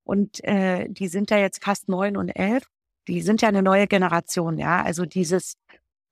und 0.04 0.44
äh, 0.44 0.88
die 0.90 1.08
sind 1.08 1.30
ja 1.30 1.38
jetzt 1.38 1.64
fast 1.64 1.90
neun 1.90 2.18
und 2.18 2.30
elf. 2.30 2.70
Die 3.08 3.22
sind 3.22 3.42
ja 3.42 3.50
eine 3.50 3.62
neue 3.62 3.88
Generation, 3.88 4.58
ja. 4.58 4.82
Also 4.82 5.06
dieses 5.06 5.56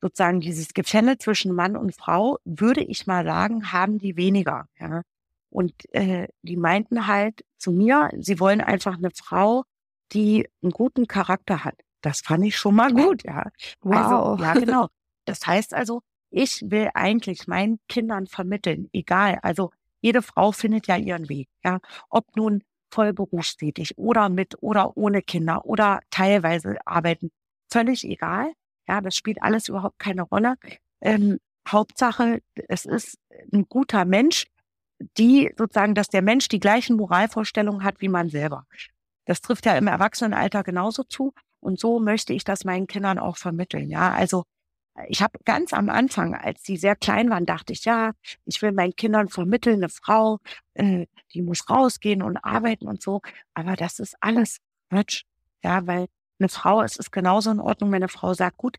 sozusagen 0.01 0.41
dieses 0.41 0.73
Gefälle 0.73 1.17
zwischen 1.17 1.53
Mann 1.53 1.77
und 1.77 1.95
Frau, 1.95 2.39
würde 2.43 2.83
ich 2.83 3.05
mal 3.05 3.23
sagen, 3.23 3.71
haben 3.71 3.99
die 3.99 4.17
weniger. 4.17 4.67
Ja. 4.79 5.03
Und 5.49 5.73
äh, 5.93 6.27
die 6.41 6.57
meinten 6.57 7.07
halt 7.07 7.45
zu 7.57 7.71
mir, 7.71 8.09
sie 8.17 8.39
wollen 8.39 8.61
einfach 8.61 8.97
eine 8.97 9.11
Frau, 9.11 9.63
die 10.11 10.47
einen 10.63 10.71
guten 10.71 11.07
Charakter 11.07 11.63
hat. 11.63 11.75
Das 12.01 12.21
fand 12.21 12.45
ich 12.45 12.57
schon 12.57 12.75
mal 12.75 12.91
gut, 12.93 13.23
ja. 13.23 13.51
Wow. 13.81 13.95
Also, 13.95 14.43
ja, 14.43 14.53
genau. 14.65 14.87
Das 15.25 15.45
heißt 15.45 15.73
also, 15.73 16.01
ich 16.31 16.63
will 16.65 16.89
eigentlich 16.93 17.47
meinen 17.47 17.79
Kindern 17.87 18.25
vermitteln, 18.25 18.89
egal. 18.93 19.39
Also 19.43 19.71
jede 19.99 20.23
Frau 20.23 20.51
findet 20.51 20.87
ja 20.87 20.97
ihren 20.97 21.29
Weg, 21.29 21.47
ja. 21.63 21.79
Ob 22.09 22.35
nun 22.35 22.63
voll 22.91 23.13
berufstätig 23.13 23.97
oder 23.97 24.29
mit 24.29 24.61
oder 24.61 24.95
ohne 24.97 25.21
Kinder 25.21 25.65
oder 25.65 26.01
teilweise 26.09 26.77
arbeiten, 26.85 27.31
völlig 27.71 28.03
egal. 28.03 28.51
Ja, 28.87 29.01
das 29.01 29.15
spielt 29.15 29.41
alles 29.41 29.69
überhaupt 29.69 29.99
keine 29.99 30.23
Rolle. 30.23 30.55
Ähm, 31.01 31.39
Hauptsache, 31.67 32.41
es 32.67 32.85
ist 32.85 33.17
ein 33.53 33.65
guter 33.69 34.05
Mensch, 34.05 34.47
die 35.17 35.51
sozusagen, 35.57 35.95
dass 35.95 36.07
der 36.07 36.21
Mensch 36.21 36.47
die 36.47 36.59
gleichen 36.59 36.95
Moralvorstellungen 36.97 37.83
hat 37.83 38.01
wie 38.01 38.09
man 38.09 38.29
selber. 38.29 38.65
Das 39.25 39.41
trifft 39.41 39.65
ja 39.65 39.77
im 39.77 39.87
Erwachsenenalter 39.87 40.63
genauso 40.63 41.03
zu. 41.03 41.33
Und 41.59 41.79
so 41.79 41.99
möchte 41.99 42.33
ich 42.33 42.43
das 42.43 42.65
meinen 42.65 42.87
Kindern 42.87 43.19
auch 43.19 43.37
vermitteln. 43.37 43.89
Ja, 43.89 44.11
also 44.11 44.43
ich 45.07 45.21
habe 45.21 45.39
ganz 45.45 45.73
am 45.73 45.89
Anfang, 45.89 46.35
als 46.35 46.63
sie 46.63 46.77
sehr 46.77 46.95
klein 46.95 47.29
waren, 47.29 47.45
dachte 47.45 47.73
ich, 47.73 47.85
ja, 47.85 48.11
ich 48.45 48.61
will 48.61 48.71
meinen 48.71 48.95
Kindern 48.95 49.29
vermitteln, 49.29 49.77
eine 49.77 49.89
Frau, 49.89 50.39
äh, 50.73 51.07
die 51.33 51.41
muss 51.41 51.69
rausgehen 51.69 52.21
und 52.21 52.37
arbeiten 52.37 52.87
und 52.87 53.01
so. 53.01 53.21
Aber 53.53 53.75
das 53.75 53.99
ist 53.99 54.15
alles 54.19 54.57
Quatsch. 54.89 55.23
Ja, 55.63 55.85
weil 55.87 56.07
eine 56.39 56.49
Frau, 56.49 56.81
es 56.81 56.97
ist 56.97 57.11
genauso 57.11 57.51
in 57.51 57.59
Ordnung, 57.59 57.91
wenn 57.91 57.97
eine 57.97 58.09
Frau 58.09 58.33
sagt, 58.33 58.57
gut, 58.57 58.77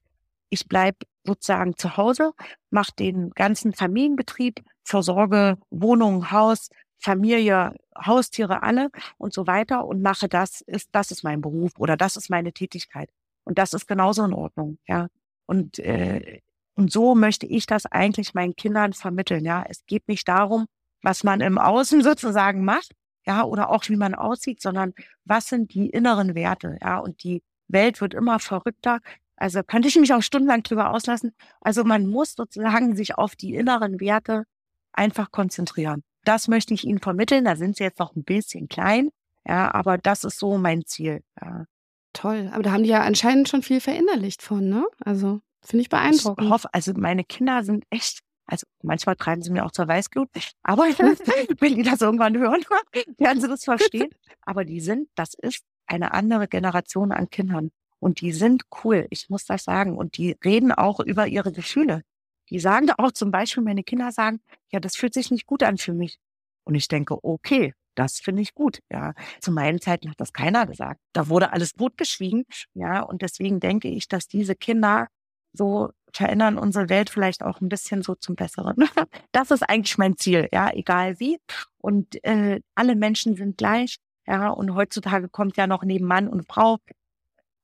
ich 0.51 0.69
bleib 0.69 0.97
sozusagen 1.25 1.77
zu 1.77 1.97
Hause, 1.97 2.33
mache 2.71 2.93
den 2.99 3.31
ganzen 3.31 3.73
Familienbetrieb, 3.73 4.63
versorge 4.85 5.57
Wohnung, 5.71 6.31
Haus, 6.31 6.69
Familie, 6.99 7.75
Haustiere, 7.97 8.63
alle 8.63 8.91
und 9.19 9.33
so 9.33 9.47
weiter 9.47 9.85
und 9.87 10.03
mache 10.03 10.29
das, 10.29 10.61
ist, 10.63 10.89
das 10.93 11.11
ist 11.11 11.25
mein 11.25 11.41
Beruf 11.41 11.73
oder 11.79 11.97
das 11.97 12.17
ist 12.17 12.31
meine 12.31 12.53
Tätigkeit. 12.53 13.11
Und 13.45 13.59
das 13.59 13.73
ist 13.73 13.89
genauso 13.89 14.25
in 14.25 14.35
Ordnung, 14.35 14.79
ja. 14.87 15.09
Und, 15.47 15.79
äh, 15.79 16.41
und 16.75 16.93
so 16.93 17.15
möchte 17.15 17.47
ich 17.47 17.67
das 17.67 17.87
eigentlich 17.87 18.35
meinen 18.35 18.57
Kindern 18.57 18.93
vermitteln, 18.93 19.45
ja. 19.45 19.65
Es 19.69 19.85
geht 19.87 20.09
nicht 20.09 20.29
darum, 20.29 20.67
was 21.03 21.25
man 21.25 21.41
im 21.41 21.59
Außen 21.59 22.03
sozusagen 22.03 22.65
macht, 22.65 22.93
ja, 23.27 23.45
oder 23.45 23.71
auch 23.71 23.89
wie 23.89 23.97
man 23.97 24.15
aussieht, 24.15 24.61
sondern 24.61 24.95
was 25.25 25.47
sind 25.49 25.75
die 25.75 25.91
inneren 25.91 26.35
Werte, 26.35 26.79
ja. 26.81 26.99
Und 26.99 27.23
die 27.25 27.43
Welt 27.69 28.01
wird 28.01 28.15
immer 28.15 28.39
verrückter. 28.39 29.01
Also 29.37 29.63
könnte 29.63 29.89
ich 29.89 29.97
mich 29.97 30.13
auch 30.13 30.23
stundenlang 30.23 30.63
drüber 30.63 30.91
auslassen. 30.91 31.35
Also 31.61 31.85
man 31.85 32.07
muss 32.07 32.35
sozusagen 32.35 32.95
sich 32.97 33.17
auf 33.17 33.35
die 33.35 33.55
inneren 33.55 34.01
Werte 34.01 34.45
einfach 34.93 35.31
konzentrieren. 35.31 36.05
Das 36.25 36.49
möchte 36.49 36.75
ich 36.75 36.85
Ihnen 36.85 37.01
vermitteln. 37.01 37.45
Da 37.45 37.57
sind 37.57 37.77
Sie 37.77 37.83
jetzt 37.85 37.99
noch 37.99 38.15
ein 38.15 38.25
bisschen 38.25 38.69
klein. 38.69 39.11
Ja, 39.47 39.75
aber 39.75 39.99
das 39.99 40.25
ist 40.25 40.39
so 40.39 40.59
mein 40.59 40.85
Ziel. 40.85 41.23
Ja. 41.41 41.65
Toll. 42.13 42.51
Aber 42.53 42.63
da 42.63 42.73
haben 42.73 42.83
die 42.83 42.91
ja 42.91 43.03
anscheinend 43.03 43.49
schon 43.49 43.63
viel 43.63 43.81
verinnerlicht 43.81 44.43
von, 44.43 44.69
ne? 44.69 44.87
Also 45.01 45.41
finde 45.63 45.83
ich 45.83 45.89
beeindruckend. 45.89 46.47
Ich 46.47 46.53
hoffe, 46.53 46.69
also 46.73 46.93
meine 46.95 47.25
Kinder 47.25 47.65
sind 47.65 47.85
echt, 47.91 48.21
also 48.47 48.67
manchmal 48.83 49.17
treiben 49.17 49.43
sie 49.43 49.51
mir 49.51 49.65
auch 49.65 49.71
zur 49.71 49.89
Weißglut, 49.89 50.29
aber 50.63 50.83
wenn 51.61 51.77
die 51.77 51.83
das 51.83 52.01
irgendwann 52.01 52.37
hören, 52.37 52.63
werden 53.19 53.41
sie 53.41 53.49
das 53.49 53.65
verstehen. 53.65 54.11
Aber 54.43 54.65
die 54.65 54.81
sind, 54.81 55.09
das 55.15 55.35
ist 55.35 55.65
eine 55.87 56.13
andere 56.13 56.49
Generation 56.49 57.13
an 57.13 57.31
Kindern. 57.31 57.71
Und 57.99 58.21
die 58.21 58.33
sind 58.33 58.65
cool, 58.83 59.07
ich 59.11 59.31
muss 59.31 59.45
das 59.45 59.65
sagen. 59.65 59.97
Und 59.97 60.17
die 60.17 60.37
reden 60.45 60.73
auch 60.73 60.99
über 60.99 61.29
ihre 61.29 61.53
Gefühle. 61.53 62.03
Die 62.51 62.59
sagen 62.59 62.91
auch 62.99 63.13
zum 63.13 63.31
Beispiel, 63.31 63.63
meine 63.63 63.85
Kinder 63.85 64.11
sagen, 64.11 64.41
ja, 64.73 64.81
das 64.81 64.97
fühlt 64.97 65.15
sich 65.15 65.31
nicht 65.31 65.47
gut 65.47 65.63
an 65.63 65.79
für 65.79 65.93
mich. 65.93 66.19
Und 66.65 66.75
ich 66.75 66.89
denke, 66.89 67.17
okay, 67.23 67.75
das 67.95 68.21
finde 68.21 68.43
ich 68.43 68.55
gut. 68.55 68.81
Ja, 68.91 69.15
zu 69.41 69.53
meinen 69.53 69.81
Zeiten 69.81 70.11
hat 70.11 70.21
das 70.21 70.33
keiner 70.33 70.67
gesagt. 70.67 71.01
Da 71.13 71.29
wurde 71.29 71.53
alles 71.53 71.73
totgeschwiegen. 71.73 72.45
Ja, 72.75 73.01
und 73.03 73.23
deswegen 73.23 73.61
denke 73.61 73.89
ich, 73.89 74.09
dass 74.09 74.29
diese 74.29 74.55
Kinder 74.55 75.09
so 75.53 75.91
verändern 76.15 76.59
unsere 76.59 76.89
Welt 76.89 77.11
vielleicht 77.11 77.43
auch 77.43 77.61
ein 77.61 77.69
bisschen 77.69 78.03
so 78.03 78.15
zum 78.15 78.37
Besseren. 78.37 78.77
Das 79.33 79.51
ist 79.51 79.63
eigentlich 79.63 79.97
mein 79.97 80.17
Ziel, 80.19 80.49
ja, 80.53 80.71
egal 80.73 81.19
wie. 81.19 81.39
Und 81.79 82.23
äh, 82.25 82.61
alle 82.75 82.97
Menschen 82.97 83.35
sind 83.35 83.57
gleich, 83.57 83.97
ja. 84.27 84.49
Und 84.51 84.75
heutzutage 84.75 85.29
kommt 85.29 85.57
ja 85.57 85.67
noch 85.67 85.85
neben 85.85 86.07
Mann 86.07 86.29
und 86.29 86.47
Frau 86.47 86.79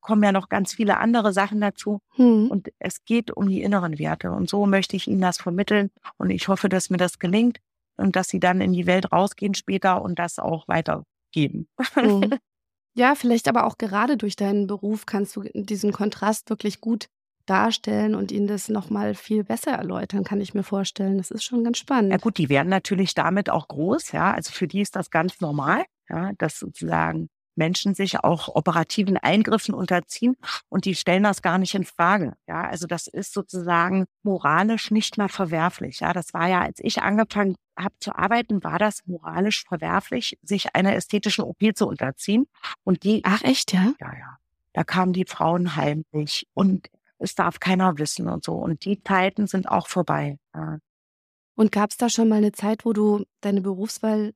kommen 0.01 0.23
ja 0.23 0.31
noch 0.31 0.49
ganz 0.49 0.73
viele 0.73 0.97
andere 0.97 1.33
Sachen 1.33 1.61
dazu. 1.61 1.99
Hm. 2.15 2.49
Und 2.49 2.69
es 2.79 3.03
geht 3.05 3.31
um 3.31 3.47
die 3.47 3.61
inneren 3.61 3.99
Werte. 3.99 4.31
Und 4.31 4.49
so 4.49 4.65
möchte 4.65 4.95
ich 4.95 5.07
Ihnen 5.07 5.21
das 5.21 5.37
vermitteln. 5.37 5.91
Und 6.17 6.29
ich 6.29 6.47
hoffe, 6.47 6.69
dass 6.69 6.89
mir 6.89 6.97
das 6.97 7.19
gelingt 7.19 7.59
und 7.99 8.15
dass 8.15 8.27
sie 8.27 8.39
dann 8.39 8.61
in 8.61 8.73
die 8.73 8.85
Welt 8.85 9.11
rausgehen 9.11 9.53
später 9.53 10.01
und 10.01 10.19
das 10.19 10.39
auch 10.39 10.67
weitergeben. 10.67 11.67
Mhm. 11.95 12.37
Ja, 12.95 13.15
vielleicht 13.15 13.47
aber 13.47 13.65
auch 13.65 13.77
gerade 13.77 14.17
durch 14.17 14.35
deinen 14.35 14.67
Beruf 14.67 15.05
kannst 15.05 15.35
du 15.35 15.43
diesen 15.53 15.93
Kontrast 15.93 16.49
wirklich 16.49 16.81
gut 16.81 17.07
darstellen 17.45 18.13
und 18.13 18.31
ihnen 18.31 18.47
das 18.47 18.67
nochmal 18.67 19.15
viel 19.15 19.43
besser 19.43 19.71
erläutern, 19.71 20.23
kann 20.23 20.41
ich 20.41 20.53
mir 20.53 20.63
vorstellen. 20.63 21.17
Das 21.17 21.31
ist 21.31 21.43
schon 21.43 21.63
ganz 21.63 21.77
spannend. 21.77 22.11
Ja 22.11 22.17
gut, 22.17 22.37
die 22.37 22.49
werden 22.49 22.69
natürlich 22.69 23.13
damit 23.13 23.49
auch 23.49 23.67
groß, 23.67 24.11
ja. 24.11 24.33
Also 24.33 24.51
für 24.51 24.67
die 24.67 24.81
ist 24.81 24.95
das 24.95 25.09
ganz 25.09 25.39
normal, 25.39 25.85
ja, 26.09 26.31
dass 26.37 26.59
sozusagen 26.59 27.29
Menschen 27.59 27.93
sich 27.93 28.23
auch 28.23 28.47
operativen 28.47 29.17
Eingriffen 29.17 29.75
unterziehen 29.75 30.35
und 30.69 30.85
die 30.85 30.95
stellen 30.95 31.23
das 31.23 31.43
gar 31.43 31.59
nicht 31.59 31.75
in 31.75 31.83
Frage. 31.83 32.33
Ja, 32.47 32.63
also 32.63 32.87
das 32.87 33.05
ist 33.05 33.33
sozusagen 33.33 34.05
moralisch 34.23 34.89
nicht 34.89 35.19
mehr 35.19 35.29
verwerflich. 35.29 35.99
Ja, 35.99 36.13
das 36.13 36.33
war 36.33 36.47
ja, 36.47 36.61
als 36.61 36.79
ich 36.81 37.03
angefangen 37.03 37.55
habe 37.77 37.93
zu 37.99 38.15
arbeiten, 38.15 38.63
war 38.63 38.79
das 38.79 39.05
moralisch 39.05 39.63
verwerflich, 39.67 40.37
sich 40.41 40.75
einer 40.75 40.95
ästhetischen 40.95 41.43
OP 41.43 41.59
zu 41.75 41.87
unterziehen. 41.87 42.47
Und 42.83 43.03
die, 43.03 43.21
ach 43.23 43.43
echt, 43.43 43.73
ja? 43.73 43.93
Ja, 43.99 44.13
ja. 44.13 44.37
Da 44.73 44.83
kamen 44.83 45.13
die 45.13 45.25
Frauen 45.25 45.75
heimlich 45.75 46.47
und 46.53 46.89
es 47.19 47.35
darf 47.35 47.59
keiner 47.59 47.97
wissen 47.97 48.27
und 48.27 48.43
so. 48.43 48.53
Und 48.53 48.85
die 48.85 49.03
Zeiten 49.03 49.47
sind 49.47 49.67
auch 49.67 49.87
vorbei. 49.87 50.39
Ja. 50.55 50.79
Und 51.55 51.71
gab 51.73 51.91
es 51.91 51.97
da 51.97 52.09
schon 52.09 52.29
mal 52.29 52.37
eine 52.37 52.53
Zeit, 52.53 52.85
wo 52.85 52.93
du 52.93 53.25
deine 53.41 53.61
Berufswahl 53.61 54.33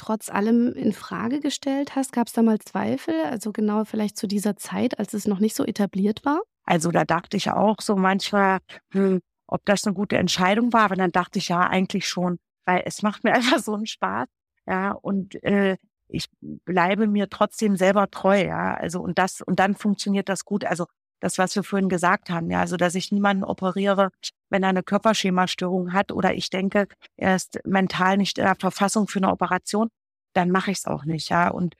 trotz 0.00 0.30
allem 0.30 0.72
in 0.72 0.92
Frage 0.92 1.40
gestellt 1.40 1.94
hast? 1.94 2.12
Gab 2.12 2.26
es 2.26 2.32
da 2.32 2.42
mal 2.42 2.58
Zweifel? 2.58 3.14
Also 3.24 3.52
genau 3.52 3.84
vielleicht 3.84 4.16
zu 4.16 4.26
dieser 4.26 4.56
Zeit, 4.56 4.98
als 4.98 5.12
es 5.12 5.26
noch 5.26 5.40
nicht 5.40 5.54
so 5.54 5.64
etabliert 5.64 6.24
war? 6.24 6.40
Also 6.64 6.90
da 6.90 7.04
dachte 7.04 7.36
ich 7.36 7.50
auch 7.50 7.76
so 7.80 7.96
manchmal, 7.96 8.60
hm, 8.92 9.20
ob 9.46 9.64
das 9.66 9.84
eine 9.84 9.94
gute 9.94 10.16
Entscheidung 10.16 10.72
war. 10.72 10.84
Aber 10.84 10.96
dann 10.96 11.12
dachte 11.12 11.38
ich 11.38 11.48
ja 11.48 11.60
eigentlich 11.60 12.08
schon, 12.08 12.38
weil 12.64 12.82
es 12.86 13.02
macht 13.02 13.24
mir 13.24 13.32
einfach 13.34 13.58
so 13.58 13.74
einen 13.74 13.86
Spaß. 13.86 14.26
Ja, 14.66 14.92
und 14.92 15.42
äh, 15.44 15.76
ich 16.08 16.26
bleibe 16.40 17.06
mir 17.06 17.28
trotzdem 17.28 17.76
selber 17.76 18.10
treu, 18.10 18.42
ja. 18.44 18.74
Also 18.74 19.00
und 19.00 19.18
das, 19.18 19.42
und 19.42 19.58
dann 19.58 19.74
funktioniert 19.74 20.28
das 20.28 20.44
gut. 20.44 20.64
Also 20.64 20.86
das, 21.20 21.38
was 21.38 21.54
wir 21.54 21.62
vorhin 21.62 21.88
gesagt 21.88 22.30
haben, 22.30 22.50
ja, 22.50 22.60
also 22.60 22.76
dass 22.76 22.94
ich 22.94 23.12
niemanden 23.12 23.44
operiere, 23.44 24.10
wenn 24.50 24.62
er 24.62 24.70
eine 24.70 24.82
Körperschemastörung 24.82 25.92
hat 25.92 26.12
oder 26.12 26.34
ich 26.34 26.50
denke, 26.50 26.88
er 27.16 27.36
ist 27.36 27.60
mental 27.64 28.16
nicht 28.16 28.38
in 28.38 28.44
der 28.44 28.56
Verfassung 28.56 29.06
für 29.06 29.18
eine 29.18 29.30
Operation, 29.30 29.88
dann 30.34 30.50
mache 30.50 30.70
ich 30.70 30.78
es 30.78 30.86
auch 30.86 31.04
nicht, 31.04 31.28
ja. 31.28 31.50
Und 31.50 31.76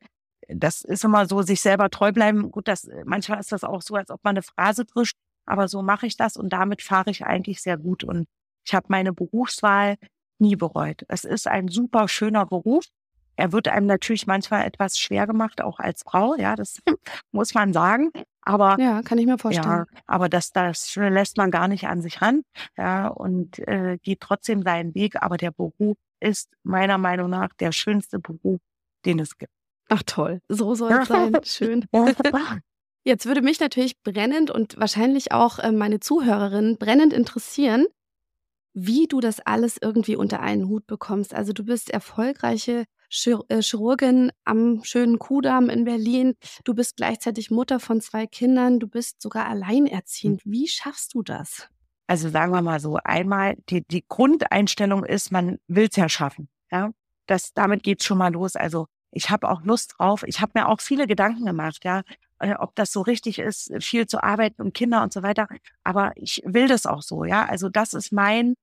das 0.48 0.82
ist 0.82 1.04
immer 1.04 1.26
so, 1.26 1.42
sich 1.42 1.60
selber 1.60 1.90
treu 1.90 2.12
bleiben. 2.12 2.50
Gut, 2.50 2.68
das 2.68 2.88
manchmal 3.04 3.40
ist 3.40 3.52
das 3.52 3.64
auch 3.64 3.82
so, 3.82 3.94
als 3.94 4.10
ob 4.10 4.22
man 4.24 4.36
eine 4.36 4.42
Phrase 4.42 4.84
drischt, 4.84 5.16
aber 5.46 5.68
so 5.68 5.82
mache 5.82 6.06
ich 6.06 6.16
das 6.16 6.36
und 6.36 6.52
damit 6.52 6.82
fahre 6.82 7.10
ich 7.10 7.24
eigentlich 7.24 7.62
sehr 7.62 7.76
gut. 7.76 8.04
Und 8.04 8.26
ich 8.66 8.74
habe 8.74 8.86
meine 8.88 9.12
Berufswahl 9.12 9.96
nie 10.38 10.56
bereut. 10.56 11.04
Es 11.08 11.24
ist 11.24 11.46
ein 11.46 11.68
super 11.68 12.08
schöner 12.08 12.46
Beruf. 12.46 12.84
Er 13.40 13.52
wird 13.52 13.68
einem 13.68 13.86
natürlich 13.86 14.26
manchmal 14.26 14.66
etwas 14.66 14.98
schwer 14.98 15.26
gemacht, 15.26 15.62
auch 15.62 15.78
als 15.78 16.02
Frau, 16.02 16.34
ja, 16.36 16.56
das 16.56 16.78
muss 17.32 17.54
man 17.54 17.72
sagen. 17.72 18.10
Aber 18.42 18.76
ja, 18.78 19.00
kann 19.02 19.16
ich 19.16 19.24
mir 19.24 19.38
vorstellen. 19.38 19.66
Ja, 19.66 19.86
aber 20.06 20.28
das, 20.28 20.52
das 20.52 20.94
lässt 20.94 21.38
man 21.38 21.50
gar 21.50 21.66
nicht 21.66 21.86
an 21.86 22.02
sich 22.02 22.20
ran, 22.20 22.42
ja, 22.76 23.08
und 23.08 23.58
äh, 23.60 23.96
geht 24.02 24.20
trotzdem 24.20 24.62
seinen 24.62 24.94
Weg. 24.94 25.22
Aber 25.22 25.38
der 25.38 25.52
Beruf 25.52 25.96
ist 26.20 26.50
meiner 26.64 26.98
Meinung 26.98 27.30
nach 27.30 27.48
der 27.58 27.72
schönste 27.72 28.18
Beruf, 28.18 28.60
den 29.06 29.18
es 29.18 29.38
gibt. 29.38 29.52
Ach 29.88 30.02
toll, 30.04 30.40
so 30.48 30.74
soll 30.74 30.92
es 30.92 31.08
sein. 31.08 31.32
Schön. 31.44 31.86
Jetzt 33.04 33.24
würde 33.24 33.40
mich 33.40 33.58
natürlich 33.58 34.02
brennend 34.02 34.50
und 34.50 34.78
wahrscheinlich 34.78 35.32
auch 35.32 35.58
äh, 35.58 35.72
meine 35.72 36.00
Zuhörerinnen 36.00 36.76
brennend 36.76 37.14
interessieren, 37.14 37.86
wie 38.74 39.06
du 39.06 39.20
das 39.20 39.40
alles 39.40 39.78
irgendwie 39.80 40.16
unter 40.16 40.40
einen 40.40 40.68
Hut 40.68 40.86
bekommst. 40.86 41.34
Also 41.34 41.54
du 41.54 41.64
bist 41.64 41.88
erfolgreiche 41.88 42.84
Chir 43.10 43.44
äh, 43.48 43.60
Chirurgin 43.60 44.30
am 44.44 44.82
schönen 44.84 45.18
Kudamm 45.18 45.68
in 45.68 45.84
Berlin. 45.84 46.36
Du 46.64 46.74
bist 46.74 46.96
gleichzeitig 46.96 47.50
Mutter 47.50 47.80
von 47.80 48.00
zwei 48.00 48.26
Kindern. 48.26 48.78
Du 48.78 48.86
bist 48.86 49.20
sogar 49.20 49.46
alleinerziehend. 49.46 50.42
Wie 50.44 50.68
schaffst 50.68 51.14
du 51.14 51.22
das? 51.22 51.68
Also 52.06 52.28
sagen 52.28 52.52
wir 52.52 52.62
mal 52.62 52.80
so, 52.80 52.98
einmal 53.04 53.56
die, 53.68 53.82
die 53.86 54.04
Grundeinstellung 54.08 55.04
ist, 55.04 55.30
man 55.30 55.58
will 55.68 55.88
es 55.90 55.96
ja 55.96 56.08
schaffen. 56.08 56.48
Ja, 56.70 56.90
das, 57.26 57.52
damit 57.52 57.82
geht's 57.82 58.04
schon 58.04 58.18
mal 58.18 58.32
los. 58.32 58.56
Also 58.56 58.86
ich 59.12 59.30
habe 59.30 59.48
auch 59.48 59.62
Lust 59.62 59.94
drauf. 59.98 60.22
Ich 60.26 60.40
habe 60.40 60.52
mir 60.54 60.68
auch 60.68 60.80
viele 60.80 61.06
Gedanken 61.06 61.44
gemacht, 61.44 61.84
ja, 61.84 62.02
äh, 62.38 62.54
ob 62.54 62.74
das 62.74 62.92
so 62.92 63.00
richtig 63.02 63.38
ist, 63.38 63.72
viel 63.80 64.06
zu 64.06 64.22
arbeiten 64.22 64.62
und 64.62 64.74
Kinder 64.74 65.02
und 65.02 65.12
so 65.12 65.22
weiter. 65.22 65.48
Aber 65.84 66.12
ich 66.16 66.42
will 66.44 66.68
das 66.68 66.86
auch 66.86 67.02
so, 67.02 67.24
ja. 67.24 67.46
Also 67.46 67.68
das 67.68 67.92
ist 67.92 68.12
mein 68.12 68.54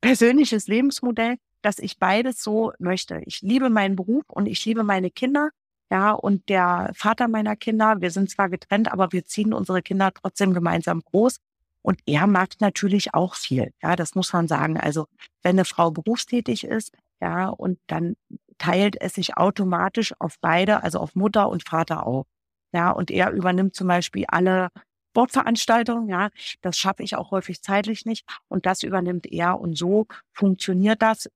persönliches 0.00 0.68
Lebensmodell, 0.68 1.36
dass 1.62 1.78
ich 1.78 1.98
beides 1.98 2.42
so 2.42 2.72
möchte. 2.78 3.20
Ich 3.26 3.40
liebe 3.42 3.70
meinen 3.70 3.96
Beruf 3.96 4.24
und 4.28 4.46
ich 4.46 4.64
liebe 4.64 4.84
meine 4.84 5.10
Kinder. 5.10 5.50
Ja, 5.90 6.12
und 6.12 6.48
der 6.48 6.90
Vater 6.94 7.28
meiner 7.28 7.56
Kinder, 7.56 8.00
wir 8.00 8.10
sind 8.10 8.30
zwar 8.30 8.50
getrennt, 8.50 8.92
aber 8.92 9.12
wir 9.12 9.24
ziehen 9.24 9.54
unsere 9.54 9.82
Kinder 9.82 10.12
trotzdem 10.12 10.52
gemeinsam 10.52 11.00
groß. 11.00 11.38
Und 11.82 12.00
er 12.06 12.26
macht 12.26 12.60
natürlich 12.60 13.14
auch 13.14 13.34
viel. 13.34 13.72
Ja, 13.82 13.96
das 13.96 14.14
muss 14.14 14.32
man 14.32 14.48
sagen. 14.48 14.78
Also, 14.78 15.06
wenn 15.42 15.56
eine 15.56 15.64
Frau 15.64 15.90
berufstätig 15.90 16.64
ist, 16.64 16.92
ja, 17.20 17.48
und 17.48 17.78
dann 17.86 18.16
teilt 18.58 19.00
es 19.00 19.14
sich 19.14 19.36
automatisch 19.36 20.12
auf 20.18 20.36
beide, 20.40 20.82
also 20.82 20.98
auf 20.98 21.14
Mutter 21.14 21.48
und 21.48 21.66
Vater 21.66 22.06
auf. 22.06 22.26
Ja, 22.72 22.90
und 22.90 23.10
er 23.10 23.30
übernimmt 23.32 23.74
zum 23.74 23.88
Beispiel 23.88 24.24
alle 24.28 24.68
Sportveranstaltungen, 25.10 26.08
ja, 26.08 26.28
das 26.60 26.78
schaffe 26.78 27.02
ich 27.02 27.16
auch 27.16 27.30
häufig 27.30 27.62
zeitlich 27.62 28.04
nicht 28.04 28.24
und 28.48 28.66
das 28.66 28.82
übernimmt 28.82 29.26
er 29.26 29.58
und 29.58 29.76
so 29.76 30.06
funktioniert 30.32 31.02
das 31.02 31.28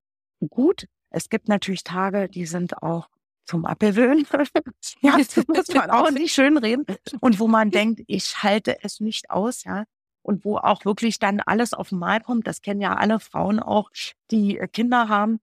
gut. 0.49 0.87
Es 1.11 1.29
gibt 1.29 1.49
natürlich 1.49 1.85
Tage, 1.85 2.29
die 2.29 2.47
sind 2.47 2.83
auch 2.83 3.09
zum 3.45 3.67
Abgewöhnen. 3.67 4.27
ja, 5.01 5.17
das 5.17 5.47
muss 5.47 5.69
man 5.75 5.91
auch 5.91 6.11
nicht 6.13 6.33
schön 6.33 6.57
reden. 6.57 6.87
Und 7.21 7.39
wo 7.39 7.49
man 7.49 7.71
denkt, 7.71 8.03
ich 8.07 8.43
halte 8.43 8.83
es 8.83 9.01
nicht 9.01 9.31
aus, 9.31 9.65
ja. 9.65 9.85
Und 10.23 10.45
wo 10.45 10.57
auch 10.57 10.85
wirklich 10.85 11.19
dann 11.19 11.41
alles 11.41 11.75
auf 11.75 11.89
den 11.89 11.99
Mal 11.99 12.21
kommt. 12.21 12.47
Das 12.47 12.63
kennen 12.63 12.81
ja 12.81 12.95
alle 12.95 13.19
Frauen 13.19 13.59
auch, 13.59 13.91
die 14.31 14.57
Kinder 14.73 15.09
haben 15.09 15.41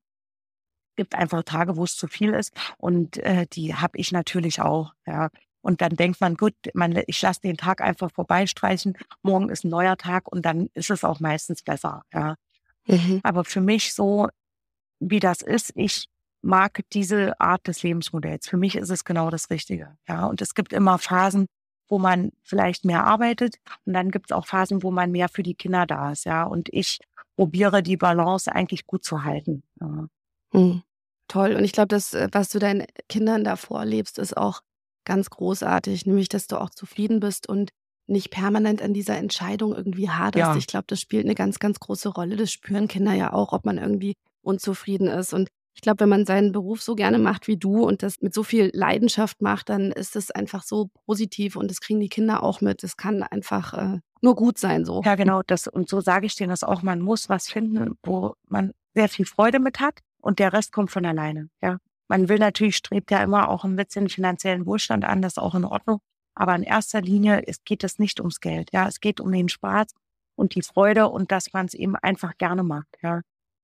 gibt 1.00 1.16
einfach 1.16 1.44
Tage, 1.44 1.78
wo 1.78 1.86
es 1.86 1.96
zu 1.96 2.08
viel 2.08 2.34
ist 2.34 2.52
und 2.78 3.16
äh, 3.20 3.48
die 3.54 3.74
habe 3.74 3.98
ich 3.98 4.12
natürlich 4.12 4.60
auch. 4.60 4.92
Ja. 5.08 5.30
Und 5.62 5.80
dann 5.80 5.96
denkt 5.96 6.20
man, 6.20 6.36
gut, 6.36 6.54
man, 6.74 7.02
ich 7.08 7.22
lasse 7.22 7.40
den 7.40 7.56
Tag 7.56 7.80
einfach 7.80 8.12
vorbeistreichen. 8.12 8.98
Morgen 9.22 9.50
ist 9.50 9.64
ein 9.64 9.70
neuer 9.70 9.96
Tag 9.96 10.30
und 10.30 10.46
dann 10.46 10.68
ist 10.74 10.90
es 10.90 11.06
auch 11.06 11.22
meistens 11.22 11.64
besser. 11.64 12.04
Ja. 12.14 12.36
Mhm. 12.86 13.22
Aber 13.24 13.46
für 13.46 13.62
mich 13.62 13.94
so, 13.94 14.28
wie 15.00 15.20
das 15.20 15.42
ist, 15.42 15.72
ich 15.76 16.08
mag 16.42 16.82
diese 16.94 17.40
Art 17.40 17.68
des 17.68 17.84
Lebensmodells. 17.84 18.48
Für 18.48 18.58
mich 18.58 18.76
ist 18.76 18.90
es 18.90 19.04
genau 19.04 19.30
das 19.30 19.50
Richtige. 19.50 19.98
Ja. 20.08 20.26
Und 20.26 20.42
es 20.42 20.56
gibt 20.56 20.74
immer 20.74 20.98
Phasen, 20.98 21.48
wo 21.88 22.00
man 22.00 22.32
vielleicht 22.44 22.86
mehr 22.86 23.04
arbeitet 23.04 23.56
und 23.86 23.94
dann 23.94 24.12
gibt 24.12 24.32
es 24.32 24.36
auch 24.36 24.46
Phasen, 24.46 24.84
wo 24.84 24.92
man 24.92 25.12
mehr 25.12 25.28
für 25.28 25.44
die 25.44 25.56
Kinder 25.56 25.86
da 25.86 26.12
ist. 26.12 26.26
Ja. 26.26 26.44
Und 26.44 26.70
ich 26.72 27.00
probiere 27.36 27.84
die 27.84 27.98
Balance 27.98 28.52
eigentlich 28.54 28.86
gut 28.86 29.04
zu 29.04 29.24
halten. 29.24 29.64
Ja. 29.82 30.08
Mhm. 30.54 30.84
Toll. 31.28 31.54
Und 31.56 31.64
ich 31.64 31.74
glaube, 31.74 31.90
das, 31.90 32.14
äh, 32.14 32.28
was 32.32 32.50
du 32.50 32.60
deinen 32.60 32.86
Kindern 33.08 33.44
da 33.44 33.56
vorlebst, 33.56 34.18
ist 34.18 34.36
auch 34.36 34.62
ganz 35.06 35.30
großartig, 35.30 36.06
nämlich, 36.06 36.30
dass 36.30 36.48
du 36.48 36.60
auch 36.60 36.70
zufrieden 36.70 37.20
bist 37.20 37.48
und 37.48 37.72
nicht 38.08 38.32
permanent 38.32 38.82
an 38.82 38.94
dieser 38.94 39.18
Entscheidung 39.18 39.76
irgendwie 39.76 40.10
haderst. 40.10 40.52
Ja. 40.52 40.56
Ich 40.56 40.68
glaube, 40.68 40.86
das 40.88 41.00
spielt 41.00 41.26
eine 41.26 41.36
ganz, 41.36 41.60
ganz 41.60 41.80
große 41.80 42.10
Rolle. 42.10 42.36
Das 42.36 42.52
spüren 42.52 42.88
Kinder 42.88 43.14
ja 43.14 43.32
auch, 43.34 43.54
ob 43.54 43.66
man 43.66 43.78
irgendwie 43.78 44.16
unzufrieden 44.42 45.08
ist. 45.08 45.34
Und 45.34 45.50
ich 45.76 45.82
glaube, 45.82 46.02
wenn 46.02 46.10
man 46.10 46.26
seinen 46.26 46.52
Beruf 46.52 46.82
so 46.82 46.96
gerne 46.96 47.20
macht 47.20 47.48
wie 47.48 47.58
du 47.58 47.86
und 47.86 48.04
das 48.04 48.22
mit 48.22 48.34
so 48.34 48.44
viel 48.44 48.70
Leidenschaft 48.74 49.42
macht, 49.42 49.70
dann 49.70 49.92
ist 49.92 50.16
es 50.16 50.32
einfach 50.32 50.64
so 50.64 50.90
positiv 51.06 51.56
und 51.56 51.72
das 51.72 51.80
kriegen 51.80 52.00
die 52.00 52.10
Kinder 52.10 52.44
auch 52.44 52.62
mit. 52.62 52.84
Es 52.84 52.98
kann 52.98 53.24
einfach 53.24 53.74
äh, 53.74 54.00
nur 54.22 54.36
gut 54.36 54.58
sein 54.58 54.84
so. 54.84 55.02
Ja, 55.06 55.16
genau. 55.16 55.42
Das, 55.48 55.68
und 55.68 55.88
so 55.88 56.02
sage 56.02 56.26
ich 56.26 56.36
denen 56.36 56.50
das 56.50 56.64
auch. 56.64 56.82
Man 56.82 57.00
muss 57.00 57.30
was 57.30 57.48
finden, 57.48 57.98
wo 58.04 58.34
man 58.48 58.74
sehr 58.94 59.08
viel 59.08 59.26
Freude 59.26 59.60
mit 59.60 59.80
hat 59.80 60.00
und 60.22 60.40
der 60.40 60.52
Rest 60.52 60.74
kommt 60.74 60.92
von 60.92 61.06
alleine. 61.06 61.50
Ja, 61.62 61.78
man 62.10 62.28
will 62.28 62.40
natürlich 62.40 62.76
strebt 62.76 63.12
ja 63.12 63.24
immer 63.24 63.50
auch 63.50 63.64
ein 63.64 63.76
bisschen 63.76 64.10
finanziellen 64.10 64.66
Wohlstand 64.66 65.06
an, 65.06 65.22
das 65.22 65.34
ist 65.34 65.38
auch 65.38 65.56
in 65.56 65.64
Ordnung. 65.64 66.00
Aber 66.36 66.56
in 66.56 66.64
erster 66.64 67.02
Linie 67.02 67.44
es 67.48 67.64
geht 67.64 67.84
es 67.84 68.00
nicht 68.00 68.20
ums 68.20 68.40
Geld. 68.40 68.70
Ja, 68.74 68.88
es 68.88 69.00
geht 69.00 69.22
um 69.22 69.32
den 69.32 69.50
Spaß 69.50 69.88
und 70.36 70.56
die 70.56 70.62
Freude 70.62 71.08
und 71.08 71.32
dass 71.32 71.54
man 71.54 71.68
es 71.68 71.74
eben 71.74 71.96
einfach 71.96 72.38
gerne 72.38 72.64
macht. 72.64 72.88
Ja, 73.02 73.22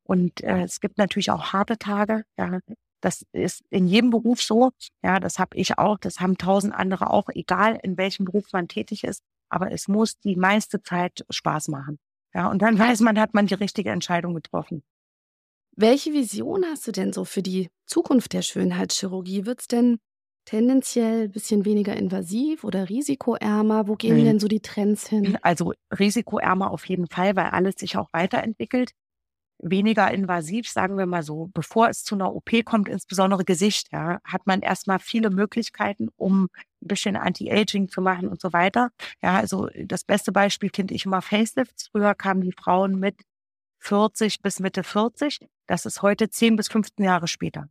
und 0.07 0.41
äh, 0.43 0.63
es 0.63 0.79
gibt 0.79 0.97
natürlich 0.97 1.31
auch 1.31 1.53
harte 1.53 1.77
Tage. 1.77 2.23
Ja, 2.37 2.59
das 3.01 3.25
ist 3.33 3.63
in 3.69 3.87
jedem 3.87 4.11
Beruf 4.11 4.41
so. 4.41 4.71
Ja, 5.03 5.19
das 5.19 5.39
habe 5.39 5.57
ich 5.57 5.77
auch. 5.77 5.97
Das 5.97 6.19
haben 6.19 6.37
tausend 6.37 6.73
andere 6.73 7.09
auch. 7.09 7.29
Egal 7.29 7.79
in 7.83 7.97
welchem 7.97 8.25
Beruf 8.25 8.45
man 8.53 8.67
tätig 8.67 9.03
ist, 9.03 9.21
aber 9.49 9.71
es 9.71 9.87
muss 9.87 10.19
die 10.19 10.35
meiste 10.35 10.81
Zeit 10.81 11.25
Spaß 11.29 11.67
machen. 11.69 11.99
Ja, 12.33 12.49
und 12.49 12.61
dann 12.61 12.77
weiß 12.79 13.01
man, 13.01 13.19
hat 13.19 13.33
man 13.33 13.47
die 13.47 13.55
richtige 13.55 13.89
Entscheidung 13.89 14.35
getroffen. 14.35 14.83
Welche 15.75 16.13
Vision 16.13 16.65
hast 16.65 16.87
du 16.87 16.91
denn 16.91 17.11
so 17.11 17.25
für 17.25 17.41
die 17.41 17.69
Zukunft 17.85 18.33
der 18.33 18.43
Schönheitschirurgie? 18.43 19.45
Wird 19.45 19.61
es 19.61 19.67
denn 19.67 19.97
tendenziell 20.45 21.23
ein 21.23 21.31
bisschen 21.31 21.65
weniger 21.65 21.95
invasiv 21.95 22.63
oder 22.63 22.87
risikoärmer? 22.87 23.87
Wo 23.87 23.95
gehen 23.95 24.19
mhm. 24.19 24.25
denn 24.25 24.39
so 24.39 24.47
die 24.47 24.61
Trends 24.61 25.07
hin? 25.07 25.37
Also 25.41 25.73
risikoärmer 25.91 26.71
auf 26.71 26.85
jeden 26.85 27.07
Fall, 27.07 27.35
weil 27.35 27.47
alles 27.47 27.75
sich 27.77 27.97
auch 27.97 28.09
weiterentwickelt. 28.13 28.91
Weniger 29.67 30.11
invasiv, 30.11 30.69
sagen 30.69 30.95
wir 30.97 31.07
mal 31.07 31.23
so. 31.23 31.49
Bevor 31.53 31.89
es 31.89 32.03
zu 32.03 32.13
einer 32.13 32.35
OP 32.35 32.51
kommt, 32.65 32.87
insbesondere 32.87 33.43
Gesicht, 33.43 33.91
ja, 33.91 34.19
hat 34.23 34.45
man 34.45 34.61
erstmal 34.61 34.99
viele 34.99 35.31
Möglichkeiten, 35.31 36.09
um 36.17 36.43
ein 36.43 36.87
bisschen 36.87 37.15
Anti-Aging 37.15 37.89
zu 37.89 38.01
machen 38.01 38.27
und 38.27 38.39
so 38.39 38.53
weiter. 38.53 38.91
Ja, 39.23 39.37
also 39.37 39.67
das 39.75 40.03
beste 40.03 40.31
Beispiel 40.31 40.69
finde 40.73 40.93
ich 40.93 41.05
immer 41.05 41.23
Facelifts. 41.23 41.87
Früher 41.87 42.13
kamen 42.13 42.41
die 42.41 42.51
Frauen 42.51 42.99
mit 42.99 43.15
40 43.79 44.43
bis 44.43 44.59
Mitte 44.59 44.83
40. 44.83 45.39
Das 45.65 45.87
ist 45.87 46.03
heute 46.03 46.29
10 46.29 46.57
bis 46.57 46.67
15 46.67 47.03
Jahre 47.03 47.27
später. 47.27 47.67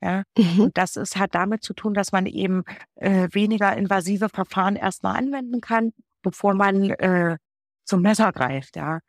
Ja, 0.00 0.22
mhm. 0.38 0.60
und 0.60 0.78
das 0.78 0.94
ist, 0.96 1.16
hat 1.16 1.34
damit 1.34 1.64
zu 1.64 1.72
tun, 1.74 1.92
dass 1.92 2.12
man 2.12 2.26
eben 2.26 2.62
äh, 2.96 3.28
weniger 3.32 3.76
invasive 3.76 4.28
Verfahren 4.28 4.76
erstmal 4.76 5.16
anwenden 5.16 5.60
kann, 5.60 5.92
bevor 6.22 6.54
man 6.54 6.90
äh, 6.90 7.38
zum 7.84 8.02
Messer 8.02 8.30
greift. 8.30 8.76
Ja, 8.76 9.00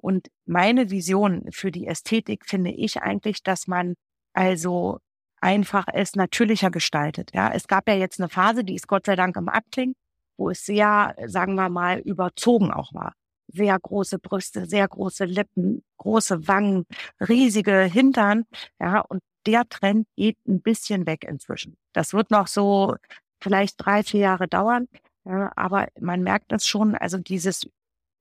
und 0.00 0.28
meine 0.46 0.90
Vision 0.90 1.46
für 1.50 1.70
die 1.70 1.86
Ästhetik 1.86 2.46
finde 2.46 2.70
ich 2.70 3.02
eigentlich, 3.02 3.42
dass 3.42 3.66
man 3.66 3.94
also 4.32 4.98
einfach 5.40 5.86
es 5.92 6.16
natürlicher 6.16 6.70
gestaltet. 6.70 7.30
Ja, 7.34 7.52
es 7.52 7.68
gab 7.68 7.88
ja 7.88 7.94
jetzt 7.94 8.20
eine 8.20 8.28
Phase, 8.28 8.64
die 8.64 8.74
ist 8.74 8.88
Gott 8.88 9.06
sei 9.06 9.16
Dank 9.16 9.36
im 9.36 9.48
Abklingen, 9.48 9.94
wo 10.36 10.50
es 10.50 10.64
sehr, 10.64 11.14
sagen 11.26 11.54
wir 11.54 11.68
mal, 11.68 11.98
überzogen 12.00 12.72
auch 12.72 12.94
war 12.94 13.12
sehr 13.48 13.78
große 13.78 14.18
Brüste, 14.18 14.66
sehr 14.66 14.86
große 14.86 15.24
Lippen, 15.24 15.82
große 15.96 16.46
Wangen, 16.48 16.84
riesige 17.28 17.82
Hintern. 17.84 18.44
Ja, 18.78 19.00
und 19.00 19.22
der 19.46 19.68
Trend 19.68 20.06
geht 20.16 20.36
ein 20.46 20.60
bisschen 20.60 21.06
weg 21.06 21.24
inzwischen. 21.24 21.76
Das 21.92 22.12
wird 22.12 22.30
noch 22.30 22.46
so 22.46 22.96
vielleicht 23.40 23.76
drei, 23.78 24.02
vier 24.02 24.20
Jahre 24.20 24.48
dauern. 24.48 24.88
Ja, 25.24 25.52
aber 25.56 25.88
man 26.00 26.22
merkt 26.22 26.52
es 26.52 26.66
schon, 26.66 26.94
also 26.94 27.18
dieses 27.18 27.68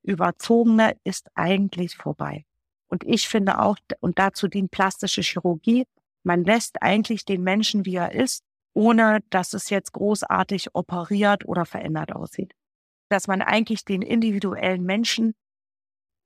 Überzogene 0.07 0.95
ist 1.03 1.27
eigentlich 1.35 1.95
vorbei. 1.95 2.45
Und 2.87 3.03
ich 3.03 3.27
finde 3.27 3.59
auch, 3.59 3.77
und 3.99 4.17
dazu 4.17 4.47
dient 4.47 4.71
plastische 4.71 5.21
Chirurgie, 5.21 5.85
man 6.23 6.43
lässt 6.43 6.81
eigentlich 6.81 7.25
den 7.25 7.43
Menschen, 7.43 7.85
wie 7.85 7.95
er 7.95 8.13
ist, 8.13 8.43
ohne 8.73 9.19
dass 9.29 9.53
es 9.53 9.69
jetzt 9.69 9.93
großartig 9.93 10.73
operiert 10.73 11.45
oder 11.45 11.65
verändert 11.65 12.13
aussieht 12.13 12.53
dass 13.09 13.27
man 13.27 13.41
eigentlich 13.41 13.85
den 13.85 14.01
individuellen 14.01 14.83
Menschen 14.83 15.33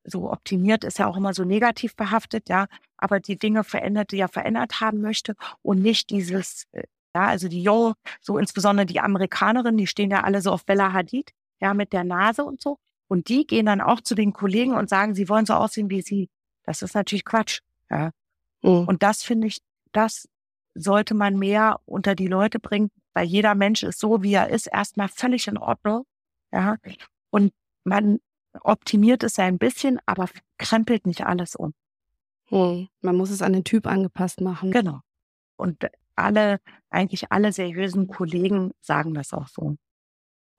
so 0.03 0.31
optimiert 0.31 0.83
ist 0.83 0.97
ja 0.97 1.07
auch 1.07 1.15
immer 1.15 1.33
so 1.33 1.43
negativ 1.43 1.95
behaftet, 1.95 2.49
ja, 2.49 2.65
aber 2.97 3.19
die 3.19 3.37
Dinge 3.37 3.63
verändert, 3.63 4.11
die 4.11 4.17
er 4.17 4.29
verändert 4.29 4.81
haben 4.81 4.99
möchte 4.99 5.35
und 5.61 5.79
nicht 5.79 6.09
dieses, 6.09 6.65
äh, 6.71 6.85
ja, 7.15 7.27
also 7.27 7.47
die 7.47 7.61
Yo, 7.61 7.93
so 8.19 8.39
insbesondere 8.39 8.87
die 8.87 8.99
Amerikanerinnen, 8.99 9.77
die 9.77 9.85
stehen 9.85 10.09
ja 10.09 10.23
alle 10.23 10.41
so 10.41 10.51
auf 10.51 10.65
Bella 10.65 10.91
Hadid, 10.91 11.33
ja, 11.59 11.75
mit 11.75 11.93
der 11.93 12.03
Nase 12.03 12.43
und 12.43 12.61
so. 12.61 12.79
Und 13.11 13.27
die 13.27 13.45
gehen 13.45 13.65
dann 13.65 13.81
auch 13.81 13.99
zu 13.99 14.15
den 14.15 14.31
Kollegen 14.31 14.73
und 14.73 14.87
sagen, 14.87 15.15
sie 15.15 15.27
wollen 15.27 15.45
so 15.45 15.53
aussehen 15.53 15.89
wie 15.89 16.01
sie. 16.01 16.29
Das 16.63 16.81
ist 16.81 16.95
natürlich 16.95 17.25
Quatsch, 17.25 17.59
ja. 17.89 18.11
Mhm. 18.61 18.87
Und 18.87 19.03
das 19.03 19.21
finde 19.21 19.47
ich, 19.47 19.57
das 19.91 20.29
sollte 20.75 21.13
man 21.13 21.37
mehr 21.37 21.81
unter 21.83 22.15
die 22.15 22.27
Leute 22.27 22.57
bringen, 22.61 22.89
weil 23.13 23.25
jeder 23.25 23.53
Mensch 23.53 23.83
ist 23.83 23.99
so, 23.99 24.23
wie 24.23 24.31
er 24.31 24.47
ist, 24.47 24.67
erstmal 24.67 25.09
völlig 25.09 25.49
in 25.49 25.57
Ordnung. 25.57 26.05
Ja, 26.53 26.77
und 27.31 27.51
man 27.83 28.19
optimiert 28.61 29.23
es 29.23 29.35
ja 29.35 29.43
ein 29.43 29.57
bisschen, 29.57 29.99
aber 30.05 30.29
krempelt 30.57 31.05
nicht 31.05 31.25
alles 31.25 31.57
um. 31.57 31.73
Hm. 32.45 32.87
Man 33.01 33.17
muss 33.17 33.29
es 33.29 33.41
an 33.41 33.51
den 33.51 33.65
Typ 33.65 33.87
angepasst 33.87 34.39
machen. 34.39 34.71
Genau. 34.71 35.01
Und 35.57 35.85
alle, 36.15 36.61
eigentlich 36.89 37.29
alle 37.29 37.51
seriösen 37.51 38.07
Kollegen 38.07 38.71
sagen 38.79 39.13
das 39.13 39.33
auch 39.33 39.49
so. 39.49 39.75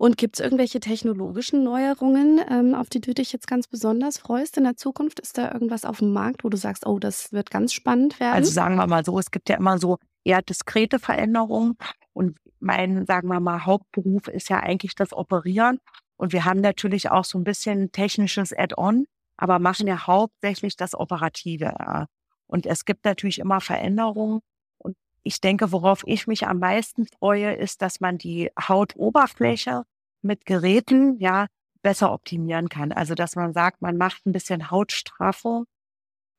Und 0.03 0.17
gibt 0.17 0.35
es 0.35 0.45
irgendwelche 0.45 0.81
technologischen 0.81 1.63
Neuerungen, 1.63 2.41
ähm, 2.51 2.75
auf 2.75 2.91
die 2.91 3.01
du 3.01 3.15
dich 3.15 3.33
jetzt 3.33 3.47
ganz 3.47 3.69
besonders 3.69 4.19
freust 4.19 4.57
in 4.57 4.65
der 4.65 4.77
Zukunft? 4.77 5.21
Ist 5.21 5.39
da 5.39 5.53
irgendwas 5.53 5.85
auf 5.85 6.01
dem 6.01 6.13
Markt, 6.13 6.43
wo 6.43 6.49
du 6.49 6.57
sagst, 6.57 6.89
oh, 6.89 6.99
das 6.99 7.31
wird 7.31 7.53
ganz 7.53 7.73
spannend 7.73 8.19
werden? 8.19 8.35
Also 8.35 8.51
sagen 8.51 8.75
wir 8.75 8.89
mal 8.89 9.05
so, 9.05 9.17
es 9.21 9.31
gibt 9.31 9.49
ja 9.49 9.57
immer 9.57 9.79
so 9.79 9.99
eher 10.25 10.43
diskrete 10.43 10.99
Veränderungen. 10.99 11.77
Und 12.15 12.37
mein, 12.59 13.07
sagen 13.07 13.29
wir 13.29 13.39
mal, 13.39 13.65
Hauptberuf 13.65 14.27
ist 14.27 14.49
ja 14.49 14.59
eigentlich 14.59 14.97
das 14.97 15.13
Operieren. 15.13 15.79
Und 16.17 16.33
wir 16.33 16.45
haben 16.45 16.63
natürlich 16.63 17.09
auch 17.09 17.25
so 17.25 17.39
ein 17.39 17.45
bisschen 17.45 17.93
technisches 17.93 18.53
Add-on, 18.53 19.07
aber 19.37 19.61
machen 19.61 19.87
ja 19.87 20.05
hauptsächlich 20.05 20.77
das 20.77 20.97
Operative. 20.97 22.09
Und 22.49 22.67
es 22.67 22.85
gibt 22.85 23.05
natürlich 23.05 23.39
immer 23.39 23.61
Veränderungen. 23.61 24.41
Und 24.79 24.97
ich 25.23 25.41
denke, 25.41 25.71
worauf 25.71 26.03
ich 26.07 26.27
mich 26.27 26.49
am 26.49 26.59
meisten 26.59 27.07
freue, 27.07 27.53
ist, 27.53 27.83
dass 27.83 28.01
man 28.01 28.19
die 28.19 28.51
Hautoberfläche 28.59 29.85
mit 30.23 30.47
Geräten 30.47 31.19
ja 31.19 31.47
besser 31.83 32.13
optimieren 32.13 32.69
kann. 32.69 32.93
Also 32.93 33.15
dass 33.15 33.37
man 33.37 33.53
sagt, 33.53 33.83
man 33.83 33.97
macht 33.97 34.27
ein 34.27 34.33
bisschen 34.33 34.71
Hautstraffung 34.71 35.65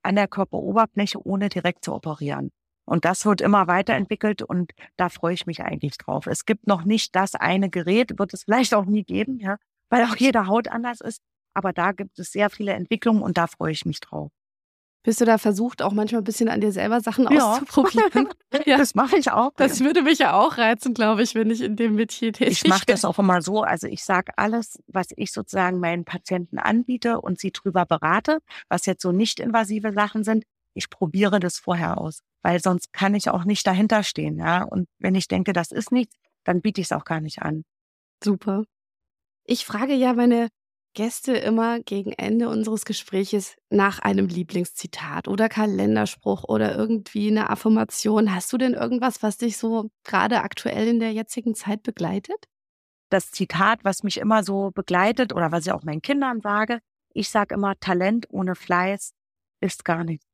an 0.04 0.16
der 0.16 0.28
Körperoberfläche, 0.28 1.26
ohne 1.26 1.50
direkt 1.50 1.86
zu 1.86 1.94
operieren. 1.94 2.52
Und 2.86 3.06
das 3.06 3.26
wird 3.26 3.42
immer 3.42 3.68
weiterentwickelt 3.68 4.42
und 4.42 4.74
da 4.98 5.08
freue 5.10 5.34
ich 5.34 5.46
mich 5.46 5.62
eigentlich 5.62 5.98
drauf. 5.98 6.28
Es 6.28 6.46
gibt 6.46 6.68
noch 6.68 6.84
nicht 6.84 7.16
das 7.16 7.36
eine 7.36 7.70
Gerät, 7.70 8.20
wird 8.20 8.34
es 8.34 8.44
vielleicht 8.44 8.74
auch 8.74 8.86
nie 8.86 9.04
geben, 9.04 9.40
ja, 9.40 9.58
weil 9.90 10.04
auch 10.04 10.18
jede 10.18 10.48
Haut 10.48 10.68
anders 10.68 11.00
ist. 11.00 11.22
Aber 11.54 11.72
da 11.72 11.94
gibt 11.94 12.20
es 12.20 12.32
sehr 12.32 12.50
viele 12.50 12.74
Entwicklungen 12.74 13.22
und 13.22 13.38
da 13.38 13.48
freue 13.48 13.72
ich 13.72 13.86
mich 13.86 14.02
drauf. 14.02 14.32
Bist 15.04 15.20
du 15.20 15.26
da 15.26 15.38
versucht, 15.38 15.82
auch 15.82 15.92
manchmal 15.92 16.22
ein 16.22 16.24
bisschen 16.24 16.48
an 16.48 16.62
dir 16.62 16.72
selber 16.72 17.02
Sachen 17.02 17.30
ja. 17.30 17.56
auszuprobieren? 17.56 18.30
ja, 18.66 18.78
das 18.78 18.96
mache 18.96 19.18
ich 19.18 19.30
auch. 19.32 19.52
Das 19.58 19.82
würde 19.82 20.02
mich 20.02 20.20
ja 20.20 20.34
auch 20.34 20.58
reizen, 20.58 20.94
glaube 20.94 21.24
ich, 21.24 21.36
wenn 21.36 21.52
ich 21.52 21.60
in 21.60 21.76
dem 21.76 21.96
Metier 21.96 22.32
tätig 22.32 22.64
Ich 22.64 22.70
mache 22.70 22.86
das 22.86 23.04
auch 23.04 23.20
immer 23.20 23.42
so. 23.42 23.64
Also 23.64 23.88
ich 23.88 24.06
sage 24.06 24.32
alles, 24.38 24.82
was 24.88 25.08
ich 25.18 25.34
sozusagen 25.34 25.82
meinen 25.82 26.06
Patienten 26.06 26.58
anbiete 26.58 27.20
und 27.20 27.38
sie 27.38 27.52
drüber 27.52 27.86
berate, 27.86 28.40
was 28.70 28.86
jetzt 28.86 29.02
so 29.02 29.12
nicht 29.12 29.42
invasive 29.42 29.92
Sachen 29.92 30.24
sind. 30.24 30.46
Ich 30.74 30.90
probiere 30.90 31.42
das 31.42 31.60
vorher 31.60 31.98
aus, 31.98 32.22
weil 32.42 32.62
sonst 32.62 32.94
kann 32.94 33.14
ich 33.14 33.30
auch 33.30 33.44
nicht 33.44 33.68
dahinter 33.68 34.04
stehen. 34.04 34.38
Ja? 34.38 34.64
Und 34.64 34.88
wenn 35.00 35.16
ich 35.16 35.28
denke, 35.28 35.52
das 35.52 35.74
ist 35.74 35.92
nichts, 35.92 36.16
dann 36.46 36.62
biete 36.62 36.80
ich 36.80 36.88
es 36.88 36.92
auch 36.94 37.06
gar 37.06 37.20
nicht 37.20 37.42
an. 37.42 37.66
Super. 38.24 38.64
Ich 39.46 39.66
frage 39.66 39.94
ja 39.94 40.14
meine 40.14 40.48
Gäste 40.94 41.36
immer 41.36 41.80
gegen 41.80 42.12
Ende 42.14 42.50
unseres 42.50 42.86
Gespräches 42.86 43.56
nach 43.70 44.00
einem 44.00 44.28
Lieblingszitat 44.28 45.28
oder 45.28 45.50
Kalenderspruch 45.50 46.44
oder 46.44 46.76
irgendwie 46.76 47.30
eine 47.30 47.50
Affirmation. 47.50 48.34
Hast 48.34 48.54
du 48.54 48.58
denn 48.58 48.74
irgendwas, 48.74 49.24
was 49.24 49.38
dich 49.38 49.58
so 49.58 49.90
gerade 50.04 50.42
aktuell 50.42 50.88
in 50.88 51.00
der 51.00 51.12
jetzigen 51.12 51.56
Zeit 51.56 51.84
begleitet? 51.84 52.46
Das 53.10 53.32
Zitat, 53.32 53.84
was 53.84 54.04
mich 54.04 54.18
immer 54.18 54.44
so 54.44 54.72
begleitet 54.72 55.34
oder 55.34 55.52
was 55.52 55.66
ich 55.66 55.72
auch 55.72 55.84
meinen 55.84 56.02
Kindern 56.02 56.42
sage, 56.42 56.80
ich 57.14 57.30
sage 57.30 57.56
immer, 57.56 57.80
Talent 57.80 58.28
ohne 58.30 58.56
Fleiß 58.56 59.14
ist 59.62 59.86
gar 59.86 60.04
nichts. 60.04 60.26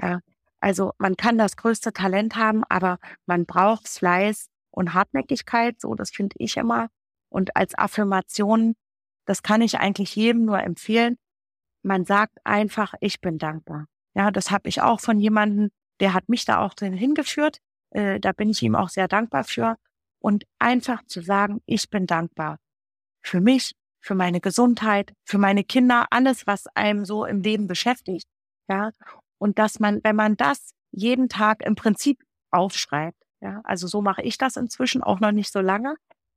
Ja, 0.00 0.20
also 0.60 0.92
man 0.98 1.16
kann 1.16 1.38
das 1.38 1.56
größte 1.56 1.92
Talent 1.92 2.36
haben, 2.36 2.64
aber 2.68 2.98
man 3.26 3.46
braucht 3.46 3.88
Fleiß 3.88 4.48
und 4.70 4.94
Hartnäckigkeit. 4.94 5.80
So, 5.80 5.94
das 5.94 6.10
finde 6.10 6.36
ich 6.38 6.56
immer. 6.56 6.88
Und 7.28 7.56
als 7.56 7.76
Affirmation 7.76 8.74
das 9.24 9.42
kann 9.42 9.62
ich 9.62 9.78
eigentlich 9.78 10.16
jedem 10.16 10.44
nur 10.44 10.60
empfehlen. 10.60 11.16
Man 11.82 12.04
sagt 12.04 12.38
einfach, 12.44 12.94
ich 13.00 13.20
bin 13.20 13.38
dankbar. 13.38 13.86
Ja, 14.14 14.30
das 14.30 14.50
habe 14.50 14.68
ich 14.68 14.80
auch 14.80 15.00
von 15.00 15.18
jemandem, 15.18 15.70
der 16.00 16.14
hat 16.14 16.28
mich 16.28 16.44
da 16.44 16.60
auch 16.60 16.74
drin 16.74 16.92
hingeführt. 16.92 17.58
Äh, 17.90 18.20
da 18.20 18.32
bin 18.32 18.50
ich 18.50 18.62
ihm 18.62 18.74
auch 18.74 18.88
sehr 18.88 19.08
dankbar 19.08 19.44
für. 19.44 19.76
Und 20.18 20.44
einfach 20.58 21.04
zu 21.06 21.20
sagen, 21.20 21.60
ich 21.66 21.90
bin 21.90 22.06
dankbar. 22.06 22.58
Für 23.22 23.40
mich, 23.40 23.74
für 24.00 24.14
meine 24.14 24.40
Gesundheit, 24.40 25.12
für 25.24 25.38
meine 25.38 25.64
Kinder, 25.64 26.06
alles, 26.10 26.46
was 26.46 26.66
einem 26.74 27.04
so 27.04 27.24
im 27.24 27.42
Leben 27.42 27.66
beschäftigt. 27.66 28.26
Ja, 28.68 28.92
und 29.38 29.58
dass 29.58 29.80
man, 29.80 30.00
wenn 30.04 30.16
man 30.16 30.36
das 30.36 30.72
jeden 30.90 31.28
Tag 31.28 31.62
im 31.62 31.74
Prinzip 31.74 32.22
aufschreibt, 32.50 33.18
ja, 33.40 33.60
also 33.64 33.86
so 33.86 34.00
mache 34.00 34.22
ich 34.22 34.38
das 34.38 34.56
inzwischen 34.56 35.02
auch 35.02 35.20
noch 35.20 35.32
nicht 35.32 35.52
so 35.52 35.60
lange, 35.60 35.96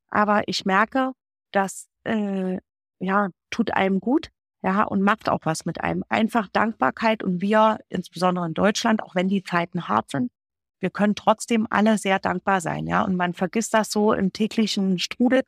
aber 0.10 0.48
ich 0.48 0.66
merke, 0.66 1.14
dass 1.52 1.88
äh, 2.04 2.60
ja, 3.00 3.30
tut 3.50 3.74
einem 3.74 4.00
gut, 4.00 4.30
ja, 4.64 4.84
und 4.84 5.02
macht 5.02 5.30
auch 5.30 5.42
was 5.44 5.66
mit 5.66 5.82
einem. 5.82 6.04
Einfach 6.10 6.48
Dankbarkeit 6.48 7.24
und 7.24 7.42
wir, 7.42 7.80
insbesondere 7.90 8.46
in 8.48 8.54
Deutschland, 8.54 9.02
auch 9.04 9.16
wenn 9.16 9.30
die 9.30 9.44
Zeiten 9.44 9.88
hart 9.88 10.12
sind, 10.12 10.32
wir 10.80 10.90
können 10.90 11.16
trotzdem 11.16 11.66
alle 11.70 11.98
sehr 11.98 12.20
dankbar 12.20 12.62
sein, 12.62 12.88
ja, 12.88 13.04
und 13.04 13.16
man 13.16 13.34
vergisst 13.34 13.74
das 13.74 13.90
so 13.90 14.14
im 14.14 14.34
täglichen 14.34 15.00
Strudel. 15.00 15.44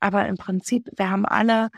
Aber 0.00 0.26
im 0.26 0.36
Prinzip, 0.36 0.88
wir 0.96 1.10
haben 1.10 1.26
alle 1.26 1.70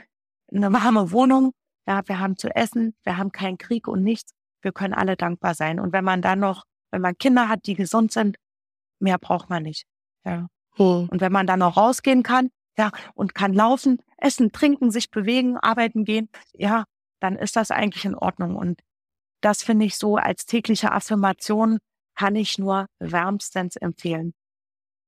eine 0.53 0.73
warme 0.73 1.11
Wohnung, 1.13 1.53
ja, 1.87 2.03
wir 2.07 2.19
haben 2.19 2.37
zu 2.37 2.55
essen, 2.55 2.95
wir 3.05 3.19
haben 3.19 3.33
keinen 3.33 3.59
Krieg 3.59 3.89
und 3.89 4.03
nichts. 4.03 4.33
Wir 4.63 4.73
können 4.73 4.95
alle 4.95 5.17
dankbar 5.17 5.55
sein. 5.55 5.79
Und 5.79 5.93
wenn 5.93 6.05
man 6.05 6.23
dann 6.23 6.39
noch, 6.41 6.65
wenn 6.91 7.03
man 7.03 7.19
Kinder 7.19 7.49
hat, 7.49 7.67
die 7.67 7.75
gesund 7.75 8.13
sind, 8.13 8.37
mehr 8.99 9.19
braucht 9.19 9.51
man 9.51 9.63
nicht. 9.63 9.85
Ja. 10.25 10.49
Hm. 10.77 11.09
Und 11.11 11.21
wenn 11.21 11.33
man 11.33 11.47
dann 11.47 11.59
noch 11.59 11.77
rausgehen 11.77 12.23
kann, 12.23 12.51
ja, 12.79 12.91
und 13.15 13.35
kann 13.35 13.53
laufen, 13.53 14.03
essen, 14.25 14.53
trinken, 14.53 14.91
sich 14.91 15.11
bewegen, 15.11 15.57
arbeiten 15.57 16.05
gehen, 16.05 16.29
ja, 16.55 16.85
dann 17.20 17.37
ist 17.37 17.57
das 17.57 17.70
eigentlich 17.70 18.05
in 18.05 18.14
Ordnung. 18.14 18.57
Und 18.57 18.81
das 19.41 19.62
finde 19.62 19.87
ich 19.87 19.97
so 19.97 20.16
als 20.16 20.47
tägliche 20.47 20.93
Affirmation 20.93 21.79
kann 22.16 22.37
ich 22.37 22.59
nur 22.59 22.87
wärmstens 22.99 23.77
empfehlen. 23.77 24.33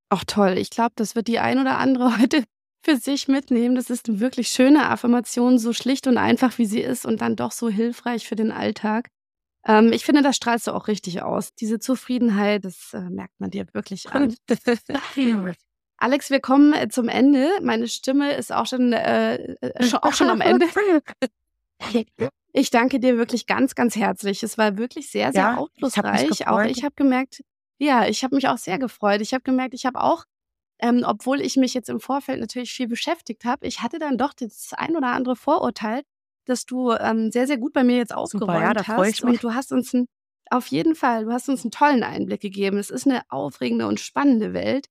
Auch 0.08 0.24
toll. 0.24 0.58
Ich 0.58 0.70
glaube, 0.70 0.92
das 0.96 1.14
wird 1.14 1.28
die 1.28 1.38
ein 1.38 1.58
oder 1.58 1.78
andere 1.78 2.18
heute 2.20 2.44
für 2.84 2.96
sich 2.96 3.26
mitnehmen. 3.26 3.74
Das 3.74 3.90
ist 3.90 4.08
eine 4.08 4.20
wirklich 4.20 4.48
schöne 4.48 4.88
Affirmation, 4.88 5.58
so 5.58 5.72
schlicht 5.72 6.06
und 6.06 6.18
einfach 6.18 6.58
wie 6.58 6.66
sie 6.66 6.80
ist 6.80 7.04
und 7.04 7.20
dann 7.20 7.36
doch 7.36 7.52
so 7.52 7.68
hilfreich 7.68 8.28
für 8.28 8.36
den 8.36 8.52
Alltag. 8.52 9.08
Ähm, 9.66 9.92
ich 9.92 10.04
finde, 10.04 10.22
das 10.22 10.36
strahlst 10.36 10.68
du 10.68 10.72
auch 10.72 10.86
richtig 10.86 11.22
aus. 11.22 11.54
Diese 11.54 11.80
Zufriedenheit, 11.80 12.64
das 12.64 12.92
äh, 12.92 13.00
merkt 13.10 13.38
man 13.40 13.50
dir 13.50 13.66
wirklich 13.72 14.10
an. 14.10 14.36
Alex, 15.98 16.30
wir 16.30 16.40
kommen 16.40 16.72
äh, 16.72 16.88
zum 16.88 17.08
Ende. 17.08 17.48
Meine 17.62 17.88
Stimme 17.88 18.34
ist 18.34 18.52
auch 18.52 18.66
schon, 18.66 18.92
äh, 18.92 19.36
äh 19.60 19.92
auch 20.02 20.12
schon 20.12 20.30
am 20.30 20.40
Ende. 20.40 20.66
Ich 22.58 22.70
danke 22.70 22.98
dir 22.98 23.18
wirklich 23.18 23.46
ganz, 23.46 23.74
ganz 23.74 23.96
herzlich. 23.96 24.42
Es 24.42 24.56
war 24.56 24.78
wirklich 24.78 25.10
sehr, 25.10 25.30
sehr 25.30 25.42
ja, 25.42 25.56
aufschlussreich. 25.58 26.30
Ich 26.30 26.46
auch 26.46 26.62
ich 26.62 26.84
habe 26.84 26.94
gemerkt, 26.96 27.44
ja, 27.76 28.06
ich 28.06 28.24
habe 28.24 28.34
mich 28.34 28.48
auch 28.48 28.56
sehr 28.56 28.78
gefreut. 28.78 29.20
Ich 29.20 29.34
habe 29.34 29.42
gemerkt, 29.42 29.74
ich 29.74 29.84
habe 29.84 30.00
auch, 30.00 30.24
ähm, 30.78 31.04
obwohl 31.06 31.42
ich 31.42 31.58
mich 31.58 31.74
jetzt 31.74 31.90
im 31.90 32.00
Vorfeld 32.00 32.40
natürlich 32.40 32.72
viel 32.72 32.88
beschäftigt 32.88 33.44
habe, 33.44 33.66
ich 33.66 33.82
hatte 33.82 33.98
dann 33.98 34.16
doch 34.16 34.32
das 34.32 34.70
ein 34.72 34.96
oder 34.96 35.08
andere 35.08 35.36
Vorurteil, 35.36 36.00
dass 36.46 36.64
du 36.64 36.92
ähm, 36.92 37.30
sehr, 37.30 37.46
sehr 37.46 37.58
gut 37.58 37.74
bei 37.74 37.84
mir 37.84 37.98
jetzt 37.98 38.14
aufgeräumt 38.14 38.78
Super, 38.78 38.80
ja, 38.80 38.86
hast. 38.86 39.22
Und 39.22 39.42
du 39.42 39.52
hast 39.52 39.70
uns 39.70 39.92
ein, 39.92 40.06
auf 40.48 40.68
jeden 40.68 40.94
Fall, 40.94 41.26
du 41.26 41.32
hast 41.32 41.50
uns 41.50 41.62
einen 41.62 41.72
tollen 41.72 42.02
Einblick 42.04 42.40
gegeben. 42.40 42.78
Es 42.78 42.88
ist 42.88 43.06
eine 43.06 43.20
aufregende 43.28 43.86
und 43.86 44.00
spannende 44.00 44.54
Welt 44.54 44.86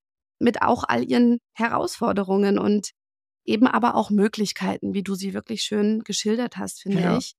mit 0.45 0.61
auch 0.61 0.83
all 0.87 1.03
ihren 1.03 1.39
Herausforderungen 1.53 2.59
und 2.59 2.91
eben 3.45 3.67
aber 3.67 3.95
auch 3.95 4.11
Möglichkeiten, 4.11 4.93
wie 4.93 5.03
du 5.03 5.15
sie 5.15 5.33
wirklich 5.33 5.63
schön 5.63 6.03
geschildert 6.03 6.57
hast, 6.57 6.83
finde 6.83 7.01
ja. 7.01 7.17
ich. 7.17 7.33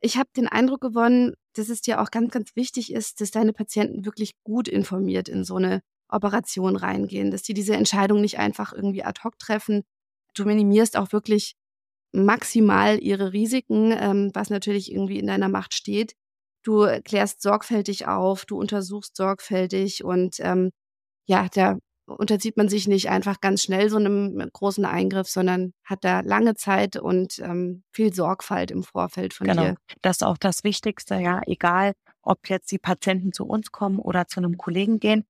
Ich 0.00 0.16
habe 0.16 0.28
den 0.36 0.48
Eindruck 0.48 0.80
gewonnen, 0.80 1.34
dass 1.54 1.68
es 1.68 1.80
dir 1.80 2.00
auch 2.00 2.10
ganz, 2.10 2.32
ganz 2.32 2.56
wichtig 2.56 2.92
ist, 2.92 3.20
dass 3.20 3.30
deine 3.30 3.52
Patienten 3.52 4.04
wirklich 4.04 4.32
gut 4.42 4.66
informiert 4.66 5.28
in 5.28 5.44
so 5.44 5.56
eine 5.56 5.80
Operation 6.08 6.76
reingehen, 6.76 7.30
dass 7.30 7.42
die 7.42 7.54
diese 7.54 7.76
Entscheidung 7.76 8.20
nicht 8.20 8.38
einfach 8.38 8.72
irgendwie 8.72 9.04
ad 9.04 9.20
hoc 9.22 9.38
treffen. 9.38 9.82
Du 10.34 10.44
minimierst 10.44 10.96
auch 10.96 11.12
wirklich 11.12 11.54
maximal 12.12 12.98
ihre 13.00 13.32
Risiken, 13.32 13.94
ähm, 13.96 14.30
was 14.34 14.50
natürlich 14.50 14.92
irgendwie 14.92 15.18
in 15.20 15.28
deiner 15.28 15.48
Macht 15.48 15.74
steht. 15.74 16.14
Du 16.64 16.86
klärst 17.04 17.40
sorgfältig 17.40 18.08
auf, 18.08 18.44
du 18.44 18.58
untersuchst 18.58 19.16
sorgfältig 19.16 20.04
und 20.04 20.36
ähm, 20.40 20.70
ja, 21.26 21.48
da 21.54 21.78
unterzieht 22.06 22.56
man 22.56 22.68
sich 22.68 22.88
nicht 22.88 23.10
einfach 23.10 23.40
ganz 23.40 23.62
schnell 23.62 23.88
so 23.88 23.96
einem 23.96 24.48
großen 24.52 24.84
Eingriff, 24.84 25.28
sondern 25.28 25.72
hat 25.84 26.04
da 26.04 26.20
lange 26.20 26.54
Zeit 26.54 26.96
und 26.96 27.38
ähm, 27.38 27.84
viel 27.92 28.12
Sorgfalt 28.12 28.70
im 28.70 28.82
Vorfeld 28.82 29.34
von 29.34 29.46
genau. 29.46 29.62
dir. 29.62 29.74
Das 30.02 30.16
ist 30.16 30.22
auch 30.22 30.38
das 30.38 30.64
Wichtigste, 30.64 31.16
ja, 31.16 31.40
egal 31.46 31.92
ob 32.22 32.48
jetzt 32.48 32.70
die 32.70 32.78
Patienten 32.78 33.32
zu 33.32 33.46
uns 33.46 33.72
kommen 33.72 33.98
oder 33.98 34.26
zu 34.26 34.40
einem 34.40 34.56
Kollegen 34.56 35.00
gehen. 35.00 35.24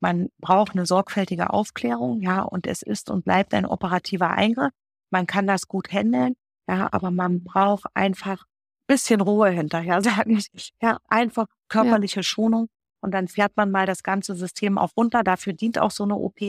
Man 0.00 0.28
braucht 0.38 0.72
eine 0.72 0.86
sorgfältige 0.86 1.50
Aufklärung, 1.50 2.22
ja, 2.22 2.40
und 2.42 2.66
es 2.66 2.82
ist 2.82 3.10
und 3.10 3.24
bleibt 3.24 3.52
ein 3.52 3.66
operativer 3.66 4.30
Eingriff. 4.30 4.72
Man 5.10 5.26
kann 5.26 5.46
das 5.46 5.68
gut 5.68 5.92
handeln, 5.92 6.36
ja, 6.68 6.88
aber 6.92 7.10
man 7.10 7.44
braucht 7.44 7.84
einfach 7.94 8.44
bisschen 8.86 9.20
Ruhe 9.20 9.50
hinterher, 9.50 10.02
sage 10.02 10.32
ich. 10.32 10.72
Ja, 10.82 10.98
einfach 11.08 11.46
körperliche 11.68 12.20
ja. 12.20 12.24
Schonung 12.24 12.68
und 13.00 13.12
dann 13.12 13.28
fährt 13.28 13.56
man 13.56 13.70
mal 13.70 13.86
das 13.86 14.02
ganze 14.02 14.34
System 14.34 14.78
auch 14.78 14.96
runter. 14.96 15.22
Dafür 15.22 15.52
dient 15.52 15.78
auch 15.78 15.90
so 15.90 16.04
eine 16.04 16.16
OP. 16.16 16.40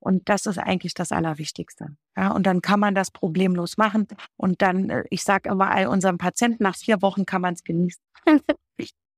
Und 0.00 0.28
das 0.28 0.46
ist 0.46 0.58
eigentlich 0.58 0.94
das 0.94 1.12
Allerwichtigste. 1.12 1.96
Ja, 2.16 2.32
und 2.32 2.44
dann 2.44 2.60
kann 2.60 2.80
man 2.80 2.94
das 2.94 3.12
problemlos 3.12 3.76
machen. 3.76 4.08
Und 4.36 4.60
dann, 4.60 4.90
äh, 4.90 5.04
ich 5.10 5.22
sage 5.22 5.48
immer 5.48 5.70
all 5.70 5.86
unseren 5.86 6.18
Patienten, 6.18 6.64
nach 6.64 6.76
vier 6.76 7.02
Wochen 7.02 7.24
kann 7.24 7.40
man 7.40 7.54
es 7.54 7.62
genießen. 7.62 8.02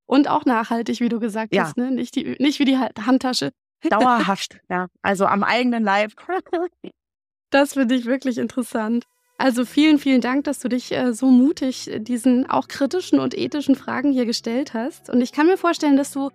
und 0.07 0.28
auch 0.28 0.45
nachhaltig, 0.45 1.01
wie 1.01 1.09
du 1.09 1.20
gesagt 1.20 1.55
ja. 1.55 1.64
hast, 1.64 1.78
ne? 1.78 1.91
nicht, 1.91 2.14
die, 2.16 2.37
nicht 2.39 2.59
wie 2.59 2.66
die 2.66 2.76
Handtasche. 2.76 3.53
Dauerhaft, 3.89 4.61
ja. 4.68 4.89
Also 5.01 5.26
am 5.26 5.43
eigenen 5.43 5.85
Leib. 5.85 6.12
Das 7.51 7.74
finde 7.74 7.95
ich 7.95 8.05
wirklich 8.05 8.39
interessant. 8.39 9.05
Also 9.39 9.64
vielen, 9.64 9.99
vielen 9.99 10.20
Dank, 10.20 10.45
dass 10.45 10.61
du 10.61 10.68
dich 10.68 10.93
äh, 10.93 11.12
so 11.12 11.26
mutig 11.26 11.91
diesen 11.99 12.49
auch 12.49 12.68
kritischen 12.68 13.18
und 13.18 13.37
ethischen 13.37 13.74
Fragen 13.74 14.12
hier 14.12 14.26
gestellt 14.26 14.74
hast. 14.74 15.11
Und 15.11 15.20
ich 15.20 15.32
kann 15.32 15.47
mir 15.47 15.57
vorstellen, 15.57 15.97
dass 15.97 16.12
du 16.12 16.30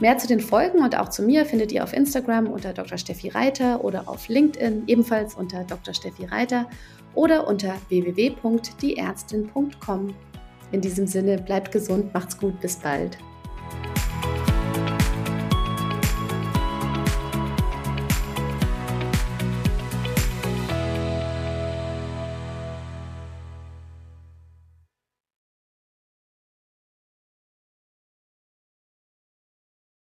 Mehr 0.00 0.18
zu 0.18 0.26
den 0.26 0.40
Folgen 0.40 0.82
und 0.82 0.98
auch 0.98 1.10
zu 1.10 1.22
mir 1.22 1.46
findet 1.46 1.70
ihr 1.70 1.84
auf 1.84 1.92
Instagram 1.92 2.48
unter 2.48 2.72
Dr. 2.72 2.98
Steffi 2.98 3.28
Reiter 3.28 3.84
oder 3.84 4.08
auf 4.08 4.26
LinkedIn 4.28 4.88
ebenfalls 4.88 5.36
unter 5.36 5.62
Dr. 5.62 5.94
Steffi 5.94 6.24
Reiter 6.24 6.68
oder 7.14 7.46
unter 7.46 7.76
www.dieärztin.com. 7.88 10.14
In 10.72 10.80
diesem 10.80 11.06
Sinne, 11.06 11.38
bleibt 11.38 11.70
gesund, 11.72 12.12
macht's 12.12 12.36
gut, 12.36 12.60
bis 12.60 12.76
bald. 12.76 13.16